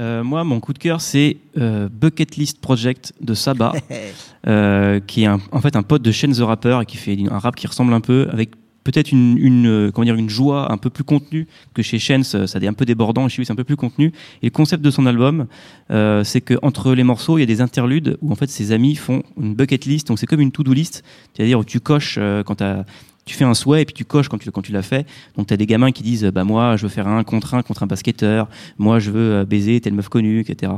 Euh, 0.00 0.24
moi, 0.24 0.42
mon 0.42 0.58
coup 0.58 0.72
de 0.72 0.78
cœur, 0.78 1.02
c'est 1.02 1.36
euh, 1.58 1.86
Bucket 1.92 2.36
List 2.36 2.60
Project 2.62 3.12
de 3.20 3.34
Saba, 3.34 3.74
euh, 4.46 5.00
qui 5.00 5.22
est 5.24 5.26
un- 5.26 5.38
en 5.52 5.60
fait 5.60 5.76
un 5.76 5.82
pote 5.82 6.00
de 6.02 6.10
Shane 6.10 6.32
the 6.32 6.38
Rapper 6.40 6.78
et 6.82 6.86
qui 6.86 6.96
fait 6.96 7.16
un 7.30 7.38
rap 7.38 7.54
qui 7.56 7.66
ressemble 7.66 7.92
un 7.92 8.00
peu 8.00 8.26
avec 8.32 8.52
peut-être 8.84 9.12
une, 9.12 9.36
une, 9.38 9.66
euh, 9.66 9.90
comment 9.90 10.04
dire, 10.04 10.14
une 10.16 10.30
joie 10.30 10.72
un 10.72 10.76
peu 10.76 10.90
plus 10.90 11.04
contenue 11.04 11.46
que 11.74 11.82
chez 11.82 11.98
Shane, 11.98 12.24
ça 12.24 12.46
ça 12.46 12.58
est 12.58 12.66
un 12.66 12.72
peu 12.72 12.84
débordant, 12.84 13.28
chez 13.28 13.38
lui 13.38 13.46
c'est 13.46 13.52
un 13.52 13.56
peu 13.56 13.64
plus 13.64 13.76
contenu. 13.76 14.12
Et 14.42 14.46
le 14.46 14.50
concept 14.50 14.82
de 14.82 14.90
son 14.90 15.06
album, 15.06 15.46
euh, 15.90 16.24
c'est 16.24 16.40
que 16.40 16.54
entre 16.62 16.94
les 16.94 17.04
morceaux, 17.04 17.38
il 17.38 17.40
y 17.40 17.44
a 17.44 17.46
des 17.46 17.60
interludes 17.60 18.18
où 18.22 18.32
en 18.32 18.34
fait 18.34 18.50
ses 18.50 18.72
amis 18.72 18.94
font 18.96 19.22
une 19.40 19.54
bucket 19.54 19.84
list, 19.86 20.08
donc 20.08 20.18
c'est 20.18 20.26
comme 20.26 20.40
une 20.40 20.52
to-do 20.52 20.72
list, 20.72 21.04
c'est-à-dire 21.34 21.58
où 21.60 21.64
tu 21.64 21.80
coches 21.80 22.16
euh, 22.18 22.42
quand 22.42 22.56
t'as- 22.56 22.84
tu 23.24 23.34
fais 23.34 23.44
un 23.44 23.54
souhait 23.54 23.82
et 23.82 23.84
puis 23.84 23.94
tu 23.94 24.04
coches 24.04 24.28
quand 24.28 24.38
tu, 24.38 24.72
l'as 24.72 24.82
fait. 24.82 25.06
Donc 25.36 25.46
tu 25.46 25.54
as 25.54 25.56
des 25.56 25.66
gamins 25.66 25.92
qui 25.92 26.02
disent 26.02 26.24
bah 26.24 26.44
moi 26.44 26.76
je 26.76 26.82
veux 26.82 26.88
faire 26.88 27.06
un 27.06 27.22
contre 27.24 27.54
un 27.54 27.62
contre 27.62 27.82
un 27.82 27.86
basketteur, 27.86 28.48
moi 28.78 28.98
je 28.98 29.10
veux 29.10 29.32
euh, 29.32 29.44
baiser 29.44 29.80
telle 29.80 29.94
meuf 29.94 30.08
connue, 30.08 30.40
etc. 30.40 30.72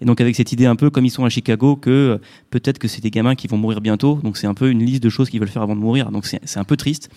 Et 0.00 0.04
donc 0.04 0.20
avec 0.20 0.36
cette 0.36 0.52
idée 0.52 0.66
un 0.66 0.76
peu 0.76 0.90
comme 0.90 1.04
ils 1.04 1.10
sont 1.10 1.24
à 1.24 1.28
Chicago 1.28 1.76
que 1.76 1.90
euh, 1.90 2.18
peut-être 2.50 2.78
que 2.78 2.88
c'est 2.88 3.02
des 3.02 3.10
gamins 3.10 3.34
qui 3.34 3.48
vont 3.48 3.58
mourir 3.58 3.80
bientôt, 3.80 4.20
donc 4.22 4.36
c'est 4.36 4.46
un 4.46 4.54
peu 4.54 4.70
une 4.70 4.84
liste 4.84 5.02
de 5.02 5.08
choses 5.08 5.30
qu'ils 5.30 5.40
veulent 5.40 5.48
faire 5.48 5.62
avant 5.62 5.76
de 5.76 5.80
mourir. 5.80 6.10
Donc 6.10 6.26
c'est 6.26 6.40
c'est 6.44 6.60
un 6.60 6.64
peu 6.64 6.76
triste. 6.76 7.10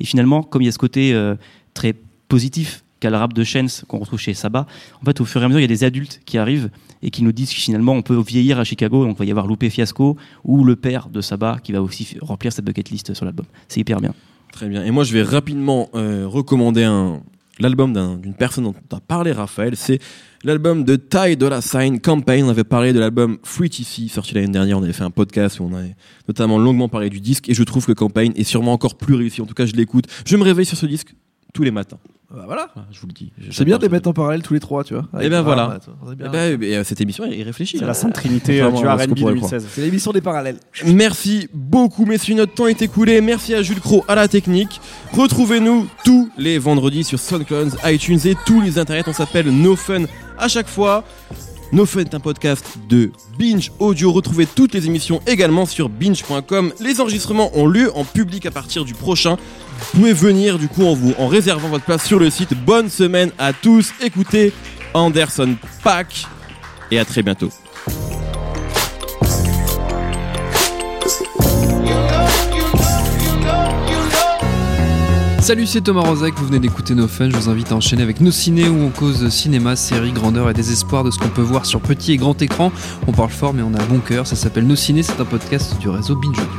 Et 0.00 0.04
finalement 0.04 0.42
comme 0.42 0.62
il 0.62 0.66
y 0.66 0.68
a 0.68 0.72
ce 0.72 0.78
côté 0.78 1.14
euh, 1.14 1.34
très 1.74 1.94
positif 2.28 2.84
qu'a 3.00 3.10
le 3.10 3.16
rap 3.16 3.32
de 3.32 3.44
Chance 3.44 3.84
qu'on 3.88 3.98
retrouve 3.98 4.18
chez 4.18 4.34
Saba, 4.34 4.66
en 5.00 5.04
fait 5.04 5.20
au 5.20 5.24
fur 5.24 5.40
et 5.40 5.44
à 5.44 5.48
mesure 5.48 5.60
il 5.60 5.62
y 5.62 5.64
a 5.64 5.68
des 5.68 5.84
adultes 5.84 6.20
qui 6.24 6.38
arrivent 6.38 6.70
et 7.02 7.10
qui 7.10 7.22
nous 7.22 7.32
disent 7.32 7.50
que 7.50 7.60
finalement 7.60 7.92
on 7.92 8.02
peut 8.02 8.18
vieillir 8.20 8.58
à 8.58 8.64
Chicago, 8.64 9.04
donc 9.04 9.16
il 9.16 9.18
va 9.20 9.24
y 9.24 9.30
avoir 9.30 9.46
Loupé 9.46 9.70
Fiasco 9.70 10.16
ou 10.44 10.64
le 10.64 10.74
père 10.76 11.08
de 11.08 11.20
Saba 11.20 11.58
qui 11.62 11.72
va 11.72 11.80
aussi 11.82 12.16
remplir 12.20 12.52
cette 12.52 12.64
bucket 12.64 12.90
list 12.90 13.14
sur 13.14 13.24
l'album. 13.24 13.46
C'est 13.68 13.80
hyper 13.80 14.00
bien. 14.00 14.14
Très 14.52 14.68
bien. 14.68 14.84
Et 14.84 14.90
moi, 14.90 15.04
je 15.04 15.12
vais 15.12 15.22
rapidement 15.22 15.88
euh, 15.94 16.24
recommander 16.26 16.82
l'album 17.60 17.92
d'un- 17.92 18.16
d'une 18.16 18.34
personne 18.34 18.64
dont 18.64 18.74
a 18.90 19.00
parlé 19.00 19.30
Raphaël. 19.30 19.76
C'est 19.76 20.00
l'album 20.42 20.84
de 20.84 20.96
Ty 20.96 21.36
Dolla 21.36 21.60
Sign 21.60 22.00
Campaign. 22.00 22.46
On 22.46 22.48
avait 22.48 22.64
parlé 22.64 22.92
de 22.92 22.98
l'album 22.98 23.38
Free 23.44 23.68
TC, 23.70 24.08
sorti 24.08 24.34
l'année 24.34 24.48
dernière. 24.48 24.78
On 24.78 24.82
avait 24.82 24.92
fait 24.92 25.04
un 25.04 25.10
podcast 25.10 25.60
où 25.60 25.64
on 25.70 25.74
avait 25.74 25.94
notamment 26.26 26.58
longuement 26.58 26.88
parlé 26.88 27.10
du 27.10 27.20
disque. 27.20 27.48
Et 27.48 27.54
je 27.54 27.62
trouve 27.62 27.84
que 27.86 27.92
Campaign 27.92 28.32
est 28.36 28.44
sûrement 28.44 28.72
encore 28.72 28.96
plus 28.96 29.14
réussi. 29.14 29.40
En 29.42 29.46
tout 29.46 29.54
cas, 29.54 29.66
je 29.66 29.74
l'écoute. 29.74 30.06
Je 30.26 30.36
me 30.36 30.42
réveille 30.42 30.66
sur 30.66 30.78
ce 30.78 30.86
disque 30.86 31.14
tous 31.52 31.62
les 31.62 31.70
matins. 31.70 31.98
Bah, 32.30 32.42
voilà. 32.44 32.68
Voilà, 32.74 32.88
je 32.92 33.00
vous 33.00 33.06
le 33.06 33.14
dis. 33.14 33.32
C'est 33.50 33.64
bien 33.64 33.78
de 33.78 33.82
les 33.82 33.88
mettre 33.88 34.06
en 34.08 34.12
parallèle 34.12 34.42
tous 34.42 34.52
les 34.52 34.60
trois, 34.60 34.84
tu 34.84 34.92
vois. 34.92 35.04
Eh 35.20 35.30
ben 35.30 35.40
voilà. 35.40 35.72
Ah, 35.72 35.76
est 35.76 36.12
Eh 36.12 36.14
bien. 36.16 36.30
ben, 36.30 36.62
eh, 36.62 36.84
cette 36.84 37.00
émission 37.00 37.24
est 37.24 37.42
réfléchie. 37.42 37.78
C'est 37.78 37.86
la 37.86 37.94
Sainte 37.94 38.12
Trinité 38.12 38.60
euh, 38.60 38.66
ce 38.66 38.82
qu'on 38.82 38.86
R&B 38.96 39.18
pourrait 39.18 39.34
2016. 39.34 39.66
C'est 39.70 39.80
l'émission 39.80 40.12
des 40.12 40.20
parallèles. 40.20 40.56
Merci 40.84 41.48
beaucoup, 41.54 42.04
messieurs. 42.04 42.34
Notre 42.34 42.52
temps 42.52 42.66
est 42.66 42.82
écoulé. 42.82 43.22
Merci 43.22 43.54
à 43.54 43.62
Jules 43.62 43.80
Cro 43.80 44.04
à 44.08 44.14
la 44.14 44.28
technique. 44.28 44.78
Retrouvez-nous 45.14 45.88
tous 46.04 46.28
les 46.36 46.58
vendredis 46.58 47.02
sur 47.04 47.18
SoundCloud, 47.18 47.76
iTunes 47.86 48.20
et 48.26 48.36
tous 48.44 48.60
les 48.60 48.78
internets. 48.78 49.04
On 49.08 49.14
s'appelle 49.14 49.48
No 49.50 49.74
Fun 49.74 50.04
à 50.36 50.48
chaque 50.48 50.68
fois. 50.68 51.04
No 51.70 51.84
Fun 51.84 52.00
est 52.00 52.14
un 52.14 52.20
podcast 52.20 52.78
de 52.88 53.12
Binge 53.38 53.72
Audio. 53.78 54.10
Retrouvez 54.10 54.46
toutes 54.46 54.72
les 54.72 54.86
émissions 54.86 55.20
également 55.26 55.66
sur 55.66 55.90
binge.com. 55.90 56.72
Les 56.80 57.00
enregistrements 57.00 57.50
ont 57.54 57.66
lieu 57.66 57.94
en 57.94 58.04
public 58.04 58.46
à 58.46 58.50
partir 58.50 58.84
du 58.86 58.94
prochain. 58.94 59.36
Vous 59.92 59.98
pouvez 59.98 60.12
venir 60.14 60.58
du 60.58 60.68
coup 60.68 60.86
en 60.86 60.94
vous 60.94 61.12
en 61.18 61.26
réservant 61.26 61.68
votre 61.68 61.84
place 61.84 62.06
sur 62.06 62.18
le 62.18 62.30
site. 62.30 62.54
Bonne 62.64 62.88
semaine 62.88 63.32
à 63.38 63.52
tous. 63.52 63.92
Écoutez 64.02 64.52
Anderson 64.94 65.56
Pack 65.84 66.24
et 66.90 66.98
à 66.98 67.04
très 67.04 67.22
bientôt. 67.22 67.50
Salut, 75.48 75.64
c'est 75.64 75.80
Thomas 75.80 76.02
Rozek, 76.02 76.34
vous 76.34 76.44
venez 76.44 76.58
d'écouter 76.58 76.94
nos 76.94 77.08
fun. 77.08 77.30
Je 77.30 77.34
vous 77.34 77.48
invite 77.48 77.72
à 77.72 77.74
enchaîner 77.74 78.02
avec 78.02 78.20
nos 78.20 78.30
ciné 78.30 78.68
où 78.68 78.82
on 78.82 78.90
cause 78.90 79.26
cinéma, 79.30 79.76
séries, 79.76 80.12
grandeur 80.12 80.50
et 80.50 80.52
désespoir 80.52 81.04
de 81.04 81.10
ce 81.10 81.18
qu'on 81.18 81.30
peut 81.30 81.40
voir 81.40 81.64
sur 81.64 81.80
petit 81.80 82.12
et 82.12 82.18
grand 82.18 82.42
écran. 82.42 82.70
On 83.06 83.12
parle 83.12 83.30
fort, 83.30 83.54
mais 83.54 83.62
on 83.62 83.72
a 83.72 83.82
bon 83.86 84.00
cœur. 84.00 84.26
Ça 84.26 84.36
s'appelle 84.36 84.66
Nos 84.66 84.76
ciné, 84.76 85.02
c'est 85.02 85.18
un 85.18 85.24
podcast 85.24 85.78
du 85.78 85.88
réseau 85.88 86.16
Binge 86.16 86.36
Audio. 86.38 86.52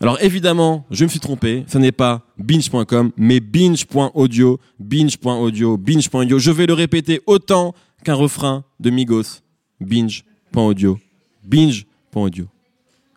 Alors 0.00 0.22
évidemment, 0.22 0.86
je 0.92 1.02
me 1.02 1.08
suis 1.08 1.18
trompé, 1.18 1.64
ce 1.66 1.76
n'est 1.76 1.90
pas 1.90 2.24
binge.com, 2.38 3.10
mais 3.16 3.40
binge.audio, 3.40 4.60
binge.audio, 4.78 5.76
binge.audio. 5.76 6.38
Je 6.38 6.50
vais 6.52 6.66
le 6.66 6.74
répéter 6.74 7.20
autant 7.26 7.74
qu'un 8.04 8.14
refrain 8.14 8.62
de 8.78 8.90
Migos. 8.90 9.40
Binge.audio, 9.80 11.00
binge.audio, 11.44 12.46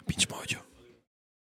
binge.audio. 0.08 0.65